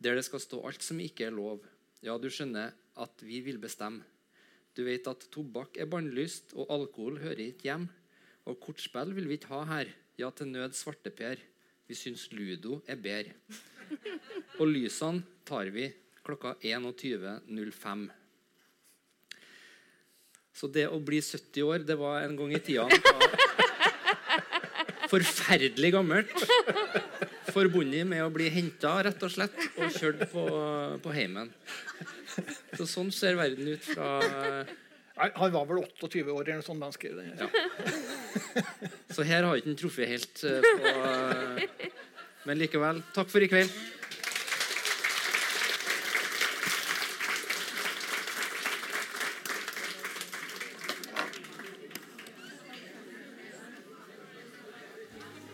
der 0.02 0.16
det 0.16 0.24
skal 0.26 0.42
stå 0.42 0.62
alt 0.66 0.82
som 0.82 0.98
ikke 1.02 1.28
er 1.28 1.36
lov. 1.36 1.60
Ja, 2.00 2.16
du 2.16 2.30
skjønner 2.32 2.72
at 2.96 3.22
vi 3.22 3.42
vil 3.44 3.60
bestemme. 3.60 4.02
Du 4.76 4.84
vet 4.86 5.06
at 5.10 5.26
tobakk 5.34 5.80
er 5.80 5.88
bannlyst, 5.90 6.54
og 6.54 6.70
alkohol 6.72 7.18
hører 7.22 7.42
ikke 7.50 7.68
hjem. 7.68 7.88
Og 8.48 8.60
kortspill 8.62 9.14
vil 9.16 9.28
vi 9.30 9.38
ikke 9.38 9.52
ha 9.52 9.64
her. 9.74 9.90
Ja, 10.20 10.30
til 10.30 10.50
nød 10.52 10.76
svarteper. 10.78 11.40
Vi 11.88 11.96
syns 11.98 12.28
ludo 12.32 12.80
er 12.86 13.00
bedre. 13.00 13.34
Og 14.60 14.68
lysene 14.70 15.24
tar 15.48 15.72
vi 15.74 15.88
klokka 16.24 16.54
21.05. 16.62 18.06
Så 20.54 20.68
det 20.68 20.86
å 20.92 21.00
bli 21.02 21.22
70 21.24 21.64
år, 21.64 21.86
det 21.88 21.96
var 21.98 22.22
en 22.22 22.36
gang 22.38 22.54
i 22.54 22.62
tida 22.62 22.86
forferdelig 25.10 25.92
gammelt. 25.94 26.34
Forbundet 27.50 28.06
med 28.06 28.22
å 28.22 28.30
bli 28.32 28.46
henta 28.52 28.94
rett 29.06 29.22
og 29.26 29.32
slett 29.34 29.56
og 29.74 29.90
kjørt 29.96 30.26
på, 30.30 30.44
på 31.02 31.14
heimen. 31.14 31.50
Så 32.78 32.86
sånn 32.88 33.10
ser 33.14 33.38
verden 33.38 33.68
ut 33.70 33.84
fra 33.84 34.08
Nei, 35.20 35.28
Han 35.36 35.52
var 35.52 35.66
vel 35.68 35.82
28 35.84 36.22
år 36.32 36.46
eller 36.46 36.60
noe 36.60 36.64
sånt 36.64 36.80
da 36.80 36.88
han 36.88 36.94
skrev 36.96 37.18
det. 37.18 37.26
Ja. 37.36 37.48
Så 39.12 39.26
her 39.28 39.44
har 39.44 39.58
ikke 39.58 39.68
han 39.68 39.80
truffet 39.80 40.08
helt 40.08 40.44
eh, 40.48 40.64
på 40.64 40.92
Men 42.48 42.60
likevel, 42.62 43.02
takk 43.12 43.28
for 43.28 43.44
i 43.44 43.50
kveld. 43.50 43.74